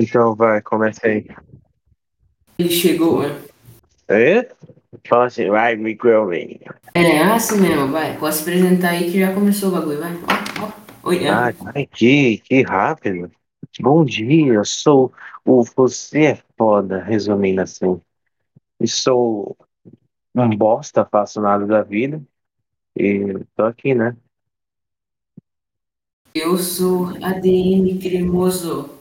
Então 0.00 0.34
vai, 0.34 0.62
começa 0.62 1.06
aí. 1.06 1.26
Ele 2.58 2.70
chegou, 2.70 3.20
né? 3.20 3.38
É? 4.08 4.50
Fala 5.06 5.26
assim, 5.26 5.48
vai, 5.50 5.76
microwave. 5.76 6.58
É, 6.94 7.22
assim 7.22 7.60
mesmo, 7.60 7.88
vai. 7.88 8.16
Posso 8.16 8.40
apresentar 8.40 8.90
aí 8.90 9.10
que 9.10 9.20
já 9.20 9.34
começou 9.34 9.68
o 9.68 9.72
bagulho, 9.72 10.00
vai. 10.00 10.12
Ó, 10.12 10.64
ó. 10.64 11.08
Oi, 11.10 11.26
é. 11.26 11.28
Ai, 11.28 11.54
ai, 11.74 11.86
que, 11.86 12.38
que 12.38 12.62
rápido. 12.62 13.30
Bom 13.78 14.02
dia, 14.02 14.54
eu 14.54 14.64
sou 14.64 15.12
o 15.44 15.62
Você 15.62 16.24
é 16.24 16.38
Foda, 16.56 17.02
resumindo 17.02 17.60
assim. 17.60 18.00
E 18.80 18.88
sou 18.88 19.54
um 20.34 20.48
bosta, 20.56 21.04
faço 21.04 21.42
nada 21.42 21.66
da 21.66 21.82
vida. 21.82 22.22
E 22.96 23.38
tô 23.54 23.64
aqui, 23.64 23.94
né? 23.94 24.16
Eu 26.34 26.56
sou 26.56 27.08
ADM 27.22 27.98
cremoso. 27.98 28.99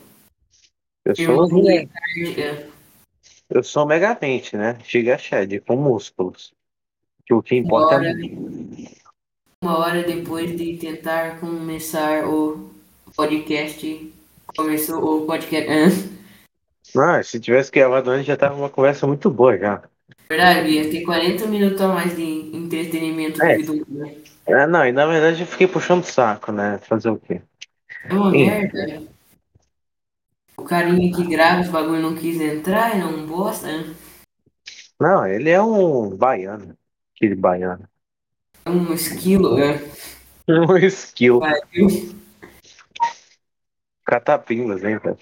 Eu 1.17 1.47
sou, 1.47 1.63
né? 1.63 1.87
É. 2.37 2.65
eu 3.49 3.63
sou 3.63 3.85
megamente, 3.85 4.55
né? 4.55 4.77
Giga 4.85 5.17
Shed, 5.17 5.59
com 5.61 5.75
músculos. 5.75 6.53
Que 7.25 7.33
o 7.33 7.41
que 7.41 7.55
importa 7.55 7.97
Bora. 7.97 8.09
é. 8.11 8.99
Uma 9.63 9.77
hora 9.79 10.03
depois 10.03 10.55
de 10.55 10.77
tentar 10.77 11.39
começar 11.39 12.25
o 12.27 12.69
podcast, 13.15 14.13
começou 14.55 15.23
o 15.23 15.25
podcast. 15.25 15.69
Ah, 16.97 17.21
se 17.21 17.39
tivesse 17.39 17.71
gravado 17.71 18.09
antes, 18.09 18.25
já 18.25 18.37
tava 18.37 18.55
uma 18.55 18.69
conversa 18.69 19.05
muito 19.05 19.29
boa 19.29 19.57
já. 19.57 19.83
Verdade, 20.29 20.69
ia 20.69 20.89
ter 20.89 21.01
40 21.03 21.45
minutos 21.47 21.81
a 21.81 21.87
mais 21.87 22.15
de 22.15 22.55
entretenimento 22.55 23.41
É. 23.43 23.57
do 23.57 23.85
né? 23.89 24.15
Ah, 24.47 24.65
não, 24.65 24.85
e 24.85 24.91
na 24.91 25.05
verdade 25.05 25.41
eu 25.41 25.47
fiquei 25.47 25.67
puxando 25.67 26.03
o 26.03 26.07
saco, 26.07 26.51
né? 26.51 26.79
Fazer 26.83 27.09
o 27.09 27.17
quê? 27.17 27.41
É 28.05 28.13
uma 28.13 28.31
merda. 28.31 29.03
O 30.59 30.65
carinha 30.65 31.15
que 31.15 31.25
grava 31.25 31.61
os 31.61 31.69
bagulho 31.69 32.01
não 32.01 32.13
quis 32.13 32.39
entrar 32.39 32.93
e 32.93 32.99
não 32.99 33.25
bosta, 33.25 33.65
né? 33.65 33.95
Não, 34.99 35.25
ele 35.25 35.49
é 35.49 35.61
um 35.61 36.09
baiano. 36.09 36.77
Aquele 37.15 37.33
baiano. 37.33 37.87
É 38.65 38.69
um 38.69 38.93
esquilo, 38.93 39.55
né? 39.57 39.81
Um. 40.49 41.39
Pariu. 41.39 41.87
Catapimbas, 44.05 44.83
hein, 44.83 44.99
velho? 44.99 45.17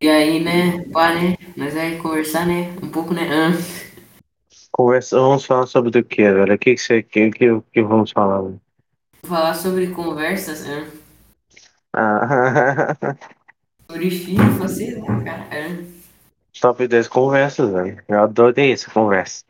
E 0.00 0.08
aí, 0.08 0.42
né, 0.42 0.82
pá, 0.90 1.14
né? 1.14 1.36
Nós 1.54 1.74
vai 1.74 1.96
conversar, 1.98 2.46
né? 2.46 2.74
Um 2.82 2.88
pouco, 2.88 3.12
né? 3.12 3.28
Ah, 3.30 3.52
Conversa, 4.70 5.18
vamos 5.18 5.44
falar 5.44 5.66
sobre 5.66 5.98
o 6.00 6.04
que, 6.04 6.22
velho? 6.22 6.54
O 6.54 6.58
que, 6.58 6.74
que 6.74 6.80
você 6.80 7.02
quer 7.02 7.30
que, 7.32 7.60
que 7.70 7.82
vamos 7.82 8.10
falar? 8.10 8.40
velho? 8.40 8.60
falar 9.26 9.54
sobre 9.54 9.88
conversas, 9.88 10.64
né? 10.64 10.90
Ah, 11.92 12.96
FIFA, 14.00 14.68
sei 14.68 14.94
lá, 14.98 15.24
cara. 15.24 15.48
Ah, 15.52 16.60
top 16.60 16.86
10 16.86 17.08
conversas, 17.08 17.70
velho. 17.72 18.02
Eu 18.08 18.20
adorei 18.22 18.72
essa 18.72 18.90
conversa. 18.90 19.44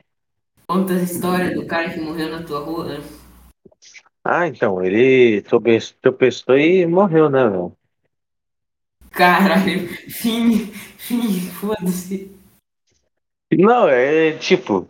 Conta 0.66 0.94
a 0.94 1.02
história 1.02 1.52
do 1.54 1.64
cara 1.66 1.90
que 1.90 2.00
morreu 2.00 2.30
na 2.30 2.42
tua 2.42 2.60
rua. 2.60 2.98
né? 2.98 3.04
Ah, 4.24 4.46
então, 4.46 4.82
ele 4.82 5.42
trope- 5.42 5.78
tropeçou 6.00 6.56
e 6.56 6.86
morreu, 6.86 7.28
né, 7.28 7.48
velho? 7.48 7.76
Caralho, 9.10 9.88
fim, 10.08 10.66
fim, 10.98 11.40
foda-se. 11.50 12.30
Não, 13.52 13.88
é 13.88 14.32
tipo. 14.38 14.88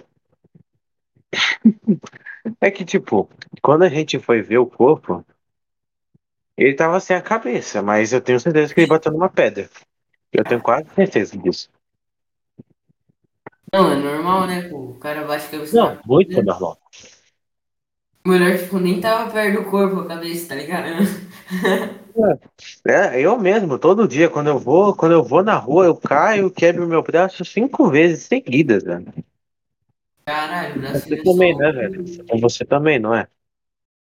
É 2.60 2.70
que, 2.72 2.84
tipo, 2.84 3.30
quando 3.62 3.82
a 3.84 3.88
gente 3.88 4.18
foi 4.18 4.42
ver 4.42 4.58
o 4.58 4.66
corpo, 4.66 5.24
ele 6.56 6.74
tava 6.74 7.00
sem 7.00 7.16
a 7.16 7.22
cabeça, 7.22 7.82
mas 7.82 8.12
eu 8.12 8.20
tenho 8.20 8.40
certeza 8.40 8.74
que 8.74 8.80
ele 8.80 8.86
bateu 8.88 9.12
numa 9.12 9.28
pedra. 9.30 9.68
Eu 10.32 10.44
tenho 10.44 10.62
quase 10.62 10.88
certeza 10.94 11.38
disso. 11.38 11.70
Não, 13.72 13.90
é 13.92 13.96
normal, 13.96 14.46
né? 14.46 14.68
pô? 14.68 14.76
O 14.92 14.98
cara 14.98 15.24
bate 15.26 15.46
a 15.46 15.50
cabeça 15.50 15.76
Não, 15.76 15.94
na 15.94 16.02
muito 16.06 16.28
pedra. 16.28 16.44
normal. 16.44 16.78
Melhor, 18.26 18.56
tipo, 18.58 18.78
nem 18.80 19.00
tava 19.00 19.30
perto 19.30 19.62
do 19.62 19.70
corpo 19.70 20.00
a 20.00 20.08
cabeça, 20.08 20.48
tá 20.48 20.54
ligado? 20.56 20.88
É, 22.86 23.20
eu 23.20 23.38
mesmo, 23.38 23.78
todo 23.78 24.06
dia, 24.06 24.28
quando 24.28 24.48
eu 24.48 24.58
vou, 24.58 24.94
quando 24.94 25.12
eu 25.12 25.22
vou 25.24 25.42
na 25.42 25.56
rua, 25.56 25.86
eu 25.86 25.96
caio, 25.96 26.50
quebro 26.50 26.86
meu 26.86 27.02
braço 27.02 27.44
cinco 27.44 27.90
vezes 27.90 28.24
seguidas, 28.26 28.82
velho. 28.84 29.06
Caralho, 30.24 30.76
o 30.76 30.80
braço 30.80 31.08
Você 31.08 31.14
é 31.14 31.24
também, 31.24 31.56
só- 31.56 31.56
né, 31.56 31.72
velho? 31.72 32.04
Você 32.40 32.64
também, 32.64 32.98
não 32.98 33.14
é? 33.14 33.26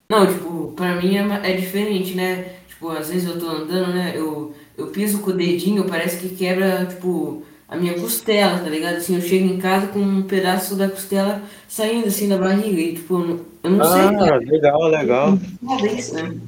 Não, 0.10 0.28
tipo, 0.28 0.74
pra 0.76 0.96
mim 0.96 1.18
é, 1.18 1.52
é 1.52 1.56
diferente, 1.56 2.14
né? 2.14 2.44
Tipo, 2.68 2.90
às 2.90 3.10
vezes 3.10 3.28
eu 3.28 3.40
tô 3.40 3.48
andando, 3.48 3.94
né? 3.94 4.14
Eu, 4.16 4.54
eu 4.78 4.88
piso 4.88 5.22
com 5.22 5.32
o 5.32 5.34
dedinho, 5.34 5.86
parece 5.86 6.18
que 6.18 6.36
quebra, 6.36 6.86
tipo, 6.86 7.44
a 7.68 7.76
minha 7.76 7.94
costela, 8.00 8.60
tá 8.60 8.70
ligado? 8.70 8.98
Assim, 8.98 9.16
eu 9.16 9.22
chego 9.22 9.46
em 9.46 9.58
casa 9.58 9.88
com 9.88 10.00
um 10.00 10.24
pedaço 10.24 10.76
da 10.76 10.90
costela 10.90 11.42
saindo 11.68 12.08
assim 12.08 12.30
da 12.30 12.38
barriga 12.38 12.80
e, 12.80 12.96
tipo, 12.96 13.16
eu 13.16 13.28
não, 13.28 13.46
eu 13.64 13.70
não 13.72 13.84
sei, 13.84 14.18
cara. 14.18 14.36
Ah, 14.36 14.38
legal, 14.38 14.88
legal. 14.88 15.38
Foda 15.66 15.88
isso, 15.88 16.14
né? 16.16 16.40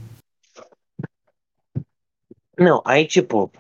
Não, 2.58 2.82
aí 2.86 3.06
tipo. 3.06 3.52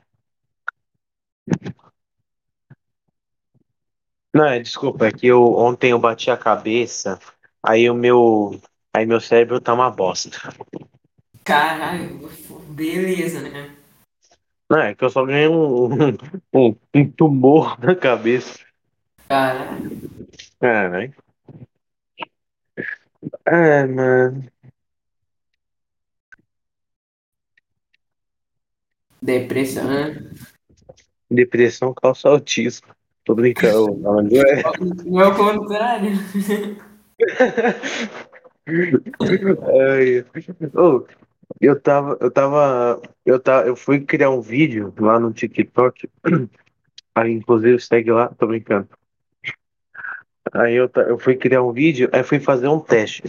Não, 4.34 4.46
é, 4.46 4.60
desculpa, 4.60 5.08
é 5.08 5.12
que 5.12 5.28
eu 5.28 5.42
ontem 5.56 5.92
eu 5.92 6.00
bati 6.00 6.30
a 6.30 6.38
cabeça, 6.38 7.20
aí 7.64 7.90
o 7.90 7.94
meu. 7.94 8.60
Aí 8.96 9.06
meu 9.06 9.20
cérebro 9.20 9.60
tá 9.60 9.74
uma 9.74 9.92
bosta. 9.92 10.30
Caralho, 11.44 12.32
beleza, 12.70 13.42
né? 13.42 13.76
Não, 14.70 14.80
é 14.80 14.96
que 14.96 15.04
eu 15.04 15.10
só 15.10 15.26
ganhei 15.26 15.50
um, 15.50 16.16
um, 16.54 16.76
um 16.94 17.12
tumor 17.12 17.78
na 17.78 17.94
cabeça. 17.94 18.62
Caralho. 19.28 20.00
Caralho. 20.62 21.14
É, 23.46 23.86
mano. 23.86 24.46
Depressão, 29.22 29.90
né? 29.90 30.32
Depressão 31.30 31.94
causa 31.94 32.30
autismo. 32.30 32.88
Tô 33.26 33.36
brincando, 33.36 33.94
não 33.98 34.22
é. 34.22 34.64
Não 35.04 35.20
é 35.20 35.28
o 35.28 35.36
contrário. 35.36 36.12
Eu 41.62 41.80
tava, 41.80 42.18
eu 42.20 42.32
tava, 42.32 43.02
eu 43.26 43.40
tava, 43.40 43.68
eu 43.68 43.76
fui 43.76 44.00
criar 44.02 44.32
um 44.32 44.42
vídeo 44.42 44.94
lá 45.00 45.20
no 45.20 45.32
TikTok, 45.32 46.10
aí 47.14 47.32
inclusive 47.32 47.80
segue 47.80 48.12
lá, 48.12 48.28
tô 48.30 48.48
brincando. 48.48 48.90
Aí 50.52 50.74
eu, 50.76 50.90
eu 51.08 51.18
fui 51.20 51.36
criar 51.36 51.62
um 51.64 51.72
vídeo, 51.72 52.10
aí 52.12 52.24
fui 52.24 52.40
fazer 52.40 52.68
um 52.68 52.80
teste. 52.80 53.24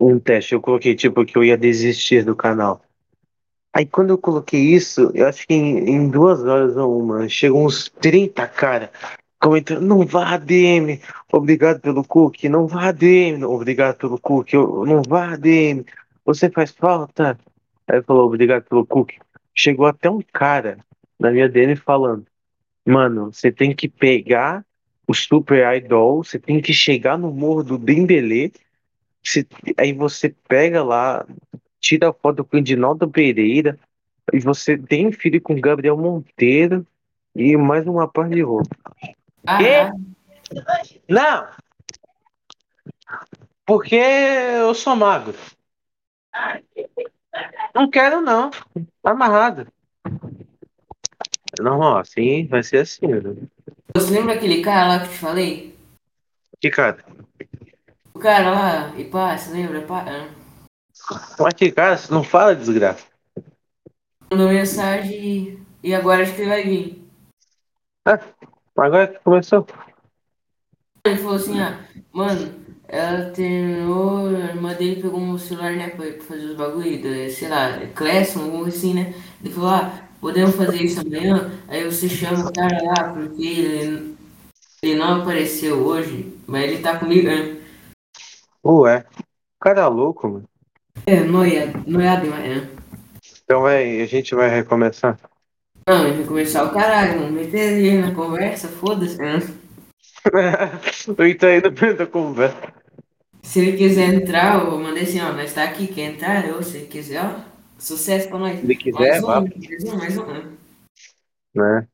Um 0.00 0.18
teste, 0.18 0.54
eu 0.54 0.60
coloquei 0.60 0.94
tipo 0.94 1.24
que 1.24 1.36
eu 1.36 1.44
ia 1.44 1.56
desistir 1.56 2.24
do 2.24 2.34
canal. 2.34 2.82
Aí 3.74 3.86
quando 3.86 4.10
eu 4.10 4.18
coloquei 4.18 4.60
isso, 4.60 5.10
eu 5.14 5.26
acho 5.26 5.46
que 5.46 5.54
em, 5.54 5.90
em 5.90 6.08
duas 6.08 6.42
horas 6.44 6.76
ou 6.76 6.98
uma, 6.98 7.28
chegou 7.28 7.64
uns 7.64 7.88
30 7.88 8.46
cara 8.46 8.90
comentando, 9.42 9.80
não 9.80 10.06
vá 10.06 10.34
ADM, 10.34 11.00
obrigado 11.32 11.80
pelo 11.80 12.04
cookie, 12.04 12.48
não 12.48 12.68
vá 12.68 12.90
ADM, 12.90 13.42
obrigado 13.44 13.96
pelo 13.96 14.16
cookie, 14.16 14.56
não 14.56 15.02
vá 15.02 15.32
ADM, 15.32 15.84
você 16.24 16.48
faz 16.48 16.70
falta. 16.70 17.36
Aí 17.88 18.00
falou, 18.02 18.26
obrigado 18.26 18.62
pelo 18.62 18.86
cookie. 18.86 19.18
Chegou 19.52 19.84
até 19.86 20.08
um 20.08 20.22
cara 20.32 20.78
na 21.18 21.32
minha 21.32 21.48
DM 21.48 21.74
falando, 21.74 22.24
mano, 22.86 23.32
você 23.32 23.50
tem 23.50 23.74
que 23.74 23.88
pegar 23.88 24.64
o 25.08 25.12
Super 25.12 25.76
Idol, 25.76 26.22
você 26.22 26.38
tem 26.38 26.60
que 26.60 26.72
chegar 26.72 27.18
no 27.18 27.32
morro 27.32 27.64
do 27.64 27.76
Dembélé, 27.76 28.52
você- 29.22 29.46
aí 29.76 29.92
você 29.92 30.32
pega 30.48 30.84
lá, 30.84 31.26
tira 31.80 32.10
a 32.10 32.12
foto 32.12 32.44
com 32.44 32.56
o 32.56 32.60
Edinaldo 32.60 33.10
Pereira, 33.10 33.76
e 34.32 34.38
você 34.38 34.78
tem 34.78 35.10
filho 35.10 35.40
com 35.40 35.60
Gabriel 35.60 35.96
Monteiro 35.96 36.86
e 37.34 37.56
mais 37.56 37.86
uma 37.88 38.06
parte 38.06 38.36
de 38.36 38.42
roupa. 38.42 38.76
Caralho. 39.44 39.92
Não! 41.08 41.48
Porque 43.64 43.96
eu 43.96 44.74
sou 44.74 44.96
magro. 44.96 45.34
Não 47.74 47.88
quero, 47.90 48.20
não. 48.20 48.50
Tá 48.50 49.10
amarrado. 49.10 49.66
Ó, 51.60 51.98
assim 51.98 52.46
vai 52.46 52.62
ser 52.62 52.78
assim, 52.78 53.06
né? 53.06 53.20
Você 53.94 54.10
lembra 54.10 54.34
aquele 54.34 54.62
cara 54.62 54.88
lá 54.88 54.98
que 55.00 55.06
eu 55.06 55.10
te 55.10 55.18
falei? 55.18 55.78
Que 56.60 56.70
cara? 56.70 57.04
O 58.14 58.18
cara 58.18 58.50
lá, 58.50 58.94
e 58.96 59.04
pá, 59.04 59.36
você 59.36 59.52
lembra? 59.52 59.82
Pá, 59.82 60.04
ah. 60.08 60.28
Mas 61.38 61.54
que 61.54 61.70
cara, 61.70 61.96
você 61.96 62.12
não 62.12 62.22
fala 62.22 62.54
desgraça. 62.54 63.04
mandou 64.30 64.48
mensagem 64.48 65.64
e 65.82 65.94
agora 65.94 66.22
acho 66.22 66.34
que 66.34 66.42
ele 66.42 66.50
vai 66.50 66.62
vir. 66.62 67.08
Ah, 68.04 68.18
agora 68.76 69.06
que 69.08 69.18
começou. 69.20 69.66
Ele 71.04 71.16
falou 71.16 71.34
assim, 71.36 71.60
ah, 71.60 71.80
mano, 72.12 72.54
ela 72.86 73.30
terminou, 73.30 74.28
a 74.28 74.32
irmã 74.50 74.72
dele 74.74 75.02
pegou 75.02 75.20
um 75.20 75.36
celular, 75.38 75.72
né, 75.72 75.90
pra, 75.90 76.06
pra 76.12 76.22
fazer 76.22 76.46
os 76.46 76.56
bagulho, 76.56 77.02
da- 77.02 77.30
sei 77.30 77.48
lá, 77.48 77.78
Classroom, 77.94 78.44
alguma 78.44 78.62
coisa 78.62 78.76
assim, 78.76 78.94
né? 78.94 79.14
Ele 79.42 79.52
falou, 79.52 79.70
ah, 79.70 80.08
podemos 80.20 80.54
fazer 80.54 80.82
isso 80.82 81.00
amanhã? 81.00 81.50
Aí 81.66 81.84
você 81.84 82.08
chama 82.08 82.48
o 82.48 82.52
cara 82.52 82.82
lá, 82.84 83.12
porque 83.12 83.42
ele, 83.42 84.16
ele 84.82 84.94
não 84.94 85.22
apareceu 85.22 85.84
hoje, 85.84 86.38
mas 86.46 86.62
ele 86.64 86.82
tá 86.82 86.96
comigo, 86.98 87.26
né? 87.26 87.60
Ué, 88.64 89.04
cara 89.60 89.88
louco, 89.88 90.28
mano. 90.28 90.44
É, 91.04 91.18
noiado, 91.20 91.82
noiado 91.84 92.22
demais, 92.22 92.48
né? 92.48 92.70
Então 93.44 93.62
vai, 93.62 94.00
a 94.00 94.06
gente 94.06 94.36
vai 94.36 94.48
recomeçar. 94.48 95.18
Não, 95.86 96.06
eu 96.06 96.14
vou 96.14 96.26
começar 96.26 96.64
o 96.64 96.72
caralho, 96.72 97.20
vamos 97.20 97.32
meter 97.32 97.72
ele 97.72 98.00
na 98.00 98.14
conversa, 98.14 98.68
foda-se, 98.68 99.18
né? 99.18 99.40
Tô 101.16 101.24
indo 101.24 101.70
dentro 101.70 101.96
da 101.96 102.06
conversa. 102.06 102.72
Se 103.42 103.60
ele 103.60 103.76
quiser 103.76 104.14
entrar, 104.14 104.64
eu 104.64 104.78
mandei 104.78 105.02
assim, 105.02 105.20
ó, 105.20 105.32
nós 105.32 105.52
tá 105.52 105.64
aqui, 105.64 105.88
quer 105.88 106.12
entrar? 106.12 106.48
Eu, 106.48 106.62
se 106.62 106.76
ele 106.76 106.86
quiser, 106.86 107.24
ó, 107.24 107.40
sucesso 107.76 108.28
pra 108.28 108.38
nós. 108.38 108.60
Se 108.60 108.64
ele 108.64 108.76
quiser, 108.76 109.20
mais 109.20 109.24
um, 109.24 109.26
mais 109.26 109.84
um, 109.84 109.96
mais 109.96 110.18
um, 110.18 110.26
né? 110.26 110.52
Né? 111.54 111.88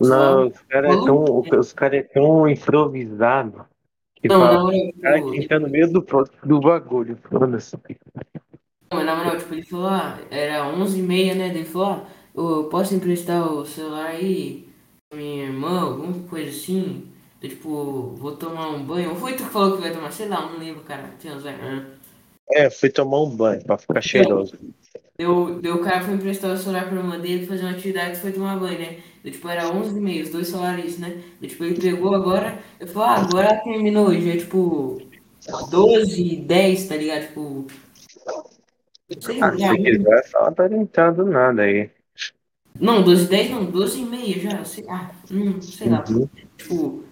Não, 0.00 0.48
os 0.48 0.60
caras 0.62 0.90
é 0.90 1.04
tão, 1.04 1.24
os 1.24 1.72
cara 1.74 1.96
é 1.96 2.02
tão 2.02 2.48
improvisado 2.48 3.66
que 4.16 4.28
Não, 4.28 4.40
fala, 4.40 4.62
moral, 4.62 4.78
o 4.78 5.00
cara 5.00 5.16
tipo, 5.18 5.32
que 5.32 5.48
tá 5.48 5.58
no 5.58 5.68
meio 5.68 5.92
do, 5.92 6.06
do 6.44 6.60
bagulho. 6.60 7.18
Foda-se. 7.28 7.76
não, 8.90 9.04
na 9.04 9.16
moral, 9.16 9.36
tipo, 9.36 9.52
ele 9.52 9.62
falou, 9.64 9.88
ah, 9.88 10.18
era 10.30 10.64
11h30, 10.64 11.34
né? 11.34 11.48
Ele 11.48 11.64
falou, 11.64 11.88
ah, 11.88 12.06
eu 12.34 12.64
posso 12.64 12.94
emprestar 12.94 13.52
o 13.52 13.64
celular 13.64 14.06
aí 14.06 14.68
pra 15.08 15.18
minha 15.18 15.44
irmã, 15.44 15.80
alguma 15.82 16.12
coisa 16.28 16.50
assim? 16.50 17.08
Eu, 17.42 17.48
tipo, 17.48 18.14
vou 18.16 18.36
tomar 18.36 18.70
um 18.70 18.84
banho. 18.84 19.10
Ou 19.10 19.16
foi 19.16 19.34
tu 19.34 19.44
que 19.44 19.50
falou 19.50 19.76
que 19.76 19.82
vai 19.82 19.92
tomar? 19.92 20.12
Sei 20.12 20.28
lá, 20.28 20.46
não 20.50 20.58
lembro, 20.58 20.82
cara. 20.82 21.10
Tinha 21.18 21.34
uns... 21.34 21.44
É, 22.50 22.70
fui 22.70 22.90
tomar 22.90 23.22
um 23.22 23.30
banho 23.30 23.62
pra 23.64 23.78
ficar 23.78 24.00
cheiroso. 24.00 24.56
Deu, 25.18 25.60
deu 25.60 25.76
o 25.76 25.82
cara 25.82 26.02
foi 26.02 26.14
emprestar 26.14 26.52
o 26.52 26.56
celular 26.56 26.88
pra 26.88 26.96
irmã 26.98 27.18
dele 27.18 27.46
fazer 27.46 27.62
uma 27.62 27.72
atividade 27.72 28.16
e 28.16 28.20
foi 28.20 28.32
tomar 28.32 28.58
banho, 28.58 28.78
né? 28.78 28.98
Deu, 29.22 29.32
tipo, 29.32 29.48
era 29.48 29.68
11 29.70 29.96
e 29.96 30.00
meia, 30.00 30.22
os 30.22 30.30
dois 30.30 30.48
celulares, 30.48 30.98
né? 30.98 31.22
Deu, 31.40 31.50
tipo, 31.50 31.64
ele 31.64 31.80
pegou 31.80 32.14
agora, 32.14 32.58
eu 32.80 32.86
falei, 32.88 33.08
ah, 33.08 33.22
agora 33.22 33.60
terminou, 33.62 34.12
já 34.14 34.34
é 34.34 34.36
tipo 34.36 35.00
12 35.70 36.36
10, 36.36 36.88
tá 36.88 36.96
ligado? 36.96 37.26
Tipo. 37.28 37.66
Sei 39.20 39.40
Ah, 39.40 39.50
lá. 39.50 39.56
se 39.56 39.82
quiser, 39.82 40.30
fala 40.30 40.52
pra 40.52 40.66
ele 40.66 40.76
entrar 40.76 41.10
do 41.12 41.24
nada 41.24 41.62
aí. 41.62 41.90
Não, 42.82 43.00
12 43.00 43.28
10 43.28 43.48
não, 43.48 43.64
12 43.64 44.00
e 44.00 44.04
meia 44.04 44.40
já, 44.40 44.64
sei 44.64 44.82
lá. 44.82 45.12
Hum, 45.30 45.62
sei 45.62 45.88
lá. 45.88 46.04
Uhum. 46.10 46.28
Tipo. 46.58 47.04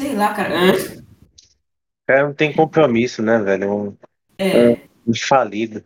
Sei 0.00 0.14
lá, 0.14 0.32
cara. 0.32 0.54
Ah, 0.58 0.72
O 0.72 2.06
cara 2.06 2.22
não 2.28 2.32
tem 2.34 2.50
compromisso, 2.54 3.22
né, 3.22 3.38
velho? 3.40 3.70
Um, 3.70 3.96
É. 4.38 4.70
um 5.06 5.12
falido. 5.14 5.84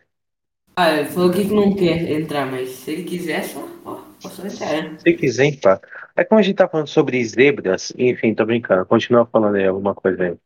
Ah, 0.76 0.92
ele 0.92 1.08
falou 1.08 1.32
que 1.32 1.42
não 1.42 1.74
quer 1.74 2.08
entrar, 2.12 2.46
mas 2.46 2.68
se 2.70 2.92
ele 2.92 3.02
quiser, 3.02 3.42
só, 3.42 3.68
ó, 3.84 4.00
posso 4.22 4.46
entrar, 4.46 4.84
né? 4.84 4.96
Se 5.00 5.12
quiser, 5.14 5.46
entrar. 5.46 5.80
É 6.14 6.22
como 6.22 6.38
a 6.38 6.42
gente 6.42 6.54
tá 6.54 6.68
falando 6.68 6.86
sobre 6.86 7.24
zebras, 7.24 7.92
enfim, 7.98 8.32
tô 8.32 8.46
brincando. 8.46 8.86
Continua 8.86 9.26
falando 9.26 9.56
aí 9.56 9.66
alguma 9.66 9.92
coisa 9.92 10.22
aí. 10.22 10.36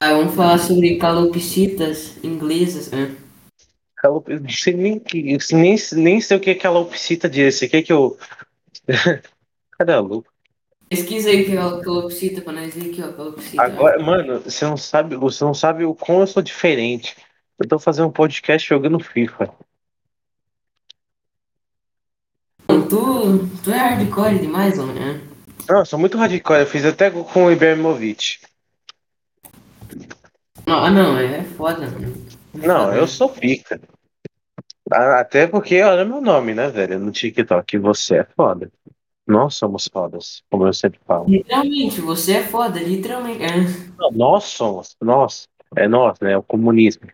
Ah, 0.00 0.14
vamos 0.14 0.34
falar 0.34 0.56
sobre 0.56 0.96
calopsitas 0.96 2.16
inglesas, 2.24 2.90
né? 2.90 3.14
Calop... 3.98 4.28
não 4.28 4.48
sei 4.48 4.74
nem, 4.74 5.02
nem, 5.52 5.76
nem 5.92 6.20
sei 6.20 6.36
o 6.36 6.40
que 6.40 6.50
é 6.50 6.54
calopsita 6.54 7.28
disse. 7.28 7.66
O 7.66 7.68
que 7.68 7.76
é 7.78 7.82
que 7.82 7.92
eu. 7.92 8.16
Cadê 9.76 9.92
a 9.92 10.00
louco? 10.00 10.32
Pesquisa 10.88 11.28
aí 11.28 11.42
o 11.42 11.44
que 11.44 11.52
é 11.52 11.84
calopsita 11.84 12.40
pra 12.40 12.52
nós 12.52 12.74
ver 12.74 12.90
aqui, 12.90 13.02
ó, 13.02 13.12
calopsita. 13.12 13.62
Agora, 13.62 14.02
mano, 14.02 14.40
você 14.40 14.64
não 14.64 14.76
sabe, 14.76 15.16
você 15.16 15.44
não 15.44 15.52
sabe 15.52 15.84
o 15.84 15.94
quão 15.94 16.20
eu 16.20 16.26
sou 16.26 16.42
diferente. 16.42 17.16
Eu 17.58 17.68
tô 17.68 17.78
fazendo 17.78 18.08
um 18.08 18.12
podcast 18.12 18.66
jogando 18.68 19.00
FIFA. 19.00 19.52
Tu, 22.68 23.48
tu 23.62 23.70
é 23.70 23.76
hardcore 23.76 24.38
demais, 24.38 24.78
homem, 24.78 24.94
né? 24.94 25.20
Não, 25.68 25.80
eu 25.80 25.84
sou 25.84 25.98
muito 25.98 26.16
radical. 26.16 26.56
Eu 26.56 26.66
fiz 26.66 26.84
até 26.84 27.10
com 27.10 27.44
o 27.44 27.52
Ibrahimovic. 27.52 28.38
Não, 30.66 30.84
ah, 30.84 30.90
não, 30.90 31.18
é 31.18 31.42
foda, 31.42 31.80
mano. 31.90 32.37
Não, 32.54 32.94
eu 32.94 33.06
sou 33.06 33.28
pica. 33.28 33.80
Até 34.90 35.46
porque 35.46 35.82
olha 35.82 36.04
meu 36.04 36.20
nome, 36.20 36.54
né, 36.54 36.68
velho? 36.68 36.98
No 36.98 37.10
TikTok. 37.12 37.78
Você 37.78 38.16
é 38.16 38.24
foda. 38.24 38.70
Nós 39.26 39.54
somos 39.54 39.86
fodas, 39.86 40.42
como 40.50 40.66
eu 40.66 40.72
sempre 40.72 40.98
falo. 41.06 41.28
Literalmente, 41.28 42.00
você 42.00 42.36
é 42.36 42.42
foda, 42.42 42.80
literalmente. 42.80 43.42
É. 43.42 43.60
Não, 43.98 44.10
nós 44.10 44.44
somos. 44.44 44.96
Nós. 45.00 45.46
É 45.76 45.86
nós, 45.86 46.18
né? 46.20 46.34
O 46.36 46.42
comunismo. 46.42 47.06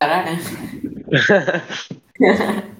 Caralho. 0.00 0.36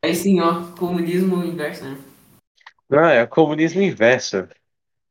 Aí 0.00 0.14
sim, 0.14 0.40
ó, 0.40 0.66
comunismo 0.78 1.42
inverso, 1.44 1.84
né? 1.84 1.98
Não, 2.88 3.06
é 3.06 3.24
o 3.24 3.28
comunismo 3.28 3.82
inverso. 3.82 4.46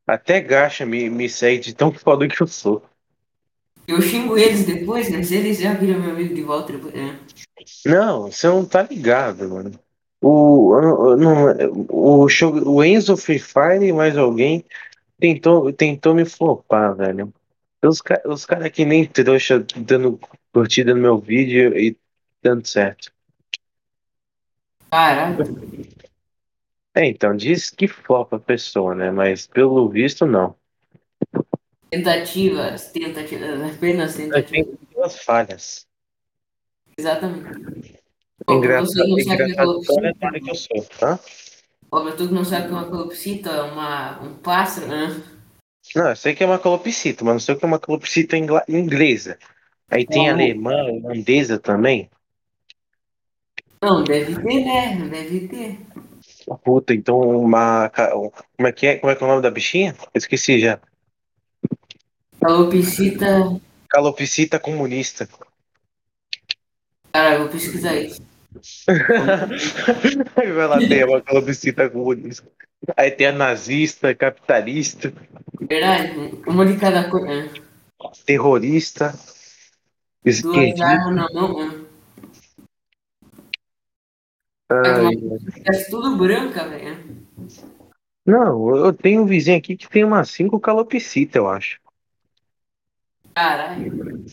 Até 0.08 0.40
Gacha 0.40 0.86
me, 0.86 1.10
me 1.10 1.28
segue 1.28 1.60
de 1.60 1.74
tão 1.74 1.92
foda 1.92 2.28
que 2.28 2.42
eu 2.42 2.48
sou. 2.48 2.86
Eu 3.88 4.02
xingo 4.02 4.38
eles 4.38 4.66
depois, 4.66 5.10
mas 5.10 5.32
eles 5.32 5.60
já 5.60 5.74
viram 5.74 6.00
meu 6.00 6.12
amigo 6.12 6.34
de 6.34 6.42
volta 6.42 6.74
depois. 6.74 6.94
É. 6.96 7.18
Não, 7.86 8.32
você 8.32 8.48
não 8.48 8.66
tá 8.66 8.84
ligado, 8.84 9.50
mano. 9.50 9.72
O, 10.22 10.70
o- 10.74 11.18
não, 11.18 11.48
o, 11.90 12.30
show, 12.30 12.54
o 12.68 12.84
Enzo 12.84 13.18
Free 13.18 13.40
Fire 13.40 13.86
e 13.86 13.92
mais 13.94 14.18
alguém 14.18 14.64
tentou, 15.20 15.72
tentou 15.74 16.14
me 16.16 16.24
flopar, 16.26 16.96
velho. 16.96 17.34
Os, 17.84 18.02
os 18.26 18.46
caras 18.46 18.72
que 18.72 18.86
nem 18.86 19.06
trouxa 19.06 19.66
dando 19.76 20.18
curtida 20.54 20.94
no 20.94 21.02
meu 21.02 21.18
vídeo 21.18 21.78
e 21.78 21.98
dando 22.42 22.66
certo. 22.66 23.12
Caralho. 24.90 25.44
É, 26.96 27.06
então, 27.08 27.36
diz 27.36 27.70
que 27.70 27.88
flopa 27.88 28.38
a 28.38 28.40
pessoa, 28.40 28.94
né? 28.96 29.12
Mas 29.12 29.48
pelo 29.48 29.90
visto, 29.90 30.26
não. 30.26 30.56
Tentativas, 31.94 32.92
tentativas, 32.92 33.76
apenas 33.76 34.16
tentativas. 34.16 34.76
duas 34.92 35.16
falhas. 35.24 35.86
Exatamente. 36.98 38.00
Pra 38.44 38.56
Engraçado, 38.56 38.88
você 38.88 39.08
não 39.08 39.20
sabe 39.20 39.22
o 39.22 39.26
que 39.26 39.30
é 39.30 39.36
engraçado 39.36 40.42
que 40.42 40.50
eu 40.50 40.56
sou, 40.56 40.84
tá? 41.00 41.20
pra 41.92 42.12
tu 42.14 42.28
que 42.28 42.34
não 42.34 42.44
sabe 42.44 42.66
o 42.66 42.70
que 42.70 42.74
é 42.74 42.78
uma 42.78 42.90
calopsita, 42.90 43.50
é 43.52 43.62
uma, 43.62 44.24
um 44.24 44.34
pássaro, 44.34 44.88
né? 44.88 45.24
Não, 45.96 46.10
eu 46.10 46.16
sei 46.16 46.34
que 46.34 46.44
é 46.44 46.48
uma 46.48 46.58
calopsita, 46.58 47.24
mas 47.24 47.34
não 47.36 47.40
sei 47.40 47.54
o 47.54 47.60
que 47.60 47.64
é 47.64 47.68
uma 47.68 47.80
calopsita 47.80 48.36
inglesa. 48.36 49.38
Aí 49.88 50.04
tem 50.08 50.26
Não. 50.26 50.34
alemã, 50.34 50.86
holandesa 50.86 51.60
também. 51.60 52.10
Não, 53.84 54.04
deve 54.04 54.36
ter, 54.36 54.66
né? 54.66 55.10
Deve 55.12 55.48
ter. 55.48 55.80
Puta, 56.64 56.92
então 56.96 57.20
uma. 57.20 57.88
Como 57.90 58.68
é 58.68 58.72
que 58.72 58.88
é? 58.88 58.96
Como 58.98 59.12
é 59.12 59.16
que 59.16 59.24
é 59.24 59.28
o 59.28 59.30
nome 59.30 59.44
da 59.44 59.52
bichinha? 59.52 59.96
Eu 60.12 60.18
esqueci 60.18 60.58
já. 60.58 60.82
Calopsita. 62.44 63.62
Calopsita 63.90 64.60
comunista. 64.60 65.28
Cara, 67.12 67.36
eu 67.36 67.40
vou 67.42 67.50
pesquisar 67.50 67.96
isso. 67.96 68.22
Aí 70.36 70.52
vai 70.52 70.68
lá, 70.68 70.78
tem 70.78 71.04
uma 71.06 71.22
calopsita 71.22 71.90
comunista. 71.90 72.48
Aí 72.98 73.12
tem 73.12 73.28
a 73.28 73.32
nazista, 73.32 74.14
capitalista, 74.14 75.14
Verdade? 75.62 76.42
Uma 76.46 76.66
de 76.66 76.78
cada 76.78 77.10
cor. 77.10 77.22
né? 77.22 77.50
terrorista, 78.26 79.18
Duas 80.42 80.80
armas 80.82 81.16
na 81.16 81.30
mão. 81.34 81.80
né? 81.80 81.86
É 85.66 85.84
tudo 85.90 86.18
branca, 86.18 86.68
velho. 86.68 87.24
Não, 88.26 88.76
eu 88.76 88.94
tenho 88.94 89.22
um 89.22 89.26
vizinho 89.26 89.58
aqui 89.58 89.76
que 89.76 89.90
tem 89.90 90.04
umas 90.04 90.30
cinco 90.30 90.60
calopsita, 90.60 91.38
eu 91.38 91.50
acho. 91.50 91.83
Caralho. 93.34 94.26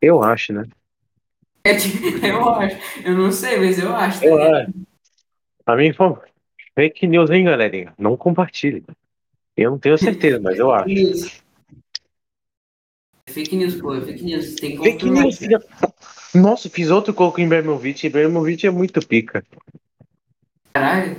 Eu 0.00 0.22
acho, 0.22 0.52
né? 0.52 0.64
É 1.64 1.72
eu 2.26 2.48
acho. 2.48 2.76
Eu 3.04 3.16
não 3.16 3.30
sei, 3.30 3.58
mas 3.58 3.78
eu 3.78 3.94
acho. 3.94 4.20
tá 4.20 4.26
Eu 4.26 4.42
acho. 4.42 4.72
A 5.66 5.76
mim 5.76 5.92
foi 5.92 6.16
fake 6.74 7.06
news, 7.06 7.30
hein, 7.30 7.44
galerinha? 7.44 7.92
Não 7.98 8.16
compartilhe. 8.16 8.84
Eu 9.56 9.72
não 9.72 9.78
tenho 9.78 9.98
certeza, 9.98 10.40
mas 10.40 10.58
eu 10.58 10.72
acho. 10.72 10.84
Fake 10.86 11.04
news. 11.04 11.42
Fake 13.28 13.56
news, 13.56 13.74
pô. 13.76 13.94
É 13.94 14.00
fake 14.00 14.24
news. 14.24 14.54
Tem 14.54 14.76
que 14.76 14.82
Fake 14.82 15.10
news. 15.10 15.38
Nossa, 16.34 16.70
fiz 16.70 16.90
outro 16.90 17.12
coloco 17.12 17.40
em 17.40 17.44
Ibrahimovic. 17.44 18.06
Ibrahimovic 18.06 18.66
é 18.66 18.70
muito 18.70 19.06
pica. 19.06 19.44
Caralho. 20.72 21.16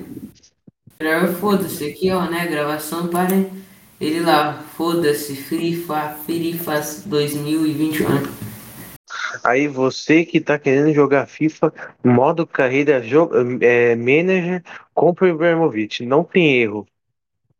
Foda-se. 1.39 1.85
Aqui, 1.89 2.11
ó, 2.11 2.29
né? 2.29 2.47
Gravação 2.47 3.07
para 3.07 3.35
ele 4.01 4.19
lá. 4.21 4.63
Foda-se. 4.75 5.35
FIFA, 5.35 6.17
FIFAs 6.25 7.03
2021. 7.05 8.05
Aí 9.43 9.67
você 9.67 10.25
que 10.25 10.39
tá 10.41 10.57
querendo 10.57 10.93
jogar 10.93 11.27
FIFA, 11.27 11.73
modo 12.03 12.45
carreira 12.47 13.01
jo- 13.01 13.29
é, 13.61 13.95
manager, 13.95 14.63
compra 14.93 15.25
o 15.25 15.29
Ibrahimovic. 15.29 16.05
Não 16.05 16.23
tem 16.23 16.61
erro. 16.61 16.87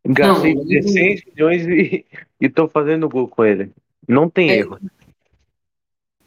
Gastei 0.06 0.56
Não, 0.56 0.66
16 0.66 1.24
milhões 1.28 1.68
e, 1.68 2.06
e 2.40 2.50
tô 2.50 2.68
fazendo 2.68 3.08
gol 3.08 3.28
com 3.28 3.46
ele. 3.46 3.72
Não 4.08 4.30
tem 4.30 4.50
É. 4.50 4.58
erro. 4.60 4.80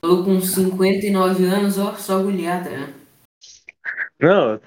Falou 0.00 0.24
com 0.24 0.40
59 0.40 1.44
anos, 1.44 1.78
ó, 1.78 1.94
só 1.94 2.18
agulhada, 2.20 2.70
né? 2.70 2.88
Não, 4.20 4.60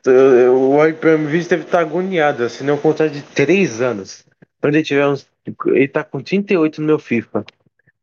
o 0.54 0.86
Ibrahimovic 0.86 1.48
deve 1.48 1.64
estar 1.64 1.80
agoniado, 1.80 2.44
assinei 2.44 2.74
um 2.74 2.78
contrato 2.78 3.14
de 3.14 3.22
3 3.22 3.82
anos. 3.82 4.27
Quando 4.62 4.76
ele 4.76 4.84
tiver 4.84 5.08
uns. 5.08 5.30
Ele 5.68 5.88
tá 5.88 6.04
com 6.04 6.22
38 6.22 6.82
no 6.82 6.88
meu 6.88 7.00
FIFA. 7.00 7.46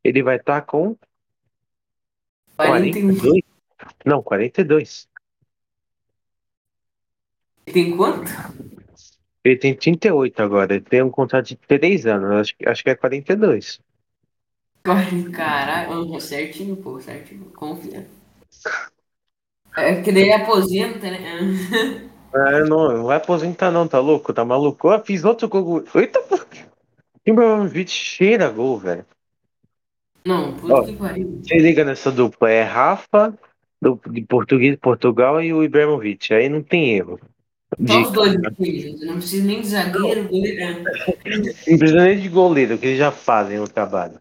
Ele 0.02 0.22
vai 0.22 0.36
estar 0.36 0.62
com 0.62 0.96
41. 2.56 3.18
42? 3.18 3.42
Não, 4.04 4.22
42. 4.22 5.08
Tem 7.66 7.96
quanto? 7.96 8.30
Ele 9.42 9.56
tem 9.56 9.74
38 9.74 10.40
agora. 10.40 10.74
Ele 10.74 10.84
tem 10.84 11.02
um 11.02 11.10
contrato 11.10 11.48
de 11.48 11.56
3 11.56 12.06
anos. 12.06 12.30
Acho, 12.32 12.56
que- 12.56 12.68
acho 12.68 12.82
que 12.82 12.90
é 12.90 12.94
42. 12.94 13.80
Caralho, 15.32 16.20
certinho, 16.20 16.76
pô, 16.76 17.00
certinho. 17.00 17.50
Confia. 17.52 18.06
É 19.76 20.00
que 20.02 20.12
daí 20.12 20.30
aposenta, 20.32 21.10
né? 21.10 21.30
Ah, 22.34 22.60
não, 22.64 22.92
não 22.92 23.04
vai 23.04 23.16
aposentar 23.16 23.70
não, 23.70 23.86
tá 23.86 24.00
louco? 24.00 24.32
Tá 24.32 24.44
maluco? 24.44 24.92
Eu 24.92 25.04
fiz 25.04 25.24
outro 25.24 25.48
gol. 25.48 25.84
Eita, 25.94 26.20
pô. 26.20 26.38
Ibrahimovic 27.24 27.90
cheira 27.90 28.50
gol, 28.50 28.78
velho. 28.78 29.06
Não, 30.26 30.52
puta 30.54 30.74
Ó, 30.74 30.84
que 30.84 30.96
pariu. 30.96 31.40
Se 31.46 31.56
liga 31.58 31.84
nessa 31.84 32.10
dupla. 32.10 32.50
É 32.50 32.62
Rafa, 32.62 33.32
do, 33.80 34.00
de 34.10 34.22
Português 34.22 34.76
Portugal, 34.76 35.40
e 35.40 35.52
o 35.52 35.62
Ibrahimovic. 35.62 36.34
Aí 36.34 36.48
não 36.48 36.62
tem 36.62 36.96
erro. 36.96 37.20
Só 37.86 38.02
os 38.02 38.10
dois. 38.10 38.34
Não 38.34 39.16
precisa 39.16 39.46
nem 39.46 39.60
de 39.60 39.68
zagueiro, 39.68 40.28
goleiro. 40.28 40.84
não 41.66 41.78
precisa 41.78 42.04
nem 42.04 42.20
de 42.20 42.28
goleiro, 42.28 42.78
que 42.78 42.86
eles 42.86 42.98
já 42.98 43.12
fazem 43.12 43.60
o 43.60 43.68
trabalho. 43.68 44.18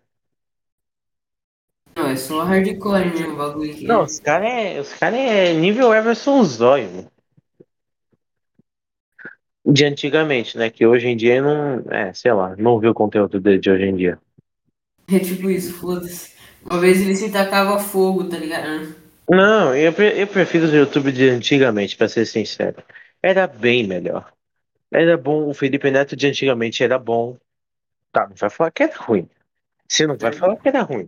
Não, 1.95 2.07
é 2.07 2.15
só 2.15 2.43
hardcore 2.43 3.11
mesmo 3.11 3.33
o 3.33 3.37
bagulho 3.37 3.71
aqui. 3.71 3.85
Não, 3.85 3.99
né? 3.99 4.03
os 4.03 4.19
caras 4.19 4.47
é, 4.49 4.79
os 4.79 4.93
cara 4.93 5.15
é 5.15 5.53
nível 5.53 5.93
Everson 5.93 6.43
Zóio, 6.43 6.89
né? 6.89 7.05
De 9.65 9.85
antigamente, 9.85 10.57
né? 10.57 10.69
Que 10.69 10.85
hoje 10.85 11.07
em 11.07 11.15
dia 11.15 11.41
não. 11.41 11.79
É, 11.91 12.13
sei 12.13 12.33
lá, 12.33 12.55
não 12.57 12.79
vi 12.79 12.87
o 12.87 12.93
conteúdo 12.93 13.39
dele 13.39 13.59
de 13.59 13.71
hoje 13.71 13.85
em 13.85 13.95
dia. 13.95 14.19
É 15.09 15.19
tipo 15.19 15.49
isso, 15.49 15.73
foda-se. 15.73 16.33
Uma 16.65 16.79
vez 16.79 17.01
ele 17.01 17.15
se 17.15 17.31
tacava 17.31 17.79
fogo, 17.79 18.23
tá 18.25 18.37
ligado? 18.37 18.95
Não, 19.29 19.75
eu, 19.75 19.93
pre- 19.93 20.21
eu 20.21 20.27
prefiro 20.27 20.67
o 20.67 20.75
YouTube 20.75 21.11
de 21.11 21.29
antigamente, 21.29 21.95
pra 21.95 22.09
ser 22.09 22.25
sincero. 22.25 22.83
Era 23.21 23.47
bem 23.47 23.87
melhor. 23.87 24.31
Era 24.91 25.17
bom, 25.17 25.49
o 25.49 25.53
Felipe 25.53 25.89
Neto 25.89 26.15
de 26.15 26.27
antigamente 26.27 26.83
era 26.83 26.99
bom. 26.99 27.37
Tá, 28.11 28.27
não 28.27 28.35
vai 28.35 28.49
falar 28.49 28.71
que 28.71 28.83
era 28.83 28.95
ruim. 28.95 29.27
Você 29.87 30.05
não 30.05 30.17
vai 30.17 30.31
falar 30.31 30.57
que 30.57 30.67
era 30.67 30.81
ruim. 30.81 31.07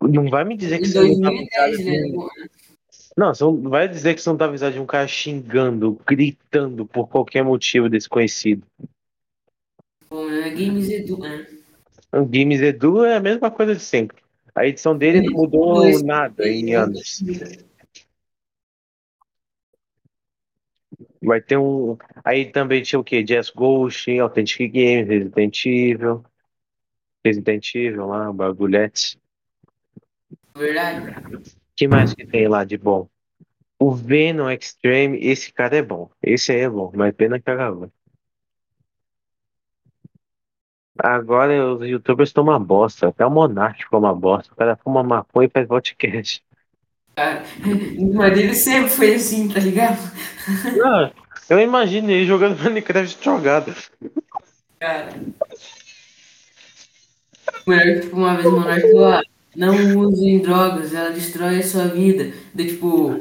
Não 0.00 0.28
vai 0.28 0.44
me 0.44 0.56
dizer 0.56 0.78
que 0.80 0.86
Em 0.86 0.90
você 0.90 0.98
não 0.98 1.20
tá 1.20 1.30
2010, 1.30 1.84
né? 1.84 2.41
Não, 3.16 3.34
você 3.34 3.44
não 3.44 3.68
vai 3.68 3.88
dizer 3.88 4.14
que 4.14 4.22
você 4.22 4.28
não 4.30 4.36
tá 4.36 4.46
avisado 4.46 4.72
de 4.72 4.80
um 4.80 4.86
cara 4.86 5.06
xingando, 5.06 6.00
gritando 6.06 6.86
por 6.86 7.08
qualquer 7.08 7.44
motivo 7.44 7.88
desconhecido. 7.88 8.66
Pô, 10.08 10.28
é 10.30 10.50
Games 10.50 10.88
Edu, 10.88 11.18
né? 11.18 11.46
O 12.12 12.24
Games 12.24 12.60
Edu 12.60 13.04
é 13.04 13.16
a 13.16 13.20
mesma 13.20 13.50
coisa 13.50 13.74
de 13.74 13.82
sempre. 13.82 14.22
A 14.54 14.66
edição 14.66 14.96
dele 14.96 15.22
não 15.22 15.32
mudou 15.32 15.76
Dois. 15.76 16.02
nada 16.02 16.46
em 16.46 16.74
anos. 16.74 17.22
Vai 21.22 21.40
ter 21.40 21.56
um. 21.56 21.96
Aí 22.24 22.50
também 22.50 22.82
tinha 22.82 22.98
o 22.98 23.04
quê? 23.04 23.22
Jazz 23.22 23.50
Ghost, 23.50 24.10
Authentic 24.18 24.72
Games, 24.72 25.08
Resident 25.08 25.64
Evil. 25.64 26.24
Resident 27.24 27.74
Evil 27.74 28.06
lá, 28.06 28.32
bagulhete. 28.32 29.18
Verdade. 30.54 31.61
Que 31.76 31.88
mais 31.88 32.14
que 32.14 32.26
tem 32.26 32.48
lá 32.48 32.64
de 32.64 32.76
bom? 32.76 33.08
O 33.78 33.92
Venom 33.92 34.50
Extreme, 34.50 35.18
esse 35.18 35.52
cara 35.52 35.76
é 35.76 35.82
bom. 35.82 36.10
Esse 36.22 36.52
aí 36.52 36.60
é 36.60 36.68
bom, 36.68 36.92
mas 36.94 37.14
pena 37.14 37.40
que 37.40 37.50
acabou. 37.50 37.90
Agora 40.98 41.74
os 41.74 41.88
youtubers 41.88 42.28
estão 42.28 42.44
uma 42.44 42.58
bosta. 42.58 43.08
Até 43.08 43.26
o 43.26 43.30
Monark 43.30 43.82
ficou 43.82 43.98
uma 43.98 44.14
bosta. 44.14 44.52
O 44.52 44.56
cara 44.56 44.76
fuma 44.76 45.02
maconha 45.02 45.48
e 45.48 45.50
faz 45.50 45.66
podcast. 45.66 46.44
Cara, 47.16 47.42
mas 48.14 48.38
ele 48.38 48.54
sempre 48.54 48.90
foi 48.90 49.14
assim, 49.14 49.48
tá 49.48 49.60
ligado? 49.60 49.98
Não, 50.76 51.12
eu 51.50 51.60
imagino 51.60 52.10
ele 52.10 52.26
jogando 52.26 52.58
Minecraft 52.62 53.22
jogado. 53.22 53.74
Cara. 54.78 55.12
Mulher, 57.66 58.00
tipo, 58.00 58.16
uma 58.16 58.34
vez 58.34 58.46
o 58.46 58.52
Monark 58.52 58.80
falou, 58.82 59.06
ah, 59.06 59.22
não 59.56 59.98
usem 59.98 60.40
drogas, 60.40 60.92
ela 60.94 61.10
destrói 61.10 61.58
a 61.60 61.62
sua 61.62 61.86
vida. 61.88 62.32
Daí, 62.54 62.66
tipo, 62.68 63.12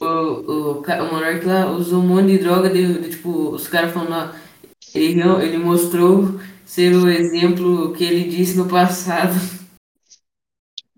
o, 0.00 0.04
o, 0.04 0.82
o 0.82 1.12
Monark 1.12 1.44
lá 1.46 1.70
usou 1.70 2.00
um 2.02 2.06
monte 2.06 2.32
de 2.32 2.38
droga, 2.38 2.68
daí, 2.68 2.86
daí, 2.86 3.10
tipo, 3.10 3.50
os 3.50 3.66
caras 3.68 3.92
falando, 3.92 4.34
ele, 4.94 5.14
não- 5.14 5.40
ele 5.40 5.58
mostrou 5.58 6.38
ser 6.64 6.94
o 6.94 7.08
exemplo 7.08 7.92
que 7.92 8.04
ele 8.04 8.28
disse 8.28 8.56
no 8.56 8.68
passado. 8.68 9.34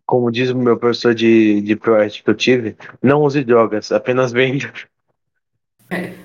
Como 0.07 0.31
diz 0.31 0.51
o 0.51 0.57
meu 0.59 0.77
professor 0.77 1.15
de, 1.15 1.61
de 1.63 1.77
ProErd 1.77 2.23
que 2.23 2.31
eu 2.31 2.35
tive, 2.35 2.77
não 3.03 3.23
use 3.23 3.43
drogas, 3.43 3.91
apenas 3.91 4.33
venda. 4.33 4.73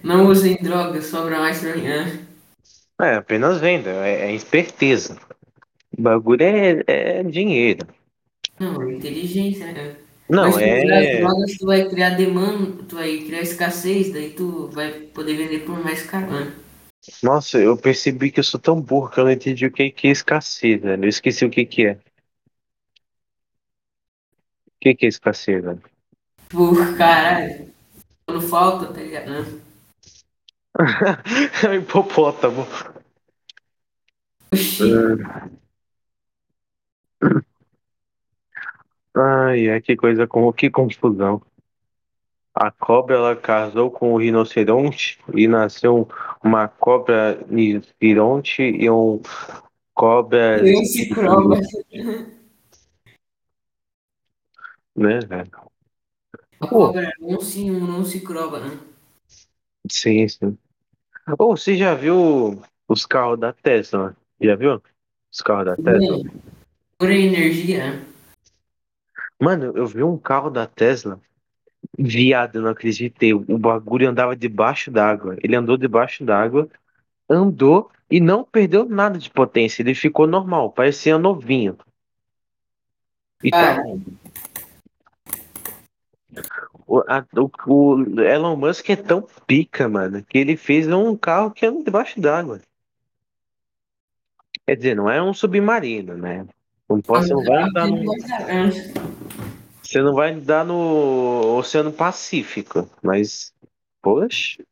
Não 0.03 0.27
usem 0.27 0.58
drogas, 0.58 1.06
sobra 1.06 1.39
mais 1.39 1.60
pra 1.60 1.75
mim. 1.75 1.84
né? 1.84 2.20
É, 3.01 3.15
apenas 3.15 3.60
venda, 3.60 3.89
é, 3.89 4.32
é 4.32 4.34
esperteza. 4.36 5.18
O 5.98 6.01
bagulho 6.01 6.44
é, 6.44 6.84
é 6.88 7.24
dinheiro. 7.24 7.88
Não, 8.59 8.91
inteligência, 8.91 9.71
né? 9.71 9.95
Não, 10.29 10.43
Mas 10.43 10.57
as 10.57 10.61
é. 10.61 11.19
drogas, 11.21 11.57
tu 11.57 11.65
vai 11.65 11.89
criar 11.89 12.11
demanda, 12.11 12.83
tu 12.87 12.95
vai 12.95 13.17
criar 13.19 13.41
escassez, 13.41 14.13
daí 14.13 14.31
tu 14.31 14.67
vai 14.67 14.91
poder 14.91 15.35
vender 15.35 15.65
por 15.65 15.83
mais 15.83 16.03
caro, 16.03 16.31
né? 16.31 16.53
Nossa, 17.23 17.57
eu 17.57 17.75
percebi 17.75 18.29
que 18.29 18.39
eu 18.39 18.43
sou 18.43 18.59
tão 18.59 18.79
burro 18.79 19.09
que 19.09 19.19
eu 19.19 19.23
não 19.23 19.31
entendi 19.31 19.65
o 19.65 19.71
que 19.71 19.89
que 19.89 20.07
é 20.07 20.11
escassez, 20.11 20.81
velho. 20.81 21.05
Eu 21.05 21.09
esqueci 21.09 21.45
o 21.45 21.49
que 21.49 21.65
que 21.65 21.87
é. 21.87 21.93
O 24.67 24.79
que 24.81 24.93
que 24.93 25.05
é 25.05 25.09
escassez, 25.09 25.63
velho? 25.63 25.81
Por 26.49 26.95
caralho. 26.95 27.73
Quando 28.25 28.41
falta, 28.41 28.93
tá 28.93 29.01
ligado? 29.01 29.31
né? 29.31 29.59
É 31.63 31.69
um 31.69 31.73
hipopótamo. 31.73 32.67
Oxi, 34.53 34.83
Ai, 39.15 39.69
ai, 39.69 39.81
que 39.81 39.95
coisa 39.95 40.27
com 40.27 40.51
que 40.53 40.69
confusão. 40.69 41.41
A 42.53 42.71
cobra 42.71 43.15
ela 43.15 43.35
casou 43.35 43.89
com 43.89 44.13
o 44.13 44.17
rinoceronte 44.17 45.19
e 45.33 45.47
nasceu 45.47 46.07
uma 46.43 46.67
cobra 46.67 47.39
rinoceronte 47.49 48.61
e 48.61 48.89
um 48.89 49.21
cobra, 49.93 50.61
nem 50.61 50.83
se 50.85 51.13
prova. 51.13 51.55
né, 54.95 55.19
velho? 55.19 55.51
A 56.59 56.67
cobra 56.67 57.13
não 57.19 57.39
se, 57.39 57.69
não 57.69 58.03
se 58.03 58.21
crova, 58.21 58.59
né? 58.59 58.77
Sim, 59.89 60.27
sim. 60.27 60.57
Ou 61.37 61.55
você 61.55 61.75
já 61.77 61.93
viu 61.95 62.61
os 62.87 63.05
carros 63.05 63.39
da 63.39 63.53
Tesla? 63.53 64.15
Já 64.41 64.55
viu? 64.55 64.81
Os 65.31 65.41
carros 65.41 65.65
da 65.65 65.75
Tesla? 65.77 66.17
Pura 66.97 67.13
energia, 67.13 67.91
né? 67.91 68.08
Mano, 69.39 69.72
eu 69.75 69.88
vi 69.88 70.03
um 70.03 70.17
carro 70.17 70.50
da 70.50 70.67
Tesla. 70.67 71.19
Viado, 71.98 72.58
eu 72.58 72.62
não 72.62 72.69
acreditei. 72.72 73.34
O 73.34 73.58
bagulho 73.58 74.10
andava 74.10 74.36
debaixo 74.36 74.91
d'água. 74.91 75.38
Ele 75.41 75.55
andou 75.55 75.77
debaixo 75.77 76.24
d'água, 76.25 76.67
andou 77.29 77.89
e 78.12 78.19
não 78.19 78.43
perdeu 78.43 78.88
nada 78.88 79.17
de 79.17 79.29
potência. 79.29 79.81
Ele 79.81 79.96
ficou 79.96 80.27
normal, 80.27 80.72
parecia 80.72 81.17
novinho. 81.17 81.77
E 83.43 83.51
tá 83.51 83.75
Cara, 83.75 83.84
O, 86.86 87.00
a- 87.08 87.25
o- 87.36 87.51
o 87.67 88.22
Elon 88.22 88.55
Musk 88.55 88.89
é 88.89 88.96
tão 88.96 89.25
pica, 89.48 89.88
mano, 89.88 90.24
que 90.24 90.38
ele 90.38 90.58
fez 90.58 90.88
um 90.88 91.15
carro 91.15 91.51
que 91.51 91.65
anda 91.65 91.84
debaixo 91.84 92.19
d'água. 92.19 92.60
Quer 94.65 94.75
dizer, 94.75 94.96
não 94.96 95.10
é 95.10 95.22
um 95.22 95.34
submarino, 95.34 96.15
né? 96.17 96.46
Não 96.89 97.00
você 97.05 97.34
não 97.34 97.43
vai 97.43 97.63
andar 97.63 97.88
no, 97.88 97.98
né? 97.98 98.72
Você 99.89 100.03
não 100.03 100.13
vai 100.13 100.34
andar 100.34 100.63
no 100.63 101.58
Oceano 101.58 101.91
Pacífico, 101.91 102.88
mas, 103.01 103.51
poxa, 104.03 104.63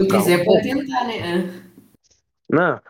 Se 0.00 0.08
quiser, 0.08 0.44
pode 0.44 0.62
tentar, 0.62 1.06
né? 1.06 1.62
não. 2.50 2.80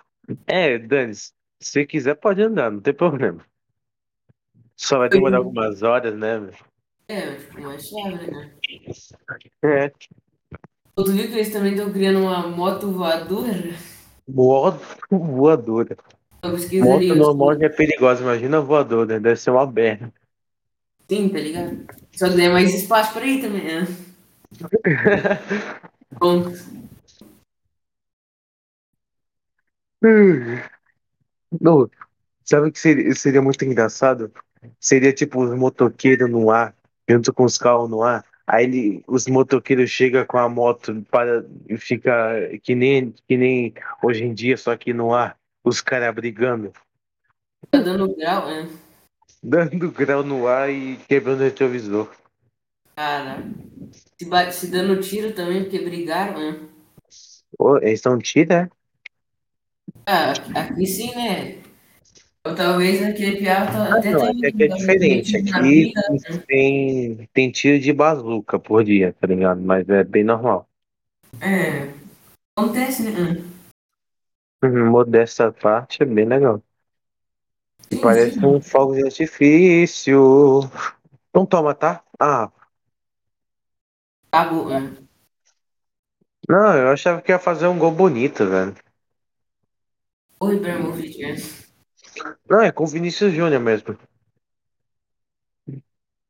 É, 0.46 0.78
Dani, 0.78 1.12
se 1.60 1.86
quiser 1.86 2.14
pode 2.14 2.40
andar, 2.40 2.70
não 2.70 2.80
tem 2.80 2.94
problema. 2.94 3.44
Só 4.74 4.96
vai 4.98 5.10
demorar 5.10 5.36
algumas 5.36 5.82
horas, 5.82 6.18
né? 6.18 6.48
É, 7.08 7.34
tipo, 7.34 7.60
mais 7.60 7.86
suave, 7.86 8.30
né? 8.30 8.54
É, 9.62 9.92
Tu 10.94 11.12
viu 11.12 11.28
que 11.28 11.34
eles 11.34 11.52
também 11.52 11.74
estão 11.74 11.92
criando 11.92 12.20
uma 12.20 12.48
moto 12.48 12.90
voadora? 12.90 13.74
moto 14.26 14.96
voadora. 15.10 15.94
Ali. 16.40 16.80
Moto 16.80 17.14
normal 17.14 17.58
já 17.58 17.66
é 17.66 17.68
perigosa, 17.68 18.22
imagina 18.22 18.62
voadora, 18.62 19.20
deve 19.20 19.36
ser 19.36 19.50
uma 19.50 19.66
berra. 19.66 20.10
Sim, 21.08 21.28
tá 21.28 21.38
ligado? 21.38 21.86
Só 22.12 22.28
que 22.28 22.36
daí 22.36 22.46
é 22.46 22.48
mais 22.48 22.74
espaço 22.74 23.12
pra 23.12 23.24
ir 23.24 23.40
também, 23.40 23.64
né? 23.64 23.86
Bom, 26.18 26.44
Não, 31.60 31.88
sabe 32.44 32.68
o 32.68 32.72
que 32.72 32.78
seria, 32.78 33.14
seria 33.14 33.42
muito 33.42 33.64
engraçado? 33.64 34.32
Seria 34.80 35.12
tipo 35.12 35.42
os 35.42 35.56
motoqueiros 35.56 36.28
no 36.30 36.50
ar, 36.50 36.74
junto 37.08 37.32
com 37.32 37.44
os 37.44 37.58
carros 37.58 37.88
no 37.88 38.02
ar. 38.02 38.24
Aí 38.46 38.64
ele, 38.64 39.04
os 39.06 39.26
motoqueiros 39.26 39.90
chegam 39.90 40.24
com 40.24 40.38
a 40.38 40.48
moto 40.48 41.04
para 41.10 41.44
e 41.68 41.76
fica 41.76 42.12
que 42.62 42.74
nem, 42.74 43.12
que 43.26 43.36
nem 43.36 43.74
hoje 44.02 44.24
em 44.24 44.32
dia, 44.32 44.56
só 44.56 44.76
que 44.76 44.92
no 44.92 45.12
ar, 45.12 45.36
os 45.64 45.80
caras 45.80 46.14
brigando, 46.14 46.72
tá 47.70 47.80
dando 47.80 48.14
grau, 48.14 48.46
né? 48.46 48.68
Dando 49.42 49.90
grau 49.90 50.22
no 50.22 50.46
ar 50.46 50.70
e 50.70 50.96
quebrando 51.08 51.40
o 51.40 51.44
retrovisor. 51.44 52.10
Cara, 52.96 53.42
se, 53.92 54.52
se 54.52 54.70
dando 54.70 55.00
tiro 55.00 55.32
também, 55.32 55.62
porque 55.62 55.80
brigaram, 55.80 56.38
né? 56.38 56.68
Eles 57.82 57.94
estão 57.94 58.18
tiro, 58.18 58.52
é? 58.52 58.70
Ah, 60.06 60.32
aqui, 60.54 60.86
sim, 60.86 61.14
né? 61.14 61.62
Ou 62.46 62.54
talvez 62.54 63.02
aquele 63.02 63.38
piá 63.38 63.66
tá- 63.66 63.90
Ah, 63.92 63.98
até 63.98 64.12
não, 64.12 64.20
tenha 64.20 64.30
aqui 64.32 64.46
aqui 64.48 64.62
é 64.62 64.68
diferente. 64.68 65.36
Aqui 65.36 65.60
vida. 65.60 66.44
tem, 66.46 67.28
tem 67.32 67.50
tiro 67.50 67.80
de 67.80 67.92
bazuca 67.92 68.58
por 68.58 68.84
dia, 68.84 69.14
tá 69.20 69.26
ligado? 69.26 69.60
Mas 69.60 69.88
é 69.88 70.04
bem 70.04 70.22
normal. 70.22 70.68
É, 71.40 71.92
acontece, 72.56 73.02
né? 73.02 73.42
Uhum, 74.62 74.90
Modesta 74.90 75.52
parte 75.52 76.02
é 76.02 76.06
bem 76.06 76.24
legal. 76.24 76.62
Sim, 77.92 78.00
Parece 78.00 78.44
um 78.44 78.60
fogo 78.60 78.94
de 78.94 79.04
artifício. 79.04 80.60
Então 81.30 81.46
toma, 81.46 81.74
tá? 81.74 82.02
Ah, 82.18 82.50
né? 84.32 84.96
não, 86.48 86.76
eu 86.76 86.88
achava 86.90 87.22
que 87.22 87.32
ia 87.32 87.38
fazer 87.38 87.66
um 87.66 87.78
gol 87.78 87.90
bonito, 87.90 88.46
velho. 88.46 88.74
O 90.40 90.52
Ibrahimovic, 90.52 91.22
né? 91.22 91.36
Não, 92.48 92.60
é 92.60 92.70
com 92.70 92.84
o 92.84 92.86
Vinícius 92.86 93.32
Júnior 93.32 93.60
mesmo. 93.60 93.96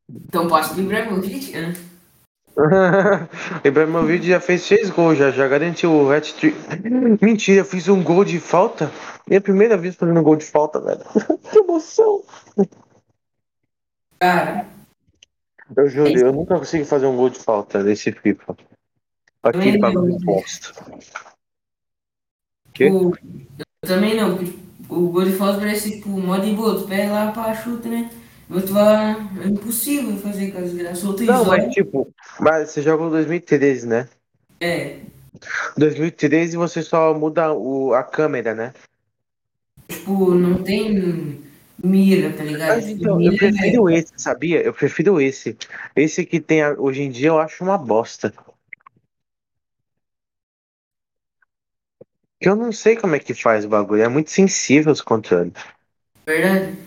Então 0.08 0.46
posso 0.48 0.74
do 0.74 0.82
Ibrahimovic, 0.82 1.52
né? 1.52 1.72
Ibrahimovic 3.64 4.26
já 4.26 4.40
fez 4.40 4.62
seis 4.62 4.88
gols, 4.88 5.18
já, 5.18 5.30
já 5.30 5.46
garantiu 5.46 5.92
o 5.92 6.10
hat-trick. 6.10 6.56
Mentira, 7.20 7.60
eu 7.60 7.64
fiz 7.64 7.86
um 7.88 8.02
gol 8.02 8.24
de 8.24 8.40
falta. 8.40 8.90
Minha 9.26 9.40
primeira 9.40 9.76
vez 9.76 9.94
fazendo 9.94 10.18
um 10.18 10.22
gol 10.22 10.36
de 10.36 10.46
falta, 10.46 10.80
velho. 10.80 11.00
que 11.50 11.58
emoção. 11.58 12.22
Cara, 14.18 14.66
Eu 15.76 15.88
juro, 15.88 16.18
eu 16.18 16.32
nunca 16.32 16.58
consegui 16.58 16.84
fazer 16.84 17.06
um 17.06 17.16
gol 17.16 17.28
de 17.28 17.38
falta 17.38 17.82
nesse 17.82 18.10
FIFA. 18.10 18.56
Também 19.42 19.72
não. 19.72 19.80
bagulho 19.80 20.18
bosta. 20.20 20.72
Quê? 22.72 22.90
O, 22.90 23.12
eu 23.12 23.64
também 23.86 24.16
não. 24.16 24.38
O 24.88 25.10
gol 25.10 25.24
de 25.24 25.32
falta 25.32 25.58
parece 25.58 25.96
tipo 25.96 26.08
modo 26.08 26.44
de 26.44 26.54
boa. 26.54 26.78
Tu 26.80 26.88
pega 26.88 27.12
lá 27.12 27.32
pra 27.32 27.54
chute, 27.54 27.88
né? 27.88 28.10
Mas 28.48 28.70
vai. 28.70 29.16
É 29.42 29.46
impossível 29.48 30.16
fazer 30.18 30.52
com 30.52 30.58
as 30.58 30.72
e 30.72 31.24
Não, 31.24 31.44
mas 31.44 31.62
isola. 31.62 31.70
tipo, 31.70 32.14
mas 32.40 32.70
você 32.70 32.82
joga 32.82 33.04
em 33.04 33.10
2013, 33.10 33.86
né? 33.86 34.08
É. 34.60 35.00
2013 35.76 36.56
você 36.56 36.82
só 36.82 37.12
muda 37.12 37.52
o, 37.52 37.92
a 37.92 38.02
câmera, 38.02 38.54
né? 38.54 38.72
Tipo, 39.88 40.34
não 40.34 40.62
tem 40.62 41.42
mira, 41.82 42.32
tá 42.32 42.42
ligado? 42.44 42.76
Mas 42.76 42.86
Tipo, 42.86 43.00
então, 43.02 43.12
eu 43.20 43.32
mira 43.32 43.34
é. 43.34 43.50
prefiro 43.50 43.90
esse, 43.90 44.12
sabia? 44.16 44.62
Eu 44.62 44.72
prefiro 44.72 45.20
esse. 45.20 45.56
Esse 45.94 46.24
que 46.24 46.40
tem 46.40 46.62
a- 46.62 46.72
hoje 46.78 47.02
em 47.02 47.10
dia 47.10 47.28
eu 47.28 47.38
acho 47.38 47.62
uma 47.64 47.76
bosta. 47.76 48.32
Que 52.40 52.48
eu 52.48 52.56
não 52.56 52.70
sei 52.70 52.96
como 52.96 53.14
é 53.16 53.18
que 53.18 53.34
faz 53.34 53.64
o 53.64 53.68
bagulho. 53.68 54.02
É 54.02 54.08
muito 54.08 54.30
sensível 54.30 54.92
os 54.92 55.00
controles. 55.00 55.52
Verdade? 56.26 56.85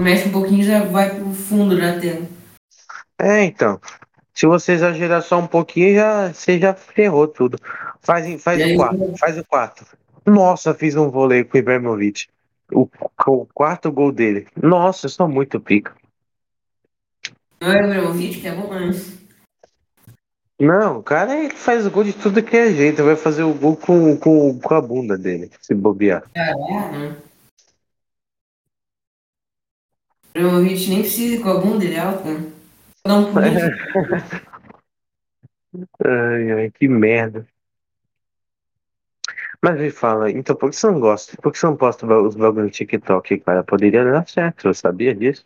Mexe 0.00 0.28
um 0.28 0.32
pouquinho 0.32 0.60
e 0.60 0.64
já 0.64 0.84
vai 0.84 1.14
pro 1.14 1.32
fundo 1.34 1.76
da 1.76 1.98
tela. 1.98 2.26
É, 3.18 3.42
então. 3.44 3.80
Se 4.32 4.46
você 4.46 4.72
exagerar 4.72 5.20
só 5.20 5.40
um 5.40 5.48
pouquinho, 5.48 5.96
já, 5.96 6.32
você 6.32 6.60
já 6.60 6.72
ferrou 6.72 7.26
tudo. 7.26 7.58
Faz, 8.00 8.40
faz 8.40 8.72
o 8.72 8.76
quarto, 8.76 9.18
faz 9.18 9.38
o 9.38 9.44
quarto. 9.44 9.84
Nossa, 10.24 10.72
fiz 10.72 10.94
um 10.94 11.10
vôlei 11.10 11.42
com 11.42 11.56
o 11.56 11.60
Ibrahimovic. 11.60 12.28
O, 12.72 12.88
o 13.26 13.46
quarto 13.46 13.90
gol 13.90 14.12
dele. 14.12 14.46
Nossa, 14.62 15.06
eu 15.06 15.10
sou 15.10 15.26
muito 15.26 15.58
pica. 15.58 15.92
não 17.60 17.72
é 17.72 17.80
o 17.80 17.84
Ibrahimovic, 17.86 18.40
que 18.40 18.46
é 18.46 18.54
bom, 18.54 18.72
né? 18.72 18.90
Não, 20.60 20.98
o 20.98 21.02
cara 21.02 21.36
ele 21.36 21.54
faz 21.54 21.86
gol 21.88 22.04
de 22.04 22.12
tudo 22.12 22.42
que 22.42 22.56
é 22.56 22.72
jeito. 22.72 23.02
Vai 23.02 23.16
fazer 23.16 23.42
o 23.42 23.54
gol 23.54 23.76
com, 23.76 24.16
com, 24.16 24.56
com 24.60 24.74
a 24.74 24.80
bunda 24.80 25.18
dele, 25.18 25.50
se 25.60 25.74
bobear. 25.74 26.22
Caralho, 26.32 26.92
né? 26.92 27.16
O 30.27 30.27
Ibrahimovic 30.38 30.88
nem 30.88 31.00
precisa 31.00 31.42
com 31.42 31.50
a 31.50 31.54
bunda, 31.60 31.84
ele 31.84 31.94
é 31.94 31.98
alto, 32.00 32.24
né? 32.28 32.52
Um 33.06 33.32
pulinho. 33.32 33.58
Ai, 36.04 36.50
ai, 36.50 36.70
que 36.70 36.88
merda. 36.88 37.46
Mas 39.62 39.78
me 39.78 39.90
fala, 39.90 40.30
então 40.30 40.56
por 40.56 40.70
que 40.70 40.76
você 40.76 40.86
não 40.86 40.98
gosta? 40.98 41.36
Por 41.42 41.52
que 41.52 41.58
você 41.58 41.66
não 41.66 41.76
posta 41.76 42.06
os 42.06 42.34
bagulho 42.34 42.64
no 42.64 42.70
TikTok, 42.70 43.38
cara? 43.40 43.62
Poderia 43.62 44.02
dar 44.04 44.26
certo, 44.26 44.66
eu 44.68 44.74
sabia 44.74 45.14
disso. 45.14 45.44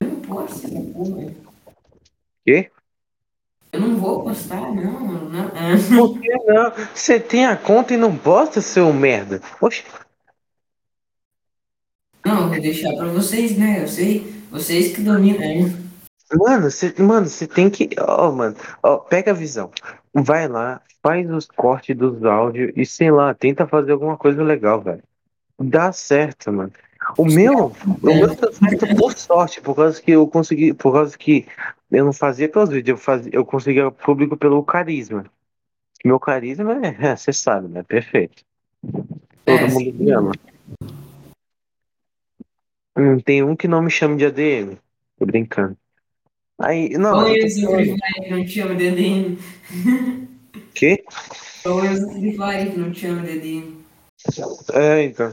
Eu 0.00 0.08
não 0.08 0.20
posso 0.20 0.66
essa 0.66 0.80
porra. 0.92 1.16
né? 1.16 1.34
Quê? 2.44 2.70
Eu 3.72 3.80
não 3.80 3.96
vou 3.96 4.22
postar, 4.22 4.60
não, 4.60 5.00
mano. 5.00 5.28
Não. 5.28 5.50
Por 5.98 6.20
que 6.20 6.32
não? 6.44 6.72
Você 6.94 7.18
tem 7.18 7.46
a 7.46 7.56
conta 7.56 7.94
e 7.94 7.96
não 7.96 8.16
posta, 8.16 8.60
seu 8.60 8.92
merda? 8.92 9.40
Oxe, 9.60 9.84
Não, 12.26 12.48
vou 12.48 12.60
deixar 12.60 12.92
pra 12.94 13.06
vocês, 13.06 13.56
né? 13.56 13.82
Eu 13.82 13.88
sei, 13.88 14.34
vocês 14.50 14.94
que 14.94 15.00
dominam. 15.00 15.38
né? 15.38 15.72
mano, 16.34 16.70
você, 16.70 16.92
mano, 16.98 17.26
tem 17.54 17.70
que. 17.70 17.90
Ó, 18.00 18.32
mano, 18.32 18.56
ó, 18.82 18.96
pega 18.98 19.30
a 19.30 19.34
visão. 19.34 19.70
Vai 20.12 20.48
lá, 20.48 20.80
faz 21.02 21.30
os 21.30 21.46
cortes 21.46 21.96
dos 21.96 22.24
áudios 22.24 22.72
e 22.74 22.84
sei 22.84 23.10
lá, 23.10 23.32
tenta 23.32 23.66
fazer 23.66 23.92
alguma 23.92 24.16
coisa 24.16 24.42
legal, 24.42 24.80
velho. 24.80 25.02
Dá 25.58 25.92
certo, 25.92 26.52
mano. 26.52 26.72
O 27.16 27.24
meu, 27.24 27.72
o 28.02 28.06
meu 28.06 28.34
deu 28.34 28.52
certo 28.52 28.96
por 28.96 29.16
sorte, 29.16 29.60
por 29.60 29.76
causa 29.76 30.02
que 30.02 30.10
eu 30.10 30.26
consegui, 30.26 30.74
por 30.74 30.92
causa 30.92 31.16
que 31.16 31.46
eu 31.92 32.04
não 32.04 32.12
fazia 32.12 32.48
pelos 32.48 32.70
vídeos, 32.70 32.98
eu 32.98 33.04
fazia, 33.04 33.30
eu 33.32 33.44
conseguia 33.44 33.90
público 33.92 34.36
pelo 34.36 34.62
carisma. 34.64 35.24
Meu 36.04 36.18
carisma 36.18 36.80
é, 36.84 36.96
é, 37.12 37.16
você 37.16 37.32
sabe, 37.32 37.68
né? 37.68 37.84
Perfeito. 37.84 38.42
Todo 39.44 39.58
É, 39.58 39.68
mundo 39.68 39.94
me 39.94 40.10
ama. 40.10 40.32
Tem 43.24 43.42
um 43.42 43.54
que 43.54 43.68
não 43.68 43.82
me 43.82 43.90
chama 43.90 44.16
de 44.16 44.24
ADM. 44.24 44.78
Tô 45.18 45.26
brincando. 45.26 45.76
Aí, 46.58 46.90
não, 46.90 47.12
Qual 47.12 47.26
é 47.28 47.34
esse 47.34 47.66
Free. 47.66 47.84
Fire 47.84 48.24
que 48.24 48.30
não 48.30 48.44
te 48.44 48.50
chama 48.50 48.74
de 48.74 48.88
ADM? 48.88 49.38
Quê? 50.74 51.04
Qual 51.62 51.84
é 51.84 51.92
esse 51.92 52.10
Free 52.10 52.32
Fire 52.32 52.70
que 52.70 52.78
não 52.78 52.90
te 52.92 53.00
chama 53.00 53.22
de 53.22 53.32
ADM? 53.32 53.86
É, 54.72 55.02
então. 55.02 55.32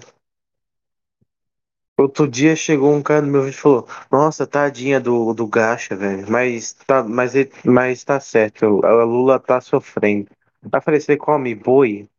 Outro 1.98 2.28
dia 2.28 2.56
chegou 2.56 2.94
um 2.94 3.02
cara 3.02 3.22
no 3.22 3.32
meu 3.32 3.44
vídeo 3.44 3.56
e 3.58 3.62
falou: 3.62 3.88
Nossa, 4.12 4.46
tadinha 4.46 5.00
do, 5.00 5.34
do 5.34 5.48
Gacha, 5.48 5.96
velho. 5.96 6.30
Mas 6.30 6.74
tá, 6.74 7.02
mas, 7.04 7.36
ele, 7.36 7.52
mas 7.64 8.04
tá 8.04 8.20
certo, 8.20 8.84
a 8.86 9.04
Lula 9.04 9.40
tá 9.40 9.62
sofrendo. 9.62 10.28
Aí 10.64 10.70
eu 10.74 10.82
falei: 10.82 11.00
Você 11.00 11.16
come 11.16 11.56
boi? 11.56 12.10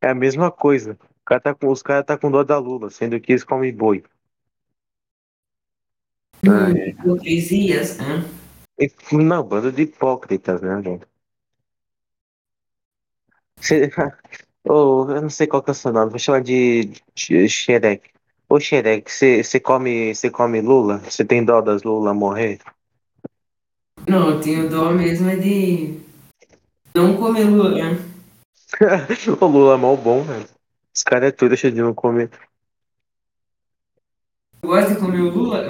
É 0.00 0.08
a 0.08 0.14
mesma 0.14 0.50
coisa. 0.50 0.92
O 0.92 1.24
cara 1.26 1.40
tá 1.40 1.54
com, 1.54 1.68
os 1.68 1.82
caras 1.82 2.06
tá 2.06 2.16
com 2.16 2.30
dó 2.30 2.42
da 2.44 2.56
Lula, 2.58 2.88
sendo 2.88 3.20
que 3.20 3.32
eles 3.32 3.44
comem 3.44 3.74
boi. 3.74 4.02
Hipocrisias? 6.44 7.98
E- 8.78 8.90
Não, 9.12 9.42
bando 9.42 9.72
de 9.72 9.82
hipócritas, 9.82 10.60
né, 10.60 10.82
gente? 10.82 11.06
Você- 13.58 13.90
Ô, 14.68 15.08
eu 15.10 15.22
não 15.22 15.30
sei 15.30 15.46
qual 15.46 15.62
que 15.62 15.70
é 15.70 15.72
o 15.72 15.74
seu 15.74 15.92
nome, 15.92 16.10
vou 16.10 16.18
chamar 16.18 16.42
de 16.42 16.90
Xerec. 17.48 18.10
Ô, 18.48 18.58
Xerec, 18.58 19.10
você 19.10 19.60
come, 19.60 20.14
você 20.14 20.28
come 20.30 20.60
Lula? 20.60 20.98
Você 20.98 21.24
tem 21.24 21.44
dó 21.44 21.60
das 21.60 21.82
Lula 21.84 22.12
morrer? 22.12 22.58
Não, 24.08 24.30
eu 24.30 24.40
tenho 24.40 24.68
dó 24.68 24.90
mesmo 24.92 25.28
é 25.28 25.36
de 25.36 26.00
não 26.94 27.16
comer 27.16 27.44
lua, 27.44 27.70
né? 27.70 27.98
O 29.40 29.46
Lula 29.46 29.74
é 29.74 29.76
mal 29.76 29.96
bom, 29.96 30.22
velho. 30.22 30.48
Esse 30.94 31.04
cara 31.04 31.28
é 31.28 31.30
tudo, 31.30 31.50
deixa 31.50 31.70
de 31.70 31.80
não 31.80 31.94
comer. 31.94 32.30
Tu 34.60 34.68
gosta 34.68 34.94
de 34.94 35.00
comer 35.00 35.20
o 35.20 35.30
lula? 35.30 35.64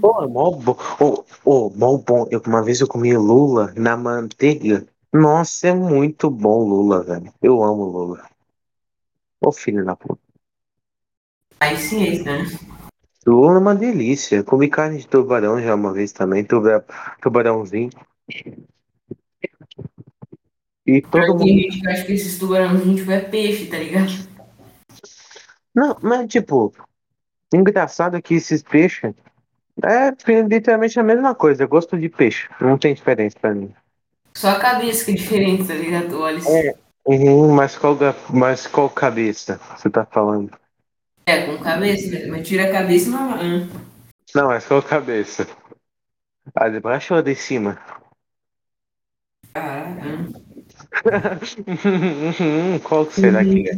Pô, 0.00 0.22
é 0.22 0.28
mal 0.28 0.52
bom. 0.56 0.76
Ô, 1.00 1.24
ô, 1.44 1.70
mal 1.70 1.98
bom. 1.98 2.26
Eu, 2.30 2.42
uma 2.46 2.62
vez 2.62 2.80
eu 2.80 2.88
comi 2.88 3.16
Lula 3.16 3.72
na 3.76 3.96
manteiga. 3.96 4.86
Nossa, 5.12 5.68
é 5.68 5.74
muito 5.74 6.30
bom 6.30 6.64
Lula, 6.64 7.02
velho. 7.02 7.32
Eu 7.42 7.62
amo 7.62 7.84
Lula. 7.84 8.28
Ô, 9.40 9.52
filho 9.52 9.84
da 9.84 9.96
puta. 9.96 10.20
Aí 11.60 11.76
sim 11.76 12.02
é 12.04 12.08
isso, 12.10 12.24
né? 12.24 12.44
Tudo 13.24 13.56
é 13.56 13.58
uma 13.58 13.74
delícia. 13.74 14.42
Comi 14.42 14.68
carne 14.68 14.98
de 14.98 15.08
tubarão 15.08 15.60
já 15.60 15.74
uma 15.74 15.92
vez 15.92 16.12
também, 16.12 16.44
tuba- 16.44 16.84
tubarãozinho. 17.22 17.90
E 20.86 21.00
todo 21.02 21.32
mundo. 21.32 21.46
gente 21.46 21.80
que 21.80 21.88
acha 21.88 22.04
que 22.04 22.12
esses 22.12 22.38
tubarãozinhos 22.38 23.00
tipo, 23.00 23.10
é 23.10 23.20
peixe, 23.20 23.66
tá 23.66 23.78
ligado? 23.78 24.12
Não, 25.74 25.96
mas 26.00 26.28
tipo, 26.28 26.72
engraçado 27.52 28.20
que 28.20 28.34
esses 28.34 28.62
peixes 28.62 29.14
é 29.82 30.10
literalmente 30.42 30.98
a 30.98 31.02
mesma 31.02 31.34
coisa, 31.34 31.64
é 31.64 31.66
gosto 31.66 31.98
de 31.98 32.08
peixe. 32.08 32.48
Não 32.60 32.78
tem 32.78 32.94
diferença 32.94 33.36
pra 33.38 33.54
mim. 33.54 33.74
Só 34.34 34.50
a 34.50 34.58
cabeça 34.58 35.04
que 35.04 35.12
é 35.12 35.14
diferente, 35.14 35.66
tá 35.66 35.74
ligado? 35.74 36.18
Olha. 36.20 36.40
É. 36.46 36.74
Uhum, 37.06 37.54
mas 37.54 37.76
qual, 37.78 37.96
mas 38.30 38.66
qual 38.66 38.90
cabeça 38.90 39.60
você 39.76 39.88
tá 39.88 40.04
falando? 40.04 40.50
É, 41.24 41.46
com 41.46 41.58
cabeça, 41.58 42.28
mas 42.28 42.46
tira 42.46 42.64
a 42.64 42.72
cabeça 42.72 43.08
e 43.08 43.12
não. 43.12 43.40
hum. 43.40 43.68
Não, 44.34 44.48
mas 44.48 44.66
qual 44.66 44.82
cabeça? 44.82 45.46
A 46.54 46.68
de 46.68 46.80
baixo 46.80 47.14
ou 47.14 47.20
a 47.20 47.22
de 47.22 47.34
cima? 47.34 47.78
Caraca. 49.54 50.02
hum. 52.40 52.78
Qual 52.82 53.10
será 53.10 53.44
que 53.44 53.70
é? 53.70 53.74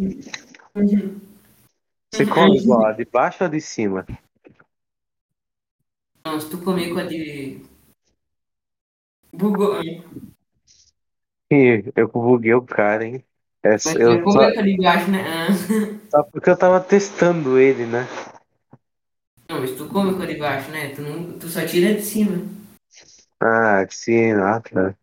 Você 2.11 2.25
come 2.25 2.59
igual, 2.59 2.87
a 2.87 2.93
de 2.93 3.05
baixo 3.05 3.45
ou 3.45 3.51
de 3.51 3.61
cima? 3.61 4.07
Não, 6.25 6.41
se 6.41 6.49
tu 6.51 6.59
comer 6.59 6.89
com 6.91 6.99
a 6.99 7.05
de. 7.05 7.61
Bugou. 9.33 9.81
Ih, 11.51 11.93
Eu 11.95 12.09
buguei 12.09 12.55
o 12.55 12.63
cara, 12.63 13.05
hein? 13.05 13.25
Mas 13.65 13.83
tu 13.83 13.99
eu 14.01 14.31
só, 14.31 14.51
de 14.51 14.77
baixo, 14.79 15.11
né? 15.11 15.25
hum. 15.51 15.99
só 16.11 16.23
porque 16.25 16.51
eu 16.51 16.57
tava 16.57 16.81
testando 16.81 17.59
ele, 17.59 17.85
né? 17.87 18.07
Não, 19.51 19.61
mas 19.61 19.73
tu 19.73 19.87
come 19.89 20.15
com 20.15 20.23
a 20.23 20.27
de 20.27 20.37
baixo, 20.37 20.71
né? 20.71 20.89
Tu, 20.91 21.03
não, 21.03 21.39
tu 21.39 21.49
só 21.49 21.65
tira 21.65 21.95
de 21.95 22.03
cima. 22.03 22.43
Ah, 23.41 23.87
sim, 23.91 24.33
ah, 24.33 24.61
tá. 24.61 24.95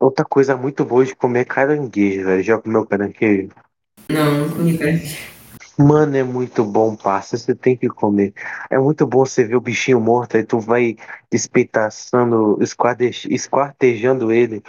Outra 0.00 0.24
coisa 0.24 0.56
muito 0.56 0.84
boa 0.84 1.04
de 1.04 1.14
comer 1.14 1.40
é 1.40 1.44
caranguejo, 1.44 2.24
velho. 2.24 2.42
Já 2.42 2.58
comeu 2.58 2.86
caranguejo? 2.86 3.50
Não, 4.10 4.46
não 4.46 4.56
comi 4.56 4.78
cara. 4.78 4.92
Mano, 5.78 6.16
é 6.16 6.24
muito 6.24 6.64
bom, 6.64 6.96
parça. 6.96 7.36
Você 7.36 7.54
tem 7.54 7.76
que 7.76 7.88
comer. 7.88 8.34
É 8.68 8.78
muito 8.78 9.06
bom 9.06 9.24
você 9.24 9.44
ver 9.44 9.56
o 9.56 9.60
bichinho 9.60 10.00
morto, 10.00 10.36
aí 10.36 10.44
tu 10.44 10.58
vai 10.58 10.96
despedaçando, 11.30 12.58
esquarde- 12.60 13.10
esquartejando 13.32 14.32
ele. 14.32 14.62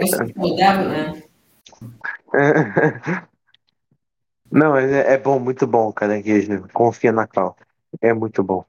Nossa, 0.00 0.24
que 0.26 0.32
saudável, 0.34 0.88
né? 0.88 1.22
Não, 4.50 4.76
é, 4.76 5.14
é 5.14 5.18
bom, 5.18 5.38
muito 5.38 5.66
bom, 5.66 5.92
caranguejo. 5.92 6.66
Confia 6.72 7.12
na 7.12 7.26
Cal. 7.26 7.56
É 8.00 8.12
muito 8.12 8.42
bom. 8.42 8.64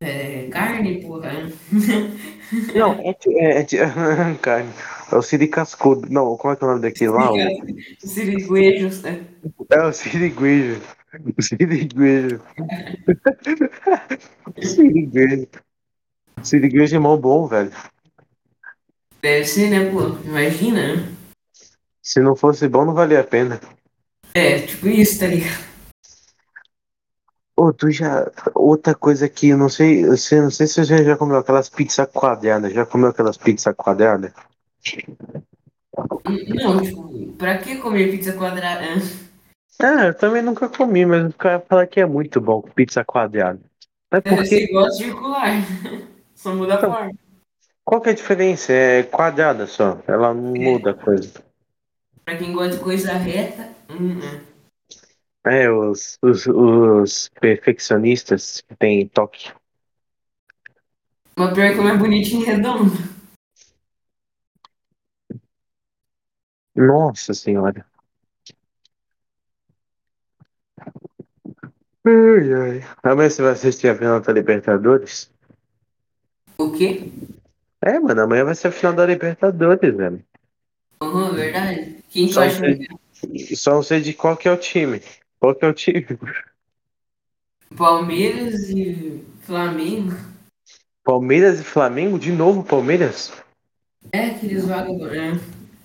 É 0.00 0.48
carne, 0.50 1.00
porra. 1.02 1.30
Não, 2.74 2.92
é, 3.00 3.16
é, 3.38 3.62
de- 3.62 3.78
carne. 4.40 4.70
É 5.10 5.16
o 5.16 5.22
Siri 5.22 5.48
Cascudo. 5.48 6.08
Não, 6.10 6.36
como 6.36 6.52
é 6.52 6.56
que 6.56 6.64
é 6.64 6.66
o 6.66 6.70
nome 6.70 6.82
daquele 6.82 7.10
lá? 7.10 7.32
O- 7.32 8.06
Siriguejos, 8.06 9.02
né? 9.02 9.24
É 9.70 9.82
o 9.82 9.92
Siriguejo. 9.92 10.80
O 11.38 11.42
Siriguejo. 11.42 12.40
Siriguejo. 14.62 15.48
Siriguejo 16.42 16.96
é 16.96 16.98
mó 16.98 17.16
bom, 17.16 17.46
velho. 17.46 17.72
Deve 19.22 19.44
ser, 19.44 19.70
né, 19.70 19.90
pô? 19.90 20.16
Imagina? 20.24 21.08
Se 22.02 22.20
não 22.20 22.36
fosse 22.36 22.68
bom, 22.68 22.84
não 22.84 22.94
valia 22.94 23.20
a 23.20 23.24
pena. 23.24 23.60
É, 24.34 24.60
tipo 24.60 24.86
isso, 24.88 25.18
tá 25.18 25.26
ligado? 25.26 25.64
Ô, 27.56 27.72
tu 27.72 27.90
já. 27.90 28.30
Outra 28.54 28.94
coisa 28.94 29.28
que 29.28 29.48
eu 29.48 29.56
não 29.58 29.68
sei. 29.68 30.04
Eu 30.04 30.16
sei- 30.16 30.40
não 30.40 30.50
sei 30.50 30.66
se 30.66 30.84
você 30.84 31.04
já 31.04 31.16
comeu 31.16 31.38
aquelas 31.38 31.68
pizzas 31.68 32.08
quadradas. 32.12 32.72
Já 32.72 32.84
comeu 32.84 33.08
aquelas 33.08 33.36
pizzas 33.36 33.74
quadradas? 33.74 34.32
Não, 36.24 36.82
tipo, 36.82 37.32
pra 37.38 37.58
que 37.58 37.76
comer 37.76 38.10
pizza 38.10 38.32
quadrada? 38.32 38.84
Ah, 39.80 40.06
eu 40.06 40.14
também 40.14 40.42
nunca 40.42 40.68
comi, 40.68 41.04
mas 41.04 41.30
o 41.30 41.32
cara 41.36 41.60
fala 41.60 41.86
que 41.86 42.00
é 42.00 42.06
muito 42.06 42.40
bom 42.40 42.62
pizza 42.62 43.04
quadrada. 43.04 43.60
Mas 44.10 44.22
por 44.22 44.36
Você 44.38 44.66
quê? 44.66 44.72
gosta 44.72 44.92
circular. 44.92 45.52
Só 46.34 46.54
muda 46.54 46.76
a 46.76 46.80
forma. 46.80 47.12
Qual 47.84 48.00
que 48.00 48.08
é 48.08 48.12
a 48.12 48.14
diferença? 48.14 48.72
É 48.72 49.02
quadrada 49.04 49.66
só. 49.66 49.98
Ela 50.06 50.34
não 50.34 50.52
muda 50.54 50.90
a 50.90 50.94
coisa. 50.94 51.42
Pra 52.24 52.36
quem 52.36 52.52
gosta 52.52 52.76
de 52.76 52.82
coisa 52.82 53.12
reta, 53.12 53.70
hum, 53.88 54.18
hum. 54.18 54.40
É, 55.46 55.70
os, 55.70 56.18
os, 56.20 56.44
os 56.48 57.28
perfeccionistas 57.40 58.62
que 58.62 58.74
tem 58.74 59.06
toque. 59.06 59.52
Mas 61.36 61.54
pior 61.54 61.72
que 61.72 61.78
é 61.78 61.82
mais 61.82 61.98
bonitinho 62.00 62.42
e 62.42 62.46
redondo. 62.46 62.92
Nossa 66.74 67.32
senhora. 67.32 67.86
Ai, 72.04 72.52
ai. 72.52 72.84
Amanhã 73.04 73.30
você 73.30 73.42
vai 73.42 73.52
assistir 73.52 73.88
a 73.88 73.94
final 73.94 74.20
da 74.20 74.32
Libertadores? 74.32 75.30
O 76.58 76.72
quê? 76.72 77.08
É, 77.82 78.00
mano, 78.00 78.22
amanhã 78.22 78.44
vai 78.44 78.54
ser 78.56 78.68
a 78.68 78.72
final 78.72 78.94
da 78.94 79.06
Libertadores, 79.06 79.96
velho. 79.96 80.24
Uhum, 81.00 81.32
verdade. 81.34 82.02
Quem 82.10 82.28
Só 82.32 82.42
acha 82.42 82.58
sei, 82.58 83.54
só 83.54 83.74
não 83.74 83.82
sei 83.82 84.00
de 84.00 84.12
qual 84.12 84.36
que 84.36 84.48
é 84.48 84.52
o 84.52 84.56
time. 84.56 85.00
Qual 85.40 85.54
que 85.54 85.64
é 85.64 85.68
o 85.68 85.72
time? 85.74 86.06
Palmeiras 87.76 88.68
e 88.70 89.24
Flamengo? 89.42 90.16
Palmeiras 91.04 91.60
e 91.60 91.64
Flamengo? 91.64 92.18
De 92.18 92.32
novo, 92.32 92.64
Palmeiras? 92.64 93.32
É, 94.12 94.26
aqueles 94.26 94.66
vagabundos. 94.66 95.12
né? 95.12 95.40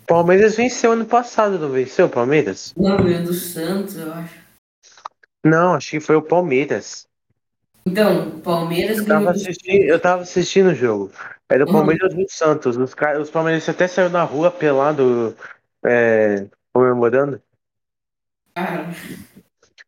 Palmeiras 0.08 0.56
venceu 0.56 0.92
ano 0.92 1.06
passado, 1.06 1.58
não 1.58 1.70
venceu 1.70 2.08
o 2.08 2.10
Palmeiras? 2.10 2.74
Não, 2.76 2.98
ganhou 2.98 3.24
do 3.24 3.34
Santos, 3.34 3.98
eu 3.98 4.12
acho. 4.14 4.36
Não, 5.44 5.74
acho 5.74 5.92
que 5.92 6.00
foi 6.00 6.16
o 6.16 6.22
Palmeiras. 6.22 7.08
Então, 7.86 8.40
Palmeiras 8.42 9.00
Eu 9.00 9.06
tava 9.08 9.26
do 9.26 9.30
assistindo, 9.32 9.84
eu 9.84 10.00
tava 10.00 10.22
assistindo 10.22 10.70
o 10.70 10.76
jogo. 10.76 11.12
Era 11.50 11.64
o 11.64 11.68
Uhum. 11.68 11.74
Palmeiras 11.74 12.14
e 12.14 12.24
o 12.24 12.30
Santos. 12.30 12.78
Os, 12.78 12.94
os 13.20 13.30
palmeirenses 13.32 13.70
até 13.70 13.88
saíram 13.88 14.12
na 14.12 14.24
rua 14.24 14.52
pelado, 14.52 15.36
é, 15.84 16.46
comemorando. 16.74 17.42
Cara, 18.56 18.88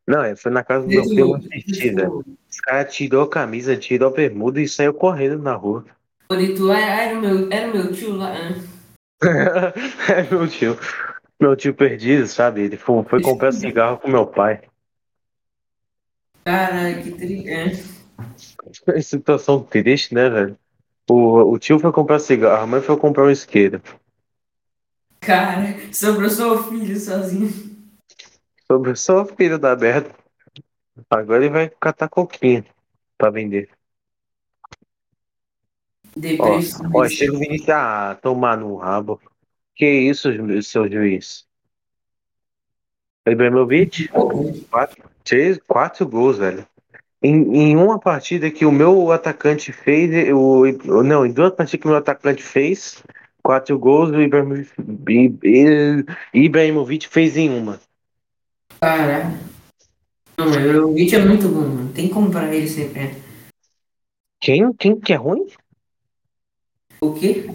Não, 0.07 0.21
é, 0.21 0.35
foi 0.35 0.51
na 0.51 0.63
casa 0.63 0.85
do 0.85 0.91
meu 0.91 1.07
primo 1.07 1.39
tipo, 1.39 2.25
Os 2.49 2.59
caras 2.59 2.93
tirou 2.93 3.23
a 3.23 3.29
camisa, 3.29 3.77
tirou 3.77 4.09
a 4.09 4.13
bermuda 4.13 4.61
e 4.61 4.67
saiu 4.67 4.93
correndo 4.93 5.41
na 5.41 5.53
rua. 5.53 5.85
tu 6.27 6.71
era, 6.71 7.17
o 7.17 7.21
meu, 7.21 7.51
era 7.51 7.69
o 7.69 7.73
meu 7.73 7.93
tio 7.93 8.15
lá. 8.15 8.33
né? 8.33 8.63
É 10.09 10.23
meu 10.29 10.47
tio. 10.47 10.77
Meu 11.39 11.55
tio 11.55 11.73
perdido, 11.73 12.27
sabe? 12.27 12.61
Ele 12.61 12.77
foi, 12.77 13.03
foi 13.03 13.21
comprar 13.21 13.51
cigarro 13.53 13.97
com 13.97 14.09
meu 14.09 14.27
pai. 14.27 14.61
Caralho, 16.43 17.03
que 17.03 17.11
triste. 17.11 17.93
Que 18.85 19.01
Situação 19.01 19.61
triste, 19.63 20.13
né, 20.13 20.29
velho? 20.29 20.57
O, 21.09 21.53
o 21.53 21.59
tio 21.59 21.79
foi 21.79 21.91
comprar 21.91 22.19
cigarro, 22.19 22.63
a 22.63 22.67
mãe 22.67 22.81
foi 22.81 22.97
comprar 22.97 23.25
um 23.25 23.29
isqueiro. 23.29 23.81
Cara, 25.19 25.75
sobrou 25.91 26.29
só 26.29 26.55
o 26.55 26.63
filho 26.63 26.97
sozinho. 26.99 27.72
Sobre 28.65 28.95
só 28.95 29.23
o 29.23 29.25
filho 29.25 29.59
da 29.59 29.75
merda. 29.75 30.09
Agora 31.09 31.43
ele 31.43 31.53
vai 31.53 31.69
catar 31.69 32.07
coquinha 32.07 32.65
pra 33.17 33.29
vender. 33.29 33.69
Ó, 36.39 36.59
Depressão. 36.59 36.91
ó, 36.93 37.07
chega 37.09 37.33
o 37.33 37.39
Vinícius 37.39 37.69
a 37.69 38.15
tomar 38.15 38.57
no 38.57 38.75
rabo. 38.75 39.19
Que 39.75 39.85
isso, 39.87 40.31
ju- 40.31 40.61
seu 40.61 40.89
juiz? 40.89 41.45
Ibrahimovic? 43.27 44.09
Quatro, 44.69 45.03
três, 45.23 45.57
quatro 45.67 46.07
gols, 46.07 46.37
velho. 46.37 46.67
Em, 47.21 47.55
em 47.55 47.75
uma 47.77 47.97
partida 47.99 48.51
que 48.51 48.65
o 48.65 48.71
meu 48.71 49.11
atacante 49.11 49.71
fez, 49.71 50.11
o, 50.33 50.65
não, 51.03 51.25
em 51.25 51.31
duas 51.31 51.51
partidas 51.51 51.79
que 51.81 51.87
o 51.87 51.89
meu 51.89 51.97
atacante 51.97 52.43
fez, 52.43 53.01
quatro 53.41 53.79
gols, 53.79 54.11
o 54.11 54.21
Ibrahimovic, 54.21 54.71
I- 55.09 55.39
I- 55.43 56.05
Ibrahimovic 56.45 57.07
fez 57.07 57.37
em 57.37 57.49
uma. 57.49 57.79
Caralho. 58.83 59.39
Não, 60.37 60.49
mas 60.49 60.75
o 60.75 60.93
Vich 60.93 61.15
é 61.15 61.23
muito 61.23 61.47
bom, 61.47 61.61
mano. 61.61 61.93
Tem 61.93 62.09
que 62.09 62.13
comprar 62.13 62.53
ele 62.53 62.67
sempre. 62.67 62.99
né? 62.99 63.15
Quem, 64.41 64.73
quem 64.73 64.99
que 64.99 65.13
é 65.13 65.15
ruim? 65.15 65.47
O 66.99 67.13
quê? 67.13 67.45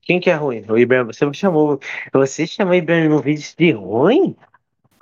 Quem 0.00 0.18
que 0.18 0.30
é 0.30 0.34
ruim? 0.34 0.64
O 0.66 0.78
Ibrahim, 0.78 1.04
você 1.04 1.30
chamou, 1.34 1.78
você 2.10 2.46
chamou 2.46 2.72
o 2.72 2.76
Ibrahimovic 2.76 3.54
de 3.58 3.72
ruim? 3.72 4.34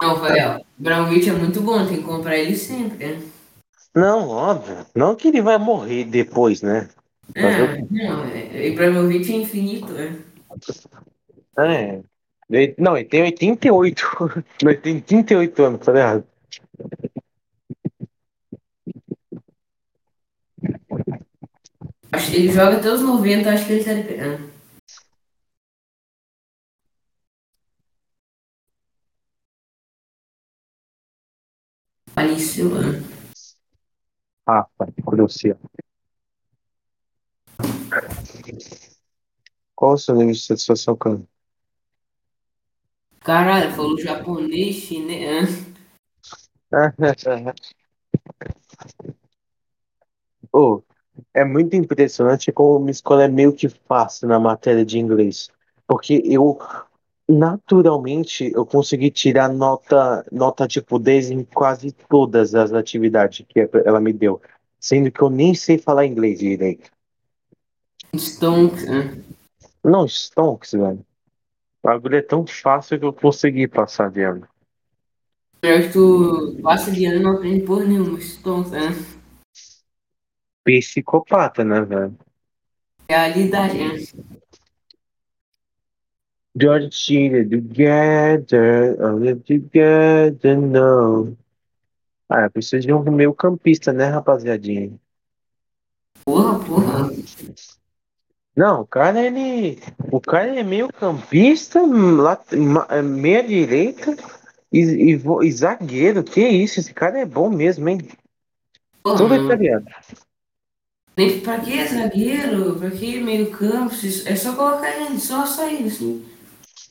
Não, 0.02 0.16
ó. 0.16 0.56
O 0.56 0.60
Brownwich 0.76 1.28
é 1.28 1.32
muito 1.34 1.60
bom, 1.60 1.86
tem 1.86 1.98
que 1.98 2.02
comprar 2.02 2.36
ele 2.36 2.56
sempre. 2.56 3.06
né? 3.06 3.22
Não, 3.94 4.28
óbvio. 4.28 4.84
Não 4.92 5.14
que 5.14 5.28
ele 5.28 5.40
vai 5.40 5.56
morrer 5.56 6.04
depois, 6.04 6.62
né? 6.62 6.88
Mas 7.36 7.56
eu- 7.56 7.66
Ah, 7.66 7.86
não, 7.92 8.24
é, 8.24 8.66
Ibrahimovic 8.66 9.32
é 9.32 9.36
infinito, 9.36 9.92
né? 9.92 10.18
É. 11.58 12.02
Não, 12.78 12.96
ele 12.96 13.06
tem 13.06 13.22
88. 13.22 14.04
ele 14.62 14.74
tem 14.76 15.00
38 15.00 15.62
anos, 15.62 15.78
tá 15.80 15.84
falei 15.86 16.02
errado. 16.02 16.26
Ele 22.32 22.52
joga 22.52 22.78
até 22.78 22.90
os 22.90 23.00
90, 23.00 23.50
acho 23.50 23.66
que 23.66 23.72
ele 23.72 23.84
tá 23.84 23.92
liberando. 23.92 24.54
Paliciano. 32.14 33.02
Rafa, 34.46 34.70
ah, 34.80 35.02
Cruciano. 35.04 35.60
Tá. 37.88 38.00
Qual 39.74 39.94
o 39.94 39.98
seu 39.98 40.14
nível 40.14 40.32
de 40.32 40.40
satisfação, 40.40 40.96
Cano? 40.96 41.28
Caralho, 43.24 43.72
falou 43.72 43.98
japonês, 43.98 44.76
chinês. 44.76 45.64
Oh, 50.56 50.82
é 51.32 51.44
muito 51.44 51.74
impressionante 51.74 52.52
como 52.52 52.78
minha 52.78 52.92
escola 52.92 53.24
é 53.24 53.28
meio 53.28 53.52
que 53.52 53.68
fácil 53.68 54.28
na 54.28 54.38
matéria 54.38 54.84
de 54.84 55.00
inglês. 55.00 55.48
Porque 55.84 56.22
eu, 56.24 56.60
naturalmente, 57.28 58.52
eu 58.54 58.64
consegui 58.64 59.10
tirar 59.10 59.48
nota, 59.48 60.24
nota 60.30 60.68
tipo 60.68 60.96
10 60.96 61.32
em 61.32 61.42
quase 61.42 61.90
todas 61.90 62.54
as 62.54 62.72
atividades 62.72 63.44
que 63.48 63.68
ela 63.84 64.00
me 64.00 64.12
deu. 64.12 64.40
Sendo 64.78 65.10
que 65.10 65.22
eu 65.22 65.30
nem 65.30 65.54
sei 65.54 65.76
falar 65.76 66.06
inglês 66.06 66.38
direito. 66.38 66.88
Stonks, 68.14 68.86
né? 68.86 69.24
Não, 69.82 70.06
Stonks, 70.06 70.70
velho. 70.70 71.04
O 71.84 71.86
bagulho 71.86 72.16
é 72.16 72.22
tão 72.22 72.46
fácil 72.46 72.98
que 72.98 73.04
eu 73.04 73.12
consegui 73.12 73.68
passar 73.68 74.10
de 74.10 74.22
ano. 74.22 74.48
Eu 75.60 75.76
acho 75.76 75.88
que 75.88 75.92
tu 75.92 76.58
passa 76.62 76.90
de 76.90 77.04
ano 77.04 77.20
e 77.20 77.22
não 77.22 77.32
aprende 77.32 77.66
porra 77.66 77.84
nenhuma. 77.84 78.18
Stonks, 78.22 78.70
né? 78.70 78.88
Psicopata, 80.64 81.62
né, 81.62 81.82
velho? 81.82 82.16
Realidade, 83.06 83.76
né? 83.76 83.96
Don't 86.56 86.90
cheat 86.90 87.50
together, 87.50 88.96
only 89.02 89.34
together, 89.40 90.58
no. 90.58 91.36
Ah, 92.30 92.48
precisa 92.48 92.80
de 92.80 92.94
um 92.94 93.02
meio 93.10 93.34
campista, 93.34 93.92
né, 93.92 94.06
rapaziadinha? 94.06 94.98
Porra, 96.24 96.64
porra. 96.64 97.10
Não, 98.56 98.82
o 98.82 98.86
cara, 98.86 99.20
ele. 99.20 99.80
O 100.12 100.20
cara 100.20 100.58
é 100.58 100.62
meio 100.62 100.88
campista, 100.92 101.84
ma- 101.86 103.02
meia 103.02 103.42
direita 103.42 104.16
e, 104.72 104.80
e, 104.80 105.20
e 105.42 105.52
zagueiro. 105.52 106.22
Que 106.22 106.46
isso? 106.46 106.78
Esse 106.78 106.94
cara 106.94 107.18
é 107.18 107.24
bom 107.24 107.50
mesmo, 107.50 107.88
hein? 107.88 107.98
Porra, 109.02 109.16
Tudo 109.16 109.34
italiano. 109.34 109.86
Nem 111.16 111.40
pra 111.40 111.60
que 111.60 111.84
zagueiro? 111.86 112.76
Pra 112.78 112.90
que 112.90 113.20
meio 113.20 113.50
campo? 113.50 113.94
É 114.26 114.36
só 114.36 114.54
colocar 114.54 115.00
ele, 115.00 115.18
só 115.18 115.44
sair, 115.46 115.86
assim. 115.86 116.24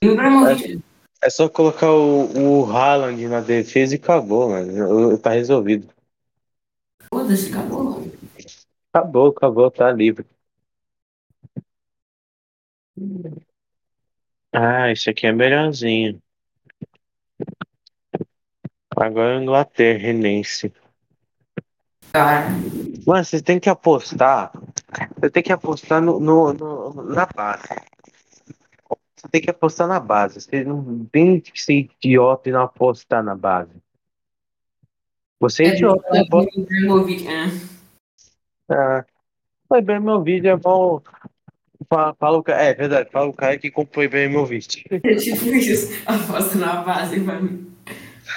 E 0.01 0.07
o 0.07 0.13
Ibrahimovic, 0.13 0.81
É 1.21 1.29
só 1.29 1.47
colocar 1.47 1.91
o, 1.91 2.61
o 2.61 2.65
Haaland 2.71 3.25
na 3.27 3.39
defesa 3.39 3.95
e 3.95 3.97
acabou, 3.97 4.49
mano. 4.49 5.17
Tá 5.17 5.29
resolvido. 5.31 5.87
foda-se, 7.13 7.49
acabou. 7.49 8.05
Acabou, 8.93 9.29
acabou, 9.29 9.71
tá 9.71 9.91
livre. 9.91 10.25
Ah, 14.51 14.91
esse 14.91 15.09
aqui 15.09 15.25
é 15.27 15.31
melhorzinho. 15.31 16.21
Agora 18.95 19.35
é 19.39 19.41
Inglaterra, 19.41 19.99
Renense. 19.99 20.71
Cara, 22.11 22.47
Mano, 23.07 23.25
você 23.25 23.41
tem 23.41 23.59
que 23.59 23.69
apostar. 23.69 24.51
Você 25.19 25.29
tem 25.29 25.41
que 25.43 25.51
apostar 25.51 26.01
no, 26.01 26.19
no- 26.19 26.53
no- 26.53 27.03
na 27.03 27.25
base. 27.25 27.63
Você 29.15 29.27
tem 29.31 29.41
que 29.41 29.49
apostar 29.49 29.87
na 29.87 29.99
base. 29.99 30.39
Você 30.39 30.63
não 30.63 31.05
tem 31.05 31.39
que 31.41 31.59
ser 31.59 31.73
idiota 31.73 32.49
e 32.49 32.51
não 32.51 32.61
apostar 32.61 33.23
na 33.23 33.35
base. 33.35 33.71
Você 35.39 35.63
é 35.63 35.67
é, 35.67 35.73
idiota, 35.73 36.07
não 36.13 36.21
aposta. 36.21 36.59
Ibrahimovic, 36.59 37.23
né? 37.25 37.47
Ah, 38.69 39.05
é 39.71 40.55
bom. 40.55 41.01
Fala, 41.89 42.13
fala 42.19 42.37
o 42.37 42.43
cara, 42.43 42.61
é 42.63 42.73
verdade, 42.73 43.09
fala 43.11 43.27
o 43.27 43.33
cara 43.33 43.57
que 43.57 43.71
comprou 43.71 44.07
bem 44.09 44.29
meu 44.29 44.45
vídeo. 44.45 44.83
É 44.91 45.15
tipo 45.15 45.45
isso, 45.45 45.91
aposta 46.05 46.57
na 46.57 46.81
base 46.81 47.19
mim. 47.19 47.71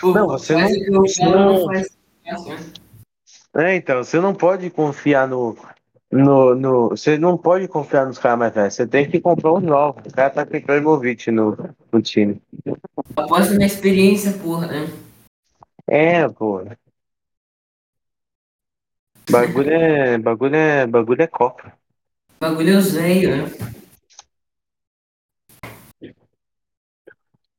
Pô, 0.01 0.13
Não, 0.13 0.27
você 0.29 0.55
não- 0.55 1.01
o 1.01 1.01
você 1.03 1.25
não- 1.25 1.65
faz. 1.67 1.97
É, 3.57 3.77
então, 3.77 4.03
você 4.05 4.21
não 4.21 4.35
pode 4.35 4.69
confiar 4.71 5.27
no. 5.29 5.57
No, 6.11 6.55
no, 6.55 6.89
você 6.91 7.19
não 7.19 7.37
pode 7.37 7.67
confiar 7.67 8.07
nos 8.07 8.19
caras 8.19 8.39
mais 8.39 8.55
velhos. 8.55 8.75
Você 8.75 8.87
tem 8.87 9.11
que 9.11 9.21
comprar 9.21 9.53
os 9.55 9.63
novos. 9.63 10.05
O 10.07 10.15
cara 10.15 10.31
tá 10.31 10.47
com 10.47 10.57
Ibrahimovic 10.57 11.31
no, 11.33 11.57
no 11.91 12.01
time. 12.01 12.41
Aposta 13.17 13.55
na 13.59 13.67
experiência, 13.67 14.33
porra, 14.35 14.69
né? 14.69 14.89
É, 15.89 16.29
pô. 16.29 16.65
Bagulho 19.29 19.71
é. 19.71 20.19
Bagulho 20.19 20.55
é. 20.55 20.87
Bagulho 20.87 21.23
é 21.23 21.27
Copa. 21.27 21.73
Bagulho 22.41 22.75
é 22.75 22.77
os 22.77 22.93
velhos, 22.93 23.51
né? 23.51 23.67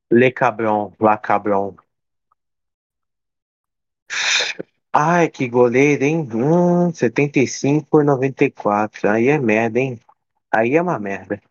Le 0.10 0.32
Cabron, 0.32 0.94
La 1.00 1.18
Cabron. 1.18 1.76
Ai, 4.94 5.30
que 5.30 5.48
goleiro, 5.48 6.04
hein? 6.04 6.28
Hum, 6.34 6.94
75 6.94 7.88
por 7.90 8.04
94. 8.04 9.10
Aí 9.10 9.28
é 9.28 9.38
merda, 9.40 9.80
hein? 9.80 10.00
Aí 10.52 10.76
é 10.76 10.82
uma 10.82 10.98
merda. 10.98 11.42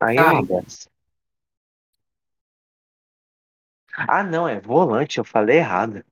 Aí 0.00 0.16
é 0.16 0.22
uma 0.22 0.36
Ai. 0.36 0.42
bosta. 0.42 0.90
Ah, 3.92 4.22
não, 4.22 4.48
é 4.48 4.60
volante, 4.60 5.18
eu 5.18 5.24
falei 5.24 5.58
errado. 5.58 6.04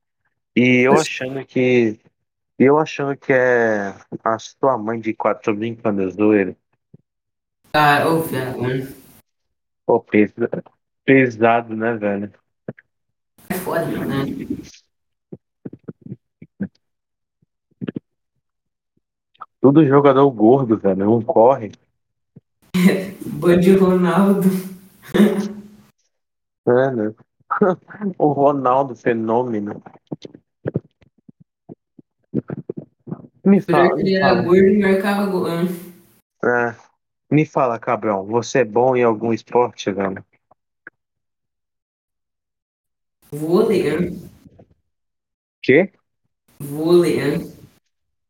E 0.55 0.85
eu 0.85 0.93
achando 0.93 1.45
que. 1.45 1.99
Eu 2.59 2.77
achando 2.77 3.15
que 3.15 3.31
é 3.31 3.95
a 4.21 4.37
sua 4.37 4.77
mãe 4.77 4.99
de 4.99 5.13
quatro, 5.13 5.45
tô 5.45 5.53
brincando, 5.57 6.01
eu 6.01 6.11
zoeiro. 6.11 6.57
Cara, 7.71 8.09
ô, 8.09 8.25
né? 8.25 8.93
Pô, 9.85 10.01
pesa- 10.01 10.49
pesado, 11.05 11.73
né, 11.73 11.93
velho? 11.95 12.33
É 13.49 13.53
foda, 13.55 13.85
né? 13.85 14.25
Tudo 19.61 19.85
jogador 19.87 20.29
gordo, 20.31 20.77
velho. 20.77 21.05
Não 21.05 21.21
corre. 21.21 21.71
Band 23.39 23.61
Ronaldo. 23.79 24.49
É, 26.67 26.91
né? 26.91 27.13
O 28.17 28.33
Ronaldo, 28.33 28.97
fenômeno. 28.97 29.81
Me 33.49 33.59
fala, 33.61 33.99
Ele 33.99 34.13
era 34.13 34.29
fala. 34.29 34.41
gordo 34.43 34.67
e 34.67 34.77
marcava 34.79 35.25
gol. 35.25 35.47
né? 35.47 35.63
É, 36.43 36.75
me 37.33 37.45
fala, 37.45 37.79
Cabrão. 37.79 38.23
Você 38.27 38.59
é 38.59 38.63
bom 38.63 38.95
em 38.95 39.03
algum 39.03 39.33
esporte, 39.33 39.91
velho? 39.91 40.23
Vôlei, 43.31 43.83
né? 43.83 44.29
Quê? 45.63 45.91
Vôlei, 46.59 47.39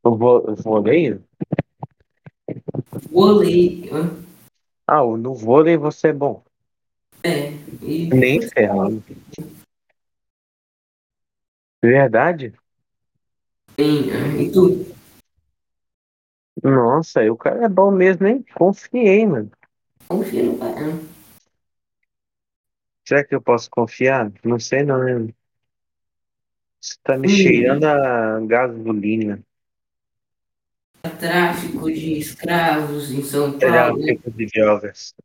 vo- 0.03 0.55
vôlei? 0.55 1.19
Vôlei. 3.11 3.89
Ah, 4.87 5.01
no 5.03 5.35
vôlei 5.35 5.75
você 5.77 6.07
é 6.07 6.13
bom. 6.13 6.43
É. 7.23 7.49
E 7.81 8.09
Nem 8.13 8.41
ferrando. 8.47 9.03
Verdade? 11.83 12.53
né? 13.77 14.41
E 14.41 14.51
tu? 14.51 14.85
Nossa, 16.63 17.21
o 17.31 17.37
cara 17.37 17.65
é 17.65 17.69
bom 17.69 17.91
mesmo, 17.91 18.27
hein? 18.27 18.45
Confiei, 18.55 19.25
mano. 19.25 19.51
Confia 20.07 20.43
no 20.43 20.57
pai, 20.57 20.73
né? 20.75 20.99
Será 23.07 23.23
que 23.23 23.33
eu 23.33 23.41
posso 23.41 23.69
confiar? 23.69 24.31
Não 24.43 24.59
sei 24.59 24.83
não, 24.83 25.03
né? 25.03 25.33
Você 26.81 26.95
tá 27.03 27.17
me 27.17 27.27
Hum. 27.27 27.31
cheirando 27.31 27.83
a 27.85 28.39
gasolina. 28.41 29.39
Tráfico 31.19 31.91
de 31.91 32.19
escravos 32.19 33.11
em 33.11 33.23
São 33.23 33.53
Paulo. 33.53 33.97
né? 33.97 34.13
Tráfico 34.13 34.31
de 34.31 34.45
drogas. 34.47 35.15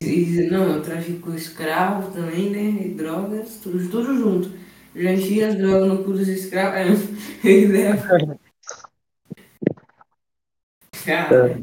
E, 0.00 0.48
não, 0.50 0.80
tráfico 0.82 1.32
escravo 1.34 2.12
também, 2.12 2.50
né? 2.50 2.86
E 2.86 2.94
drogas, 2.94 3.60
tudo, 3.60 3.90
tudo 3.90 4.16
junto. 4.16 4.50
Já 4.94 5.12
enchia 5.12 5.48
as 5.48 5.56
drogas 5.56 5.88
no 5.88 6.04
cu 6.04 6.12
dos 6.12 6.28
escravos. 6.28 7.00
é, 7.44 7.48
E 7.48 7.66
leva. 7.66 8.38
Cara, 11.08 11.58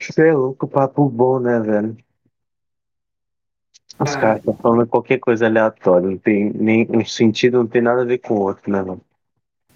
Você 0.00 0.28
é 0.28 0.32
louco, 0.32 0.68
papo 0.68 1.08
bom, 1.08 1.40
né, 1.40 1.58
velho? 1.58 1.96
Os 3.98 4.14
Ah, 4.14 4.20
caras 4.20 4.38
estão 4.38 4.54
falando 4.54 4.86
qualquer 4.86 5.18
coisa 5.18 5.46
aleatória, 5.46 6.08
não 6.08 6.18
tem 6.18 6.52
nem 6.52 6.86
um 6.88 7.04
sentido, 7.04 7.58
não 7.58 7.66
tem 7.66 7.82
nada 7.82 8.02
a 8.02 8.04
ver 8.04 8.18
com 8.18 8.34
o 8.34 8.42
outro, 8.42 8.70
né, 8.70 8.80
mano? 8.80 9.00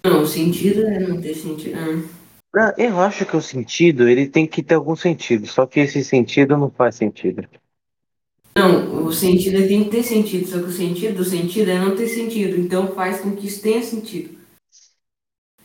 não, 0.05 0.21
o 0.21 0.25
sentido 0.25 0.87
é 0.87 0.99
não 0.99 1.19
ter 1.19 1.33
sentido. 1.33 1.75
Ah. 1.75 2.19
Ah, 2.55 2.73
eu 2.77 2.99
acho 3.01 3.25
que 3.25 3.35
o 3.35 3.41
sentido, 3.41 4.07
ele 4.07 4.27
tem 4.27 4.47
que 4.47 4.63
ter 4.63 4.75
algum 4.75 4.95
sentido, 4.95 5.45
só 5.45 5.65
que 5.65 5.81
esse 5.81 6.03
sentido 6.03 6.57
não 6.57 6.71
faz 6.71 6.95
sentido. 6.95 7.47
Não, 8.59 9.05
o 9.05 9.13
sentido 9.13 9.57
é 9.63 9.67
tem 9.67 9.85
que 9.85 9.89
ter 9.89 10.03
sentido, 10.03 10.45
só 10.45 10.59
que 10.59 10.65
o 10.65 10.71
sentido 10.71 11.15
do 11.15 11.23
sentido 11.23 11.71
é 11.71 11.79
não 11.79 11.95
ter 11.95 12.07
sentido, 12.09 12.59
então 12.59 12.93
faz 12.93 13.21
com 13.21 13.33
que 13.33 13.47
isso 13.47 13.61
tenha 13.61 13.81
sentido. 13.81 14.37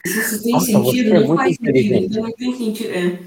Se 0.06 0.20
isso 0.20 0.42
tem 0.44 0.52
Nossa, 0.52 0.66
sentido, 0.66 1.10
é 1.10 1.14
não 1.14 1.26
muito 1.26 1.38
faz 1.40 1.56
sentido, 1.56 1.94
então 1.94 2.22
não 2.22 2.32
tem 2.32 2.56
sentido. 2.56 2.90
É. 2.90 3.18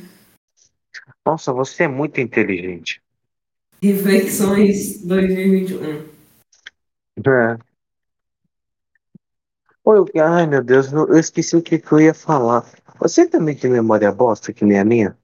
Nossa, 1.26 1.52
você 1.52 1.84
é 1.84 1.88
muito 1.90 2.22
inteligente. 2.22 3.02
Reflexões 3.82 5.02
2021. 5.04 6.08
É. 7.26 7.58
Oi, 9.84 10.06
ai, 10.16 10.48
meu 10.48 10.64
Deus, 10.64 10.94
eu 10.94 11.20
esqueci 11.20 11.58
o 11.58 11.62
que 11.62 11.78
que 11.78 11.92
eu 11.92 12.00
ia 12.00 12.14
falar. 12.14 12.66
Você 13.00 13.28
também 13.28 13.56
tem 13.56 13.70
memória 13.70 14.12
bosta, 14.14 14.54
que 14.54 14.64
nem 14.64 14.80
a 14.80 14.86
minha? 14.86 15.18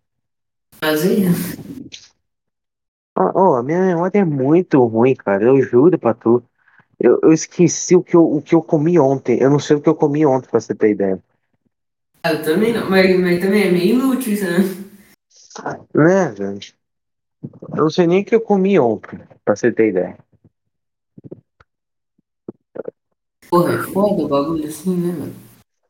Fazer? 0.81 1.27
Ah, 3.15 3.59
a 3.59 3.63
minha 3.63 3.79
memória 3.79 4.19
é 4.19 4.25
muito 4.25 4.83
ruim, 4.85 5.15
cara, 5.15 5.43
eu 5.43 5.61
juro 5.61 5.97
pra 5.99 6.13
tu. 6.13 6.43
Eu, 6.99 7.19
eu 7.21 7.31
esqueci 7.33 7.95
o 7.95 8.03
que 8.03 8.15
eu, 8.15 8.23
o 8.25 8.41
que 8.41 8.55
eu 8.55 8.61
comi 8.61 8.97
ontem. 8.99 9.39
Eu 9.39 9.49
não 9.49 9.59
sei 9.59 9.75
o 9.75 9.81
que 9.81 9.89
eu 9.89 9.95
comi 9.95 10.25
ontem, 10.25 10.49
pra 10.49 10.59
você 10.59 10.73
ter 10.73 10.91
ideia. 10.91 11.21
Ah, 12.23 12.33
eu 12.33 12.43
também 12.43 12.73
não, 12.73 12.89
mas, 12.89 13.19
mas 13.19 13.39
também 13.39 13.63
é 13.63 13.71
meio 13.71 13.95
inútil 13.95 14.33
isso, 14.33 14.45
né? 14.45 14.59
Né, 15.93 16.31
velho? 16.31 16.59
Eu 17.71 17.75
não 17.83 17.89
sei 17.89 18.07
nem 18.07 18.21
o 18.21 18.25
que 18.25 18.33
eu 18.33 18.41
comi 18.41 18.79
ontem, 18.79 19.19
pra 19.43 19.55
você 19.55 19.71
ter 19.71 19.89
ideia. 19.89 20.17
Porra, 23.49 23.73
é 23.73 23.77
foda 23.79 24.23
o 24.23 24.27
bagulho 24.27 24.65
assim, 24.65 24.95
né, 24.97 25.11
mano? 25.11 25.35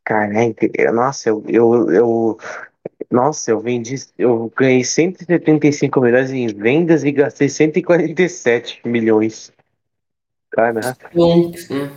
Caraca, 0.04 0.70
eu- 0.74 0.94
nossa, 0.94 1.30
eu, 1.30 1.44
eu, 1.48 1.92
eu, 1.92 2.38
nossa, 3.14 3.52
eu 3.52 3.60
vendi, 3.60 3.94
eu 4.18 4.52
ganhei 4.58 4.84
175 4.84 6.02
milhões 6.02 6.32
em 6.32 6.48
vendas 6.48 7.04
e 7.04 7.12
gastei 7.12 7.48
147 7.48 8.82
milhões. 8.84 9.54
Caraca, 10.50 11.12
Bom, 11.14 11.52
né? 11.70 11.92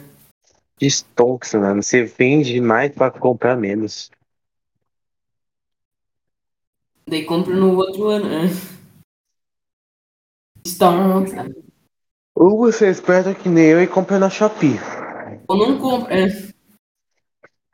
que 0.76 0.84
stonks, 0.84 1.54
mano. 1.54 1.82
Você 1.82 2.04
vende 2.04 2.60
mais 2.60 2.92
pra 2.92 3.10
comprar 3.10 3.56
menos. 3.56 4.10
Daí 7.08 7.24
compra 7.24 7.54
no 7.54 7.74
outro 7.76 8.08
ano, 8.08 8.28
né? 8.28 8.48
Stonks, 10.66 11.32
né? 11.32 11.48
Ou 12.34 12.58
você 12.58 12.88
é 12.88 12.90
esperto 12.90 13.34
que 13.34 13.48
nem 13.48 13.64
eu 13.64 13.82
e 13.82 13.86
compra 13.86 14.18
na 14.18 14.28
Shopee. 14.28 14.78
Ou 15.48 15.56
não 15.56 15.78
compra, 15.78 16.14
é. 16.14 16.55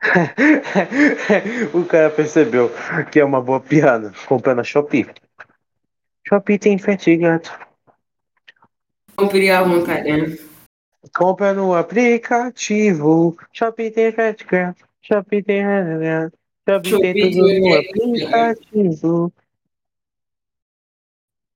o 1.73 1.85
cara 1.85 2.09
percebeu 2.09 2.71
que 3.11 3.19
é 3.19 3.25
uma 3.25 3.41
boa 3.41 3.59
piada. 3.59 4.13
Compra 4.27 4.53
na 4.53 4.63
Shopee. 4.63 5.07
Shopee 6.27 6.59
tem 6.59 6.77
frete 6.77 7.15
grátis. 7.15 7.51
Comprei 9.15 9.49
a 9.49 9.63
vontade? 9.63 10.39
Compra 11.15 11.53
no 11.53 11.73
aplicativo. 11.73 13.37
Shopee 13.51 13.91
tem 13.91 14.11
frete 14.11 14.45
grátis. 14.45 14.83
Shopee 15.01 15.43
tem. 15.43 15.63
Shopee 16.85 17.13
tem 17.13 17.31
tudo 17.31 17.59
no 17.59 17.75
aplicativo. 17.75 19.33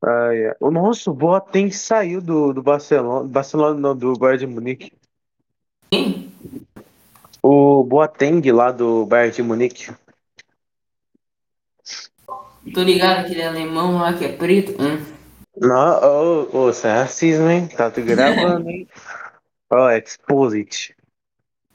Ai. 0.03 0.53
O 0.59 0.71
nosso 0.71 1.13
Boateng 1.13 1.71
saiu 1.71 2.21
do, 2.21 2.53
do 2.53 2.61
Barcelona. 2.61 3.27
Barcelona 3.27 3.79
não, 3.79 3.95
do 3.95 4.13
Bayern 4.13 4.45
de 4.45 4.47
Munique. 4.47 4.91
Quem? 5.89 6.26
O 7.49 7.81
Boateng 7.81 8.41
lá 8.51 8.73
do 8.73 9.05
Bayern 9.05 9.33
de 9.33 9.41
Munique. 9.41 9.89
Tô 12.73 12.83
ligado, 12.83 13.21
aquele 13.21 13.41
alemão 13.41 13.99
lá 13.99 14.11
que 14.11 14.25
é 14.25 14.33
preto. 14.33 14.73
Hum. 14.73 15.01
Não, 15.55 16.03
ô, 16.03 16.65
ô, 16.65 16.69
isso 16.69 16.85
é 16.85 16.91
racismo, 16.91 17.49
hein? 17.49 17.67
Tá 17.67 17.89
tu 17.89 18.01
gravando, 18.01 18.69
hein? 18.69 18.85
Ó, 19.71 19.89
Exposit. 19.91 20.93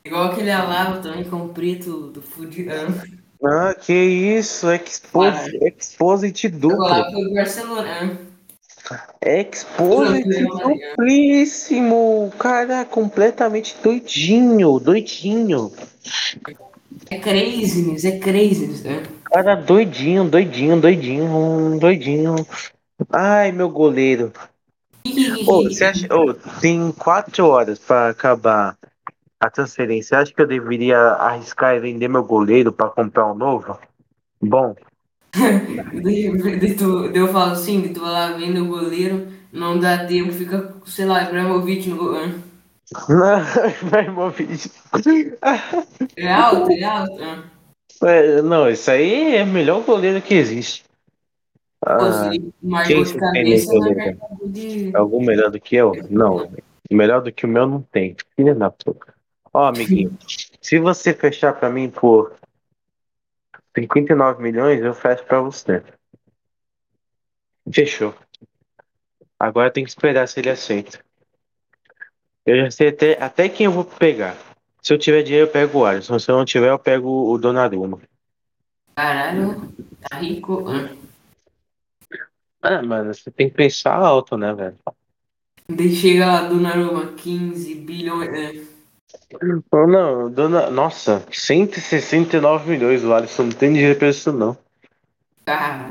Igual 0.05 0.25
aquele 0.25 0.51
Alava 0.51 1.01
também, 1.01 1.25
com 1.25 1.47
o 1.47 1.49
preto 1.55 2.09
do 2.09 2.21
Fudiano. 2.21 2.95
Ah, 3.43 3.75
que 3.75 3.95
isso, 3.95 4.71
Exposit, 4.71 5.59
Exposit 5.63 6.49
duplo. 6.51 6.85
Agora 6.85 7.11
foi 7.11 7.25
o 7.25 7.33
Barcelona. 7.33 8.32
Não. 10.27 10.75
duplíssimo. 10.97 12.27
O 12.27 12.33
cara 12.37 12.81
é 12.81 12.85
completamente 12.85 13.77
doidinho, 13.83 14.79
doidinho. 14.79 15.73
É 17.11 17.19
craziness, 17.19 18.05
é 18.05 18.19
craziness. 18.19 18.85
hum. 18.85 19.03
Cara 19.25 19.55
doidinho, 19.55 20.29
doidinho, 20.29 20.81
doidinho, 20.81 21.79
doidinho. 21.79 22.35
Ai, 23.11 23.53
meu 23.53 23.71
goleiro. 23.71 24.33
Ô, 25.47 25.63
você 25.65 25.85
acha, 25.85 26.15
ô, 26.15 26.35
tem 26.61 26.93
quatro 26.93 27.47
horas 27.47 27.79
pra 27.79 28.09
acabar 28.09 28.77
a 29.41 29.51
transferência. 29.51 30.17
Você 30.17 30.23
acha 30.23 30.35
que 30.35 30.41
eu 30.43 30.47
deveria 30.47 30.99
arriscar 30.99 31.75
e 31.75 31.81
vender 31.81 32.09
meu 32.09 32.23
goleiro 32.23 32.73
pra 32.73 32.89
comprar 32.89 33.31
um 33.31 33.35
novo? 33.35 33.79
Bom, 34.41 34.75
Daí 36.03 36.77
tu, 36.77 37.09
daí 37.09 37.17
eu 37.17 37.29
falo 37.29 37.53
assim, 37.53 37.83
que 37.83 37.89
tu 37.91 38.03
lá 38.03 38.33
vendo 38.33 38.65
o 38.65 38.69
goleiro, 38.69 39.29
não 39.51 39.79
dá 39.79 40.05
tempo, 40.07 40.33
fica, 40.33 40.75
sei 40.85 41.07
lá, 41.07 41.25
Ibrahimovic 41.25 41.89
no 41.89 41.97
gol. 41.97 42.15
hum. 42.17 42.43
vai 43.09 43.73
Ibrahimovic. 43.83 44.71
É 46.17 46.33
alto, 46.33 46.71
é 46.73 46.85
alto. 46.85 47.23
É, 48.03 48.43
Não, 48.43 48.69
isso 48.69 48.91
aí 48.91 49.37
é 49.37 49.45
o 49.45 49.47
melhor 49.47 49.83
goleiro 49.85 50.21
que 50.21 50.35
existe. 50.35 50.85
Ah, 51.85 52.31
se 52.31 52.53
quem 52.87 53.03
de 53.03 53.19
tem 53.33 53.45
nesse 53.45 53.67
vai 53.67 53.77
goleiro? 53.79 54.19
marcar 54.19 54.37
de. 54.47 54.97
Algum 54.97 55.25
melhor 55.25 55.51
do 55.51 55.61
que 55.61 55.77
eu? 55.77 55.93
Não. 56.11 56.51
Melhor 56.91 57.23
do 57.23 57.33
que 57.33 57.45
o 57.45 57.49
meu 57.49 57.67
não 57.67 57.83
tem. 57.83 58.17
Filha 58.37 58.55
da 58.55 58.71
puta. 58.71 59.15
Ó, 59.53 59.67
amiguinho, 59.67 60.17
se 60.61 60.79
você 60.79 61.13
fechar 61.13 61.55
pra 61.55 61.71
mim 61.71 61.91
por 61.91 62.35
59 63.75 64.43
milhões, 64.43 64.83
eu 64.83 64.95
fecho 64.95 65.25
pra 65.25 65.41
você. 65.41 65.83
Fechou. 67.73 68.15
Agora 69.39 69.71
tem 69.71 69.85
que 69.85 69.91
esperar 69.91 70.29
se 70.29 70.41
ele 70.41 70.51
aceita. 70.51 71.01
Eu 72.45 72.57
já 72.65 72.71
sei 72.71 72.89
até, 72.89 73.23
até 73.23 73.49
quem 73.49 73.67
eu 73.67 73.73
vou 73.73 73.85
pegar. 73.85 74.37
Se 74.83 74.93
eu 74.93 74.99
tiver 74.99 75.23
dinheiro, 75.23 75.47
eu 75.47 75.53
pego 75.53 75.79
o 75.79 75.85
Alisson. 75.87 76.19
Se 76.19 76.31
eu 76.31 76.37
não 76.37 76.45
tiver, 76.45 76.71
eu 76.71 76.79
pego 76.79 77.31
o 77.31 77.39
Donnarumma. 77.39 78.01
Caralho, 78.97 79.73
tá 80.01 80.19
rico. 80.19 80.69
hum. 80.69 81.03
Ah, 82.61 82.83
mano, 82.83 83.13
você 83.13 83.31
tem 83.31 83.49
que 83.49 83.57
pensar 83.57 83.95
alto, 83.95 84.37
né, 84.37 84.53
velho? 84.55 84.79
Chega 85.91 86.27
lá 86.27 86.49
do 86.49 86.61
Naruma, 86.61 87.13
15 87.13 87.75
bilhões. 87.77 88.72
Não, 89.73 90.31
dona... 90.31 90.71
Nossa, 90.71 91.25
169 91.31 92.71
milhões 92.71 93.05
o 93.05 93.13
Alisson. 93.13 93.45
Não 93.45 93.53
tem 93.53 93.73
dinheiro 93.73 93.99
pra 93.99 94.11
isso, 94.11 94.33
não. 94.33 94.57
Cara, 95.45 95.91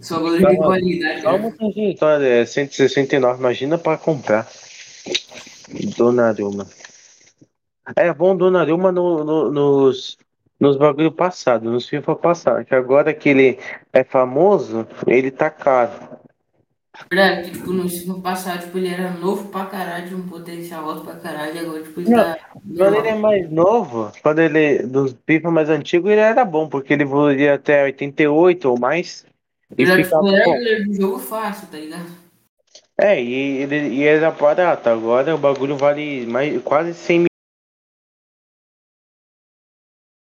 só 0.00 0.18
goleiro 0.18 0.48
de 0.50 0.56
Calma, 0.56 0.64
qualidade. 0.64 1.22
Calma, 1.22 1.48
né? 1.48 1.54
tem 1.58 1.72
gente, 1.72 2.04
olha, 2.04 2.26
é 2.26 2.44
169, 2.44 3.38
imagina 3.38 3.78
pra 3.78 3.96
comprar. 3.96 4.48
Donnarumma. 5.96 6.66
É 7.96 8.12
bom 8.12 8.36
Donnarumma 8.36 8.92
no, 8.92 9.24
no, 9.24 9.50
nos, 9.50 10.18
nos 10.58 10.76
bagulho 10.76 11.10
passado, 11.10 11.70
nos 11.70 11.88
FIFA 11.88 12.16
passado, 12.16 12.64
que 12.64 12.74
agora 12.74 13.14
que 13.14 13.28
ele 13.28 13.58
é 13.92 14.04
famoso, 14.04 14.86
ele 15.06 15.30
tá 15.30 15.50
caro. 15.50 15.92
Verdade, 17.10 17.50
que, 17.50 17.56
tipo, 17.58 17.72
no 17.72 17.84
ensino 17.84 18.20
passado, 18.22 18.64
tipo, 18.64 18.76
ele 18.78 18.88
era 18.88 19.10
novo 19.10 19.50
pra 19.50 19.66
caralho, 19.66 20.06
tinha 20.06 20.18
um 20.18 20.26
potencial 20.26 20.84
alto 20.88 21.02
pra 21.02 21.16
caralho, 21.16 21.56
e 21.56 21.58
agora, 21.58 21.82
tipo, 21.82 22.00
ele 22.00 22.10
Não, 22.10 22.24
tá 22.24 22.34
Quando 22.76 22.94
ele 22.96 23.08
é 23.08 23.14
mais 23.14 23.50
novo, 23.50 24.12
quando 24.22 24.38
ele, 24.40 24.82
dos 24.86 25.16
FIFA 25.26 25.50
mais 25.50 25.68
antigos, 25.70 26.10
ele 26.10 26.20
era 26.20 26.44
bom, 26.44 26.68
porque 26.68 26.92
ele 26.92 27.02
evoluía 27.04 27.54
até 27.54 27.84
88 27.84 28.68
ou 28.68 28.78
mais 28.78 29.24
e 29.76 29.82
Ele 29.82 29.90
era, 29.90 30.02
ficava 30.04 30.22
tipo, 30.22 30.36
era 30.36 30.44
bom. 30.44 30.54
goleiro 30.54 30.84
de 30.84 30.94
jogo 30.96 31.18
fácil, 31.18 31.68
tá 31.68 31.78
ligado? 31.78 32.12
É, 32.98 33.20
e 33.22 33.32
ele 33.62 33.88
e 33.94 34.04
era 34.04 34.30
barato, 34.30 34.88
agora 34.88 35.34
o 35.34 35.38
bagulho 35.38 35.76
vale 35.76 36.26
mais, 36.26 36.62
quase 36.62 36.94
100 36.94 37.26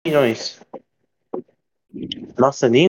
milhões. 0.07 0.61
Nossa, 2.38 2.68
nem 2.68 2.88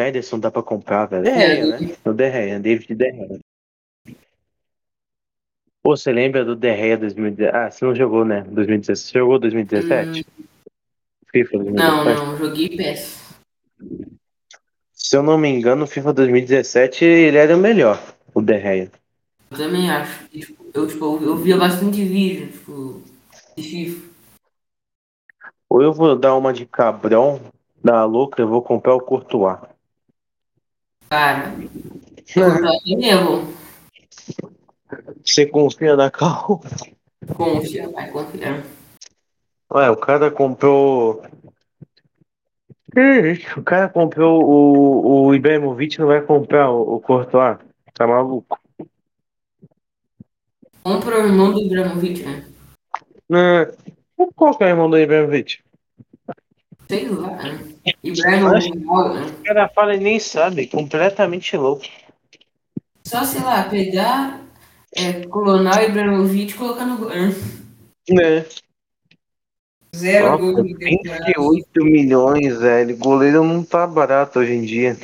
Ederson 0.00 0.38
dá 0.38 0.50
pra 0.50 0.62
comprar, 0.62 1.06
velho. 1.06 1.24
De 1.24 1.30
Gea, 1.30 1.66
né? 1.66 1.96
O 2.04 2.12
De 2.12 2.30
Gea, 2.30 2.60
David 2.60 2.94
De 2.94 3.04
Gea. 3.04 3.38
Pô, 5.82 5.96
você 5.96 6.12
lembra 6.12 6.44
do 6.44 6.54
De 6.54 6.74
Gea 6.76 6.96
2017? 6.96 7.56
Ah, 7.56 7.70
você 7.70 7.84
não 7.84 7.94
jogou, 7.94 8.24
né? 8.24 8.42
2017. 8.42 9.00
Você 9.00 9.18
jogou 9.18 9.38
2017? 9.38 10.26
FIFA 11.30 11.58
Não, 11.58 12.04
2017? 12.04 12.22
não, 12.22 12.36
joguei 12.38 12.68
PES. 12.68 13.28
Se 14.92 15.16
eu 15.16 15.22
não 15.22 15.38
me 15.38 15.48
engano, 15.48 15.84
o 15.84 15.86
FIFA 15.86 16.12
2017 16.12 17.04
ele 17.04 17.38
era 17.38 17.56
o 17.56 17.58
melhor, 17.58 17.98
o 18.34 18.42
De 18.42 18.58
Gea. 18.58 18.90
Eu 19.50 19.56
também 19.56 19.90
acho. 19.90 20.28
Tipo, 20.28 20.66
eu, 20.74 20.86
tipo, 20.86 21.04
eu 21.22 21.36
via 21.36 21.56
bastante 21.56 22.04
vídeo, 22.04 22.48
tipo, 22.48 23.02
de 23.56 23.62
FIFA. 23.62 24.08
Ou 25.70 25.82
eu 25.82 25.92
vou 25.92 26.16
dar 26.16 26.36
uma 26.36 26.52
de 26.52 26.66
cabrão 26.66 27.40
da 27.82 28.04
louca, 28.04 28.42
eu 28.42 28.48
vou 28.48 28.62
comprar 28.62 28.94
o 28.94 29.00
Courtois. 29.00 29.58
Cara, 31.10 31.54
eu 32.36 33.24
bom. 33.24 33.52
Você 35.24 35.46
confia 35.46 35.96
na 35.96 36.10
Cal? 36.10 36.60
Confia, 37.34 37.88
vai, 37.88 38.10
confia. 38.10 38.64
Ué, 39.72 39.90
o 39.90 39.96
cara 39.96 40.30
comprou. 40.30 41.22
O 43.56 43.62
cara 43.62 43.88
comprou 43.88 44.42
o, 44.42 45.26
o 45.26 45.34
Ibrahimovic 45.34 45.98
não 45.98 46.08
vai 46.08 46.20
comprar 46.22 46.70
o, 46.70 46.96
o 46.96 47.00
Courtois. 47.00 47.58
Tá 47.94 48.06
maluco? 48.06 48.58
Compra 50.82 51.22
o 51.22 51.26
irmão 51.26 51.52
do 51.52 51.60
Ibrahimovic, 51.60 52.22
né? 52.22 52.46
Não. 53.28 53.66
Qual 54.34 54.56
que 54.56 54.64
é 54.64 54.66
o 54.66 54.70
irmão 54.70 54.90
do 54.90 54.98
Ibrahimovic? 54.98 55.60
Sei 56.88 57.06
lá, 57.08 57.36
né? 57.36 57.68
Ibrahimovic, 58.02 58.78
né? 58.78 59.26
O 59.26 59.42
cara 59.42 59.68
fala 59.68 59.94
e 59.94 60.00
nem 60.00 60.18
sabe, 60.18 60.66
completamente 60.66 61.54
louco. 61.56 61.84
Só, 63.06 63.24
sei 63.24 63.42
lá, 63.42 63.64
pegar, 63.64 64.40
é, 64.96 65.20
o 65.30 65.82
Ibrahimovic 65.82 66.52
e 66.52 66.54
colocar 66.54 66.86
no 66.86 66.96
gol. 66.96 67.10
né? 67.10 68.46
Zero 69.94 70.30
Nossa, 70.30 70.42
gol 70.42 70.62
de 70.62 70.74
temporada. 70.76 71.24
28 71.26 71.84
milhões, 71.84 72.58
velho. 72.58 72.96
Goleiro 72.96 73.44
não 73.44 73.62
tá 73.62 73.86
barato 73.86 74.38
hoje 74.38 74.52
em 74.52 74.62
dia. 74.62 74.96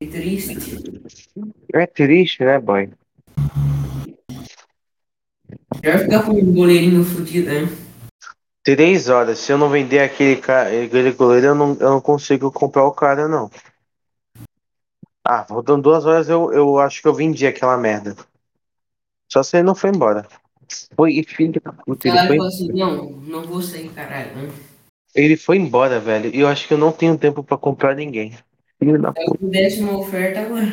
Que 0.00 0.06
triste. 0.06 0.56
É 1.72 1.86
triste, 1.86 2.42
né, 2.42 2.58
boy? 2.58 2.90
Já 5.84 5.98
ficar 5.98 6.24
com 6.24 6.32
um 6.32 6.52
goleirinho 6.52 7.04
fudido, 7.04 7.48
né? 7.48 7.89
Três 8.62 9.08
horas. 9.08 9.38
Se 9.38 9.52
eu 9.52 9.58
não 9.58 9.70
vender 9.70 10.00
aquele, 10.00 10.40
cara, 10.40 10.68
aquele 10.68 11.12
goleiro, 11.12 11.48
eu 11.48 11.54
não, 11.54 11.72
eu 11.74 11.90
não 11.90 12.00
consigo 12.00 12.50
comprar 12.52 12.84
o 12.84 12.92
cara, 12.92 13.26
não. 13.26 13.50
Ah, 15.24 15.44
faltando 15.44 15.82
duas 15.82 16.04
horas, 16.04 16.28
eu, 16.28 16.52
eu 16.52 16.78
acho 16.78 17.00
que 17.00 17.08
eu 17.08 17.14
vendi 17.14 17.46
aquela 17.46 17.76
merda. 17.76 18.16
Só 19.30 19.42
se 19.42 19.56
ele 19.56 19.64
não 19.64 19.74
foi 19.74 19.90
embora. 19.90 20.26
Foi, 20.94 21.22
filho 21.22 21.60
da 21.60 21.72
puta, 21.72 22.08
ele 22.08 22.26
foi, 22.26 22.46
assim, 22.46 22.68
não, 22.68 23.10
não 23.10 23.42
vou 23.42 23.60
sair, 23.60 23.88
caralho. 23.90 24.36
né? 24.36 24.52
ele 25.14 25.36
foi 25.36 25.56
embora, 25.56 25.98
velho. 25.98 26.34
E 26.34 26.40
eu 26.40 26.48
acho 26.48 26.66
que 26.66 26.74
eu 26.74 26.78
não 26.78 26.92
tenho 26.92 27.18
tempo 27.18 27.42
pra 27.42 27.58
comprar 27.58 27.94
ninguém. 27.94 28.36
Filho 28.78 29.00
da 29.00 29.08
eu 29.08 29.14
puta. 29.26 29.38
pudesse 29.38 29.80
uma 29.80 29.98
oferta 29.98 30.40
agora. 30.40 30.68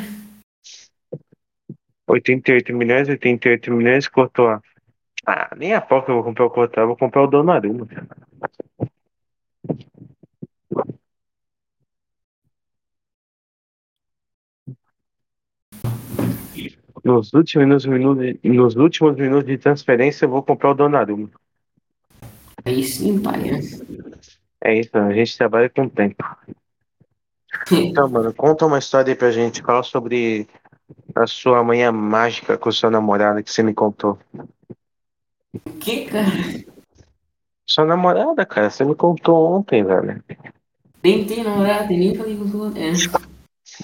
88 2.08 2.74
milhões, 2.74 3.10
88 3.10 3.72
milhões, 3.72 4.08
cortou 4.08 4.48
a. 4.48 4.62
Ah, 5.30 5.54
nem 5.58 5.74
a 5.74 5.82
pau 5.82 6.02
que 6.06 6.10
eu 6.10 6.16
vou 6.16 6.24
comprar 6.24 6.46
o 6.46 6.50
Courtois, 6.50 6.84
eu 6.84 6.88
vou 6.88 6.96
comprar 6.96 7.24
o 7.24 7.28
Donnarumma. 7.28 7.86
Nos 17.04 17.34
últimos 17.34 17.86
minutos, 17.86 18.40
nos 18.42 18.76
últimos 18.78 19.18
minutos 19.18 19.46
de 19.48 19.58
transferência, 19.58 20.24
eu 20.24 20.30
vou 20.30 20.42
comprar 20.42 20.72
o 20.72 20.74
Donnarumma. 20.74 21.30
Aí 22.64 22.82
sim, 22.84 23.22
pai. 23.22 23.52
né? 23.52 23.60
É 24.64 24.80
isso, 24.80 24.98
a 24.98 25.12
gente 25.12 25.38
trabalha 25.38 25.70
com 25.70 25.90
tempo. 25.90 26.24
Então, 27.72 28.08
mano, 28.10 28.34
conta 28.34 28.66
uma 28.66 28.78
história 28.78 29.12
aí 29.12 29.16
pra 29.16 29.32
gente. 29.32 29.62
Fala 29.62 29.82
sobre 29.82 30.48
a 31.16 31.26
sua 31.26 31.64
manhã 31.64 31.92
mágica 31.92 32.58
com 32.58 32.72
sua 32.72 32.90
namorada 32.90 33.42
que 33.42 33.52
você 33.52 33.64
me 33.64 33.74
contou. 33.74 34.20
O 35.54 35.72
que, 35.80 36.06
cara? 36.06 36.28
Sua 37.66 37.86
namorada, 37.86 38.46
cara, 38.46 38.70
você 38.70 38.86
me 38.86 38.96
contou 38.96 39.58
ontem, 39.58 39.84
velho. 39.84 40.24
Nem 41.04 41.26
tem 41.26 41.44
namorada, 41.44 41.88
nem 41.88 42.16
falei 42.16 42.38
com 42.38 42.50
tu. 42.50 42.78
É. 42.78 42.92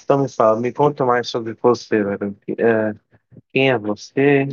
Então 0.02 0.22
me 0.22 0.30
fala, 0.30 0.60
me 0.60 0.72
conta 0.72 1.06
mais 1.06 1.28
sobre 1.28 1.56
você, 1.62 2.04
velho. 2.04 2.36
É, 2.58 2.96
quem 3.52 3.72
é 3.72 3.78
você? 3.78 4.48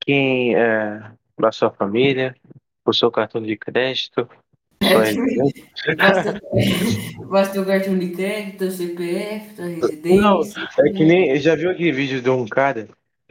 Quem 0.00 0.54
é 0.54 1.10
da 1.38 1.52
sua 1.52 1.70
família? 1.70 2.34
O 2.84 2.92
seu 2.92 3.10
cartão 3.10 3.42
de 3.42 3.56
crédito? 3.56 4.28
Basta, 5.98 6.40
basta 7.26 7.52
teu 7.52 7.66
cartão 7.66 7.98
de 7.98 8.10
crédito, 8.10 8.70
CPF, 8.70 9.54
tua 9.54 9.66
residência. 9.66 10.20
Não, 10.20 10.40
é 10.86 10.92
que 10.92 11.04
nem. 11.04 11.36
Já 11.36 11.56
viu 11.56 11.70
aquele 11.70 11.92
vídeo 11.92 12.22
de 12.22 12.30
um 12.30 12.46
cara 12.46 12.88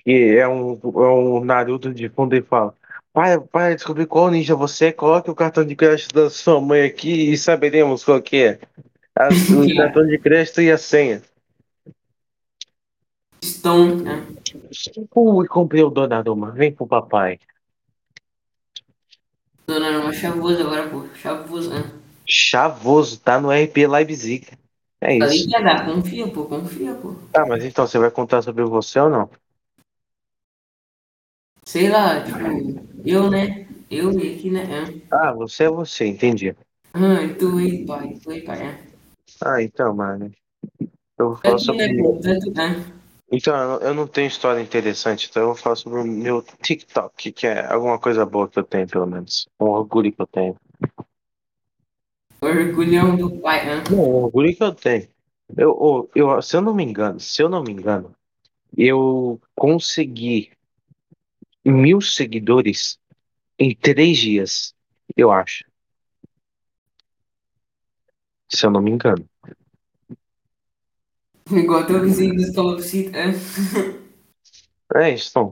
que 0.07 0.37
é 0.37 0.47
um, 0.47 0.79
é 0.81 1.09
um 1.09 1.43
Naruto 1.43 1.93
de 1.93 2.07
fundo 2.07 2.33
e 2.33 2.41
fala: 2.41 2.73
Para, 3.11 3.41
para 3.41 3.75
descobrir 3.75 4.05
qual 4.05 4.31
ninja 4.31 4.55
você 4.55 4.85
é, 4.85 4.91
coloque 4.93 5.29
o 5.29 5.35
cartão 5.35 5.65
de 5.65 5.75
crédito 5.75 6.13
da 6.15 6.29
sua 6.29 6.61
mãe 6.61 6.83
aqui 6.85 7.33
e 7.33 7.37
saberemos 7.37 8.05
qual 8.05 8.21
que 8.21 8.37
é. 8.37 8.59
A- 9.19 9.27
o 9.27 9.67
cartão 9.75 10.07
de 10.07 10.17
crédito 10.17 10.61
e 10.61 10.71
a 10.71 10.77
senha. 10.77 11.21
Estão, 13.41 13.97
né? 13.97 14.25
Ui, 15.13 15.45
comprei 15.45 15.83
o 15.83 15.89
Donnarumma. 15.89 16.51
Vem 16.51 16.71
pro 16.71 16.87
papai. 16.87 17.37
Dona 19.67 19.99
uma 19.99 20.13
chavoso 20.13 20.61
agora, 20.61 20.87
pô. 20.87 21.03
Chavoso, 21.15 21.69
né? 21.69 21.83
Chavoso, 22.25 23.19
tá 23.19 23.41
no 23.41 23.51
RP 23.51 23.85
Leipzig. 23.85 24.47
É 25.01 25.17
isso. 25.17 25.49
confia, 25.85 26.27
pô, 26.29 26.45
confia, 26.45 26.93
pô. 26.93 27.13
Tá, 27.33 27.45
mas 27.45 27.65
então 27.65 27.85
você 27.85 27.99
vai 27.99 28.09
contar 28.09 28.41
sobre 28.41 28.63
você 28.63 29.01
ou 29.01 29.09
não? 29.09 29.29
Sei 31.67 31.89
lá, 31.89 32.23
tipo, 32.23 32.39
eu, 33.03 33.29
né? 33.29 33.67
Eu 33.91 34.17
e 34.17 34.35
aqui, 34.35 34.49
né? 34.49 34.85
Ah, 35.11 35.33
você 35.33 35.65
é 35.65 35.69
você, 35.69 36.05
entendi. 36.07 36.55
Ah, 36.93 37.21
e 37.21 37.33
tu 37.33 37.57
aí, 37.57 37.85
pai, 37.85 38.17
tu 38.23 38.31
aí, 38.31 38.41
pai. 38.41 38.57
né? 38.59 38.77
Ah, 39.43 39.61
então, 39.61 39.93
mano. 39.93 40.31
Eu 41.19 41.27
vou 41.31 41.35
falar 41.35 41.57
sobre. 41.57 41.91
né, 41.91 42.03
né? 42.23 42.39
Então, 43.29 43.53
eu 43.53 43.67
não- 43.67 43.87
eu 43.89 43.93
não 43.93 44.07
tenho 44.07 44.29
história 44.29 44.61
interessante, 44.61 45.27
então 45.29 45.41
eu 45.43 45.47
vou 45.49 45.57
falar 45.57 45.75
sobre 45.75 45.99
o 45.99 46.05
meu 46.05 46.41
TikTok, 46.41 47.33
que 47.33 47.45
é 47.45 47.65
alguma 47.65 47.99
coisa 47.99 48.25
boa 48.25 48.47
que 48.47 48.57
eu 48.57 48.63
tenho, 48.63 48.87
pelo 48.87 49.05
menos. 49.05 49.45
Um 49.59 49.65
orgulho 49.65 50.09
que 50.13 50.21
eu 50.21 50.27
tenho. 50.27 50.55
Orgulhão 52.41 53.17
do 53.17 53.41
pai, 53.41 53.65
né? 53.65 53.83
Não, 53.91 53.99
um 53.99 54.23
orgulho 54.23 54.55
que 54.55 54.63
eu 54.63 54.73
tenho. 54.73 55.09
Eu, 55.57 56.09
eu, 56.15 56.29
eu- 56.29 56.41
se 56.41 56.55
eu 56.55 56.61
não 56.61 56.73
me 56.73 56.85
engano, 56.85 57.19
se 57.19 57.41
eu 57.43 57.49
não 57.49 57.61
me 57.61 57.73
engano, 57.73 58.15
eu 58.77 59.37
consegui 59.53 60.51
mil 61.71 62.01
seguidores 62.01 62.99
em 63.59 63.75
três 63.75 64.17
dias, 64.17 64.73
eu 65.15 65.31
acho. 65.31 65.63
Se 68.49 68.65
eu 68.65 68.71
não 68.71 68.81
me 68.81 68.91
engano. 68.91 69.27
Igual 71.51 71.85
teu 71.85 72.01
vizinho 72.01 72.53
calopsitas, 72.53 73.11
né? 73.13 73.33
É 74.95 75.13
isso, 75.13 75.29
então. 75.29 75.51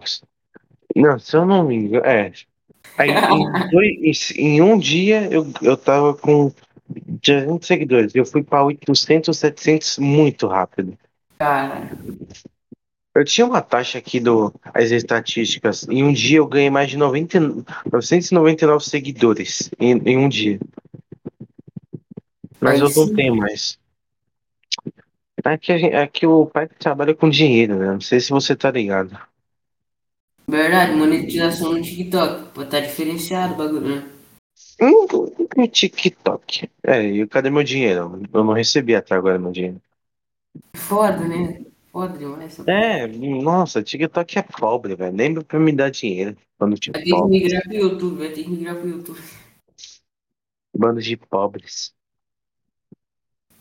Não, 0.96 1.20
se 1.20 1.36
eu 1.36 1.46
não 1.46 1.66
me 1.68 1.76
engano, 1.76 2.06
é. 2.06 2.32
Aí, 2.98 3.12
em, 3.30 3.70
dois- 3.70 4.32
em 4.38 4.62
um 4.62 4.78
dia 4.78 5.28
eu, 5.32 5.46
eu 5.62 5.76
tava 5.76 6.14
com 6.14 6.52
300 7.22 7.68
seguidores. 7.68 8.16
Eu 8.16 8.26
fui 8.26 8.44
para 8.44 8.64
800, 8.64 9.38
700 9.38 9.98
muito 9.98 10.48
rápido. 10.48 10.98
Cara, 11.38 11.90
Eu 13.16 13.24
tinha 13.24 13.48
uma 13.48 13.62
taxa 13.62 13.98
aqui 13.98 14.20
do 14.20 14.54
as 14.74 14.92
estatísticas. 14.92 15.88
Em 15.88 16.04
um 16.04 16.12
dia 16.12 16.40
eu 16.40 16.48
ganhei 16.48 16.70
mais 16.70 16.90
de 16.90 16.98
90, 16.98 17.40
999 17.90 18.84
seguidores 18.84 19.72
em, 19.80 19.94
em 20.00 20.18
um 20.18 20.28
dia. 20.28 20.60
Mas 22.60 22.74
Aí 22.74 22.80
eu 22.80 22.84
não 22.84 23.08
sim. 23.08 23.16
tenho 23.16 23.36
mais. 23.38 23.80
Aqui, 25.44 25.72
a 25.72 25.78
gente- 25.78 25.96
aqui 25.96 26.28
o 26.28 26.46
pai 26.46 26.68
trabalha 26.68 27.16
com 27.16 27.30
dinheiro, 27.30 27.78
né? 27.78 27.86
Não 27.94 28.02
sei 28.02 28.20
se 28.20 28.32
você 28.32 28.56
tá 28.56 28.70
ligado. 28.70 29.18
verdade, 30.50 30.94
monetização 30.96 31.74
no 31.74 31.82
TikTok. 31.82 32.50
Pô, 32.54 32.66
tá 32.66 32.80
diferenciado 32.82 33.54
o 33.54 33.58
bagulho, 33.58 33.96
né? 33.96 34.10
Hum, 34.82 35.06
no 35.56 35.68
TikTok. 35.68 36.70
É, 36.84 37.02
e 37.04 37.28
cadê 37.28 37.50
meu 37.50 37.64
dinheiro? 37.64 38.22
Eu 38.34 38.44
não 38.44 38.54
recebi 38.54 38.94
até 38.94 39.16
agora 39.16 39.40
meu 39.40 39.52
dinheiro. 39.52 39.82
Foda, 40.76 41.28
né? 41.28 41.64
Essa 42.42 42.64
porra. 42.64 42.78
É, 42.78 43.08
nossa, 43.08 43.82
TikTok 43.82 44.38
é 44.40 44.42
pobre, 44.42 44.96
velho. 44.96 45.16
Lembra 45.16 45.44
pra 45.44 45.60
me 45.60 45.72
dar 45.72 45.90
dinheiro 45.90 46.36
quando 46.58 46.78
tinha 46.78 46.92
Vai 46.94 47.04
ter 47.04 47.10
que 47.10 47.16
pobre. 47.16 47.40
migrar 47.40 47.64
pro 47.64 47.74
YouTube, 47.74 48.18
vai 48.18 48.30
ter 48.30 48.44
que 48.44 48.50
migrar 48.50 48.76
pro 48.76 48.90
YouTube. 48.90 49.20
Bando 50.78 51.02
de 51.02 51.16
pobres. 51.18 51.94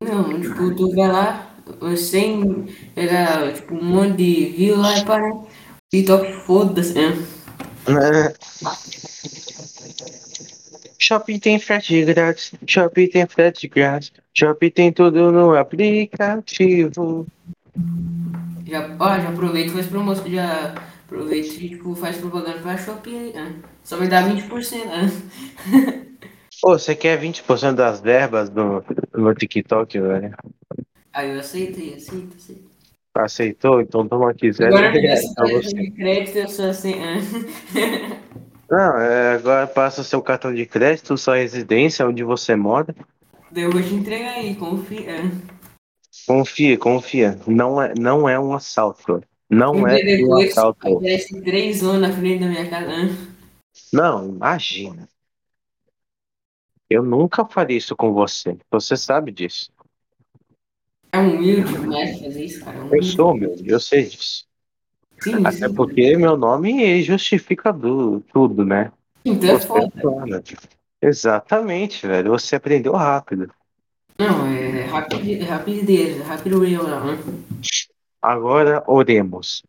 Não, 0.01 0.41
tipo, 0.41 0.74
tu 0.74 0.95
vai 0.95 1.09
lá, 1.09 1.57
sem 1.97 2.66
pegar, 2.95 3.53
tipo, 3.55 3.74
um 3.74 3.85
monte 3.85 4.16
de 4.16 4.47
view 4.47 4.76
lá 4.76 4.99
e 4.99 5.05
para. 5.05 5.30
TikTok, 5.91 6.32
foda-se, 6.45 6.95
né? 6.95 7.16
Shopping 10.99 11.39
tem 11.39 11.59
frete 11.59 12.05
grátis. 12.05 12.53
Shopping 12.66 13.09
tem 13.09 13.26
frete 13.26 13.68
grátis. 13.68 14.12
Shopping 14.35 14.70
tem 14.70 14.93
tudo 14.93 15.30
no 15.30 15.55
aplicativo. 15.55 17.26
Já, 18.66 18.96
ó, 18.98 19.18
já 19.20 19.28
aproveita 19.28 19.70
e 19.70 19.72
faz 19.72 19.86
promoção. 19.86 20.26
Já 20.28 20.74
aproveita 21.06 21.46
e 21.48 21.68
tipo, 21.68 21.94
faz 21.94 22.16
propaganda 22.16 22.58
pra 22.58 22.76
Shopee 22.76 23.16
aí. 23.16 23.32
né? 23.32 23.54
Só 23.82 23.98
me 23.98 24.08
dá 24.08 24.22
20%. 24.22 24.84
né? 24.86 26.06
Você 26.62 26.94
quer 26.94 27.20
20% 27.20 27.74
das 27.74 28.00
verbas 28.00 28.48
do, 28.48 28.82
no 29.14 29.34
TikTok, 29.34 30.00
velho? 30.00 30.34
Aí 31.12 31.30
eu 31.30 31.40
aceitei, 31.40 31.94
aceito, 31.94 32.36
aceito. 32.36 32.64
Aceitou? 33.14 33.80
Então 33.80 34.08
toma 34.08 34.30
aqui, 34.30 34.50
zero 34.50 34.74
Agora 34.76 34.90
reais 34.90 35.34
pra 35.34 35.46
você. 35.46 35.68
de 35.74 35.90
crédito, 35.92 36.36
eu 36.38 36.48
sou 36.48 36.70
assim. 36.70 36.94
ah. 37.02 38.24
Não, 38.70 38.98
é, 38.98 39.34
agora 39.34 39.66
passa 39.66 40.02
seu 40.02 40.20
cartão 40.22 40.52
de 40.52 40.64
crédito, 40.66 41.16
sua 41.18 41.36
residência, 41.36 42.08
onde 42.08 42.24
você 42.24 42.56
mora. 42.56 42.94
Eu 43.54 43.70
vou 43.70 43.80
te 43.82 43.94
entregar 43.94 44.32
aí, 44.32 44.54
confia. 44.56 45.30
Confia, 46.26 46.78
confia. 46.78 47.38
Não 47.46 47.80
é, 47.80 47.94
não 47.98 48.28
é 48.28 48.38
um 48.38 48.54
assalto. 48.54 49.22
Não 49.48 49.86
é 49.86 49.98
um 50.24 50.34
assalto. 50.36 51.00
três 51.44 51.82
anos 51.82 52.00
na 52.08 52.12
frente 52.16 52.40
da 52.40 52.46
minha 52.48 52.68
casa. 52.68 53.34
Não, 53.92 54.28
imagina. 54.28 55.08
Eu 56.88 57.02
nunca 57.02 57.44
faria 57.44 57.76
isso 57.76 57.96
com 57.96 58.12
você. 58.12 58.56
Você 58.70 58.96
sabe 58.96 59.32
disso. 59.32 59.72
É 61.12 61.18
humilde 61.18 61.72
demais 61.72 62.20
fazer 62.20 62.44
isso, 62.44 62.64
cara. 62.64 62.78
É 62.78 62.98
Eu 62.98 63.02
sou 63.02 63.32
humilde, 63.32 63.68
eu 63.68 63.80
sei 63.80 64.04
disso. 64.04 64.46
Sim, 65.20 65.46
Até 65.46 65.68
sim. 65.68 65.74
porque 65.74 66.16
meu 66.16 66.36
nome 66.36 67.02
justifica 67.02 67.72
du- 67.72 68.20
tudo, 68.32 68.64
né? 68.64 68.92
Então 69.24 69.50
é 69.50 69.52
Você 69.54 69.66
foda. 70.00 70.42
Exatamente, 71.00 72.06
velho. 72.06 72.30
Você 72.32 72.56
aprendeu 72.56 72.92
rápido. 72.92 73.50
Não, 74.18 74.46
é 74.46 74.84
rapidez, 74.84 75.40
é 75.42 75.44
rapidez, 75.44 76.26
rápido 76.26 76.60
real. 76.60 76.86
Agora 78.22 78.82
oremos. 78.86 79.62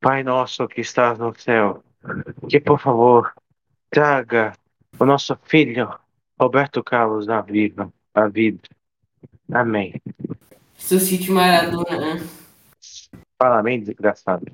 Pai 0.00 0.22
nosso 0.22 0.66
que 0.68 0.80
estás 0.80 1.18
no 1.18 1.34
céu, 1.38 1.82
que 2.48 2.60
por 2.60 2.80
favor 2.80 3.32
traga 3.90 4.52
o 4.98 5.04
nosso 5.04 5.36
filho 5.44 5.88
Roberto 6.38 6.82
Carlos 6.82 7.28
à 7.28 7.40
vida. 7.42 7.92
À 8.14 8.28
vida. 8.28 8.60
Amém. 9.52 9.94
Suscite 10.76 11.30
Maradona. 11.30 12.16
ah. 12.16 13.16
Fala 13.38 13.60
amém, 13.60 13.80
desgraçado. 13.82 14.46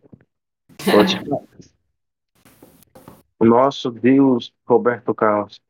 O 3.39 3.45
nosso 3.45 3.91
Deus 3.91 4.51
Roberto 4.66 5.14
Carlos. 5.14 5.61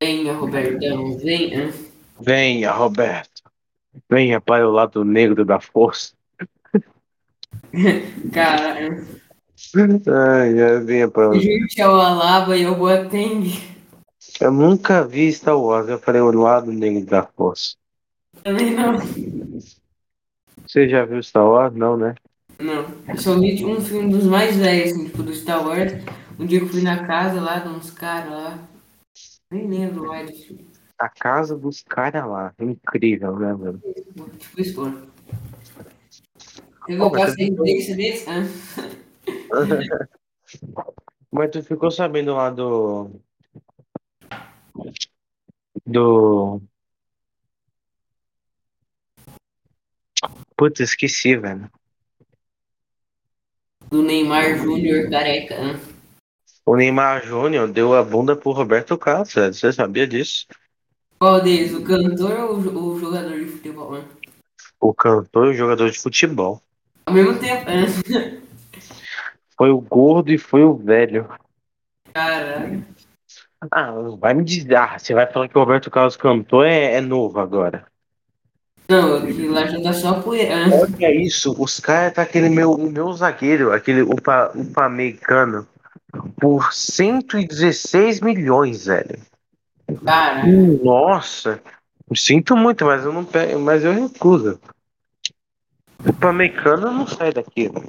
Venha, 0.00 0.32
Robertão, 0.34 1.16
venha. 1.18 1.72
Venha, 2.20 2.72
Roberto. 2.72 3.42
Venha 4.10 4.40
para 4.40 4.68
o 4.68 4.72
lado 4.72 5.04
negro 5.04 5.44
da 5.44 5.60
força. 5.60 6.12
Cara, 8.32 9.04
Ai, 9.76 10.80
venha 10.84 11.08
para 11.08 11.30
o... 11.30 11.40
Gente, 11.40 11.80
ao 11.80 12.00
Alaba 12.00 12.56
e 12.56 12.64
ao 12.64 12.76
Boateng. 12.76 13.52
Eu 14.40 14.52
nunca 14.52 15.06
vi 15.06 15.32
Star 15.32 15.58
Wars. 15.58 15.88
Eu 15.88 15.98
falei 15.98 16.20
o 16.20 16.30
lado 16.30 16.72
negro 16.72 17.04
da 17.04 17.24
força. 17.24 17.74
Também 18.42 18.70
não. 18.72 18.98
Você 20.66 20.88
já 20.88 21.04
viu 21.04 21.22
Star 21.22 21.46
Wars? 21.46 21.74
Não, 21.74 21.96
né? 21.96 22.14
Não. 22.58 22.86
Eu 23.08 23.18
só 23.18 23.38
vi 23.38 23.64
um 23.64 23.80
filme 23.80 24.12
dos 24.12 24.24
mais 24.24 24.56
velhos, 24.56 24.92
assim, 24.92 25.06
tipo, 25.06 25.22
do 25.22 25.34
Star 25.34 25.66
Wars. 25.66 25.92
Um 26.38 26.46
dia 26.46 26.60
eu 26.60 26.68
fui 26.68 26.82
na 26.82 27.06
casa 27.06 27.40
lá 27.40 27.58
de 27.58 27.68
uns 27.68 27.90
caras 27.90 28.30
lá. 28.30 28.58
Nem 29.50 29.68
lembro 29.68 30.06
mais 30.06 30.30
do 30.30 30.36
filme. 30.36 30.66
A 30.98 31.08
casa 31.08 31.56
dos 31.56 31.82
caras 31.82 32.26
lá. 32.26 32.54
Incrível, 32.60 33.38
né, 33.38 33.52
mano? 33.52 33.78
Tipo, 33.78 34.60
expor. 34.60 35.08
Eu 36.88 36.98
vou 36.98 37.10
passar 37.10 37.40
em 37.40 37.54
desse? 37.54 38.26
Ah. 38.28 38.44
Mas 41.30 41.50
tu 41.50 41.62
ficou 41.62 41.90
sabendo 41.90 42.34
lá 42.34 42.50
do. 42.50 43.10
Do. 45.84 46.62
Putz, 50.56 50.80
esqueci, 50.80 51.36
velho. 51.36 51.68
Do 53.90 54.02
Neymar 54.02 54.56
Júnior 54.58 55.10
careca. 55.10 55.56
Ah. 55.58 55.93
O 56.66 56.76
Neymar 56.76 57.24
Júnior 57.26 57.68
deu 57.68 57.94
a 57.94 58.02
bunda 58.02 58.34
pro 58.34 58.52
Roberto 58.52 58.96
Carlos, 58.96 59.32
velho. 59.34 59.52
Você 59.52 59.72
sabia 59.72 60.06
disso? 60.06 60.46
Qual 61.18 61.40
deles? 61.40 61.74
O 61.74 61.82
cantor 61.84 62.40
ou 62.40 62.56
o 62.56 62.62
jo- 62.62 62.78
o 62.78 62.98
jogador 63.00 63.38
de 63.38 63.46
futebol? 63.46 63.94
Ah. 63.96 64.04
O 64.80 64.94
cantor 64.94 65.46
e 65.46 65.50
o 65.50 65.54
jogador 65.54 65.90
de 65.90 65.98
futebol. 65.98 66.60
Ao 67.06 67.12
mesmo 67.14 67.38
tempo. 67.38 67.64
Ah. 67.68 68.40
Foi 69.56 69.70
o 69.70 69.80
gordo 69.80 70.32
e 70.32 70.38
foi 70.38 70.64
o 70.64 70.74
velho. 70.74 71.28
Caralho. 72.12 72.84
Ah, 73.70 73.92
vai 74.18 74.34
me 74.34 74.42
dizer. 74.42 74.74
Ah, 74.74 74.98
você 74.98 75.14
vai 75.14 75.30
falar 75.30 75.48
que 75.48 75.56
o 75.56 75.60
Roberto 75.60 75.90
Carlos 75.92 76.16
cantou 76.16 76.64
é, 76.64 76.94
é 76.94 77.00
novo 77.00 77.38
agora. 77.38 77.86
Não, 78.88 79.22
lá 79.52 79.66
já 79.66 79.80
tá 79.80 79.92
só 79.92 80.20
poeira. 80.20 80.66
Ah. 80.66 80.70
Olha 80.74 81.14
isso, 81.14 81.54
os 81.56 81.78
caras 81.78 82.14
tá 82.14 82.22
aquele 82.22 82.48
meu, 82.48 82.72
o 82.72 82.90
meu 82.90 83.12
zagueiro, 83.12 83.72
aquele 83.72 84.02
upa, 84.02 84.50
upa-americano, 84.56 85.68
por 86.40 86.72
116 86.72 88.20
milhões, 88.20 88.86
velho. 88.86 89.18
Caralho. 90.04 90.84
Nossa, 90.84 91.60
sinto 92.14 92.56
muito, 92.56 92.84
mas 92.84 93.04
eu 93.04 93.12
não 93.12 93.24
pego, 93.24 93.60
mas 93.60 93.84
eu 93.84 93.92
recuso. 93.92 94.60
O 96.06 96.12
Pamecano 96.12 96.90
não 96.90 97.06
sai 97.06 97.32
daqui. 97.32 97.70
né? 97.70 97.80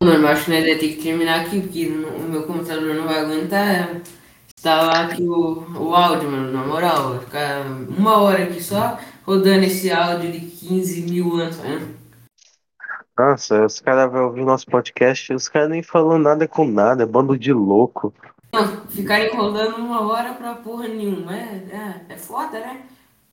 Mano, 0.00 0.24
eu 0.24 0.28
acho 0.28 0.44
que 0.44 0.50
nós 0.50 0.64
vai 0.64 0.76
ter 0.76 0.88
que 0.94 1.02
terminar 1.02 1.40
aqui, 1.40 1.60
porque 1.60 1.86
o 1.86 2.28
meu 2.28 2.42
computador 2.42 2.94
não 2.94 3.06
vai 3.06 3.20
aguentar 3.20 4.02
instalar 4.56 5.06
aqui 5.06 5.22
o, 5.22 5.64
o 5.78 5.94
áudio, 5.94 6.30
mano. 6.30 6.52
Na 6.52 6.66
moral, 6.66 7.10
vai 7.10 7.20
ficar 7.20 7.66
uma 7.66 8.18
hora 8.18 8.44
aqui 8.44 8.62
só 8.62 8.98
rodando 9.24 9.64
esse 9.64 9.90
áudio 9.90 10.32
de 10.32 10.40
15 10.40 11.02
mil 11.02 11.36
anos. 11.36 11.56
né? 11.58 11.95
Nossa, 13.18 13.64
os 13.64 13.80
caras 13.80 14.10
vão 14.12 14.26
ouvir 14.26 14.44
nosso 14.44 14.66
podcast, 14.66 15.32
os 15.32 15.48
caras 15.48 15.70
nem 15.70 15.82
falam 15.82 16.18
nada 16.18 16.46
com 16.46 16.66
nada, 16.66 17.02
é 17.02 17.06
bando 17.06 17.38
de 17.38 17.52
louco. 17.52 18.12
Não, 18.52 18.86
ficar 18.88 19.20
enrolando 19.24 19.76
uma 19.78 20.06
hora 20.06 20.34
pra 20.34 20.54
porra 20.54 20.86
nenhuma. 20.88 21.34
É, 21.36 21.62
é, 22.10 22.12
é 22.14 22.16
foda, 22.16 22.58
né? 22.60 22.82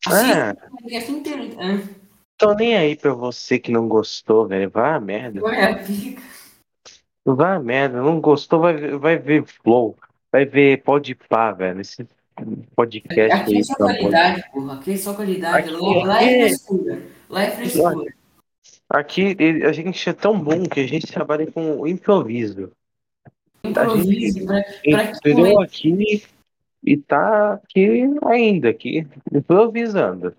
Assim, 0.07 0.31
É, 0.31 0.51
o 0.51 0.77
podcast 0.77 1.11
inteiro. 1.11 1.55
né? 1.55 1.89
tô 2.37 2.53
nem 2.55 2.75
aí 2.75 2.95
pra 2.95 3.13
você 3.13 3.57
que 3.59 3.71
não 3.71 3.87
gostou, 3.87 4.47
velho. 4.47 4.69
Vai 4.69 4.91
a 4.93 4.99
merda. 4.99 5.39
Vai 5.41 5.63
a 5.71 5.75
pica. 5.77 6.21
Vai 7.25 7.55
a 7.55 7.59
merda. 7.59 8.01
Não 8.01 8.19
gostou, 8.19 8.59
vai, 8.61 8.73
ver- 8.75 8.97
vai 8.97 9.17
ver 9.17 9.45
Flow. 9.45 9.95
Vai 10.31 10.45
ver 10.45 10.81
Podpah, 10.83 11.51
velho. 11.53 11.79
Esse 11.81 12.05
podcast 12.75 13.31
Aqui 13.33 13.59
é 13.59 13.63
só 13.63 13.75
qualidade, 13.75 14.43
porra. 14.51 14.73
Aqui 14.75 14.91
é 14.93 14.97
só 14.97 15.13
qualidade. 15.13 15.69
Aqui- 15.69 15.71
Lá, 15.77 16.05
lá 16.05 16.23
é 16.23 16.25
aqui- 16.25 16.39
frescura. 16.39 17.01
Lá 17.29 17.43
é 17.43 17.51
frescura. 17.51 18.13
Aqui 18.93 19.35
a 19.65 19.71
gente 19.71 20.07
é 20.07 20.13
tão 20.13 20.39
bom 20.39 20.63
que 20.63 20.79
a 20.79 20.87
gente 20.87 21.07
trabalha 21.07 21.51
com 21.51 21.79
o 21.79 21.87
improviso. 21.87 22.71
Improviso. 23.63 24.45
Pra 24.45 24.61
que 25.07 25.17
Entendeu? 25.17 25.59
Aqui 25.61 26.23
e 26.85 26.97
tá 26.97 27.53
aqui 27.53 28.03
ainda, 28.25 28.69
aqui, 28.69 29.07
improvisando. 29.33 30.35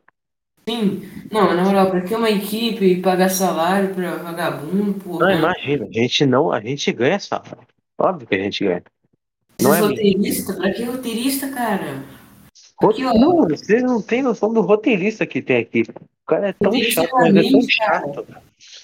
Sim, 0.68 1.02
não, 1.32 1.54
na 1.54 1.64
moral, 1.64 1.90
pra 1.90 2.00
que 2.02 2.14
uma 2.14 2.30
equipe 2.30 3.00
pagar 3.00 3.28
salário 3.28 3.94
pra 3.94 4.16
vagabundo, 4.16 4.84
Não, 4.84 4.92
porra? 4.94 5.34
imagina, 5.34 5.86
a 5.86 5.92
gente 5.92 6.24
não, 6.24 6.52
a 6.52 6.60
gente 6.60 6.92
ganha 6.92 7.18
salário. 7.18 7.58
Óbvio 7.98 8.28
que 8.28 8.34
a 8.34 8.42
gente 8.42 8.64
ganha. 8.64 8.82
Não 9.60 9.72
Esses 9.72 9.84
é 9.84 9.88
roteiristas, 9.88 10.56
pra 10.56 10.70
que 10.72 10.84
roteirista, 10.84 11.48
cara? 11.48 12.04
Não, 12.82 13.48
vocês 13.48 13.82
não 13.82 14.02
têm 14.02 14.22
noção 14.22 14.52
do 14.52 14.60
roteirista 14.60 15.26
que 15.26 15.40
tem 15.40 15.58
aqui. 15.58 15.82
O 15.82 16.26
cara 16.26 16.48
é 16.48 16.52
tão 16.52 16.72
chato, 16.82 17.10
mas 17.12 17.36
é 17.36 17.42
tão 17.42 17.60
cara. 17.60 17.70
chato. 17.70 18.26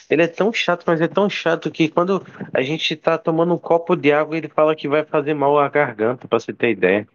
Ele 0.09 0.23
é 0.23 0.29
tão 0.29 0.53
chato, 0.53 0.85
mas 0.87 1.01
é 1.01 1.09
tão 1.09 1.31
chato 1.31 1.71
que 1.71 1.89
quando 1.89 2.25
a 2.53 2.61
gente 2.63 2.95
tá 2.97 3.17
tomando 3.17 3.55
um 3.55 3.59
copo 3.59 3.97
de 3.97 4.13
água, 4.13 4.37
ele 4.37 4.49
fala 4.49 4.77
que 4.77 4.89
vai 4.89 5.05
fazer 5.05 5.35
mal 5.35 5.59
à 5.59 5.69
garganta, 5.69 6.29
pra 6.29 6.39
você 6.39 6.53
ter 6.53 6.71
ideia. 6.71 7.09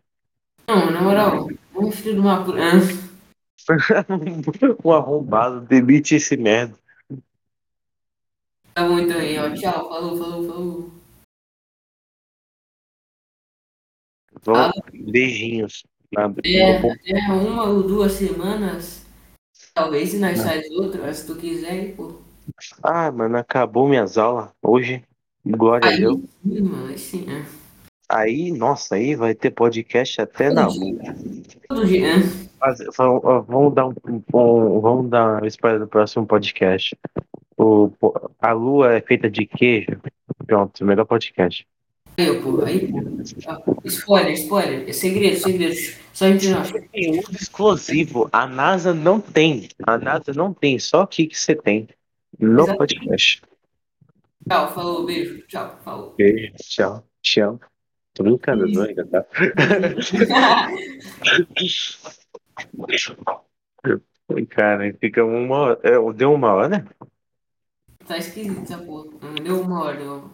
Não, 0.67 0.91
na 0.91 1.01
moral, 1.01 1.47
um 1.75 1.91
filho 1.91 2.15
de 2.15 2.19
uma 2.19 2.43
um 4.83 4.91
arrombado, 4.91 5.61
demite 5.61 6.15
esse 6.15 6.35
merda. 6.37 6.75
Tá 8.73 8.87
bom 8.87 8.99
então 8.99 9.17
aí, 9.17 9.37
ó. 9.37 9.53
Tchau, 9.53 9.89
falou, 9.89 10.17
falou, 10.17 10.47
falou. 10.47 10.91
Vou- 14.43 14.71
Beijinhos. 14.93 15.83
Na- 16.15 16.33
É, 16.43 16.77
até 16.77 17.31
uma 17.33 17.63
ou 17.69 17.83
duas 17.83 18.13
semanas. 18.13 19.05
Talvez 19.73 20.09
se 20.09 20.19
nós 20.19 20.41
faz 20.41 20.69
outro, 20.71 21.01
mas 21.01 21.17
se 21.17 21.27
tu 21.27 21.35
quiser, 21.35 21.93
pô. 21.95 22.13
Ah, 22.81 23.11
mano, 23.11 23.37
acabou 23.37 23.87
minhas 23.87 24.17
aulas 24.17 24.49
hoje. 24.61 25.03
Glória 25.45 25.87
a 25.89 25.91
Aí 25.91 25.99
Deus. 25.99 26.19
sim, 26.43 26.61
mano, 26.61 26.87
aí 26.87 26.97
sim, 26.97 27.25
né? 27.25 27.45
Aí, 28.07 28.51
nossa, 28.51 28.95
aí 28.95 29.15
vai 29.15 29.33
ter 29.35 29.51
podcast 29.51 30.21
até 30.21 30.51
na 30.51 30.67
Todo 30.67 30.79
lua. 30.79 30.93
dia. 31.01 31.15
Todo 31.67 31.85
dia, 31.87 32.17
né? 32.17 32.23
Vamos 33.47 33.73
dar 33.75 33.87
um, 33.87 33.93
um- 34.33 34.79
vamos 34.79 35.09
dar 35.09 35.41
um 35.43 35.45
spoiler 35.47 35.79
do 35.81 35.87
próximo 35.87 36.25
podcast. 36.25 36.95
O, 37.57 37.91
a 38.39 38.51
lua 38.53 38.93
é 38.95 39.01
feita 39.01 39.29
de 39.29 39.45
queijo. 39.45 39.99
Pronto, 40.45 40.85
melhor 40.85 41.05
podcast. 41.05 41.65
Aí, 42.17 42.41
pô, 42.41 42.63
aí, 42.63 42.91
pô. 42.91 43.77
Spoiler, 43.85 44.33
spoiler. 44.33 44.89
É 44.89 44.93
segredo, 44.93 45.37
segredo. 45.37 45.75
Só 46.13 46.27
entre 46.27 46.49
nós. 46.49 46.71
Conteúdo 46.71 47.31
exclusivo. 47.35 48.29
A 48.31 48.47
NASA 48.47 48.93
não 48.93 49.19
tem. 49.19 49.67
A 49.85 49.97
NASA 49.97 50.33
não 50.33 50.53
tem. 50.53 50.79
Só 50.79 51.01
aqui 51.01 51.27
que 51.27 51.37
você 51.37 51.55
tem. 51.55 51.87
No 52.39 52.63
Exato. 52.63 52.77
podcast. 52.77 53.41
Tchau, 54.47 54.73
falou, 54.73 55.05
beijo. 55.05 55.41
Tchau, 55.47 55.79
falou. 55.83 56.15
Beijo. 56.17 56.53
Tchau. 56.57 57.03
Tchau. 57.21 57.59
Tô 58.13 58.23
brincando, 58.23 58.65
não 58.67 58.83
ainda, 58.83 59.05
tá? 59.05 59.25
Cara, 64.49 64.93
fica 64.99 65.23
uma 65.25 65.57
hora. 65.57 65.79
é, 65.83 66.13
Deu 66.13 66.33
uma 66.33 66.53
hora? 66.53 66.87
tá 68.07 68.17
esquisito 68.17 68.61
essa 68.61 68.77
porra. 68.77 69.09
Deu 69.43 69.59
uma 69.61 69.83
hora. 69.83 69.97
Deu... 69.97 70.29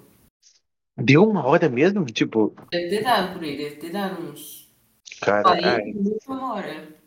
Deu 0.98 1.24
uma 1.28 1.46
hora 1.46 1.70
mesmo? 1.70 2.06
Tipo, 2.06 2.54
Deve 2.72 2.90
ter 2.90 3.04
dado 3.04 3.34
por 3.34 3.44
aí, 3.44 3.58
deve 3.58 3.76
ter 3.78 3.92
dado 3.92 4.24
uns 4.24 4.72
cara, 5.20 5.44
40 5.44 5.68
ai, 5.68 5.94
uma 6.28 6.54
hora. 6.54 7.00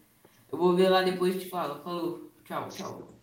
Eu 0.51 0.59
vou 0.59 0.75
ver 0.77 0.89
lá 0.89 1.03
depois 1.03 1.35
e 1.37 1.41
te 1.41 1.49
falo. 1.49 1.83
Falou. 1.83 2.33
Tchau, 2.45 2.69
tchau. 2.71 3.14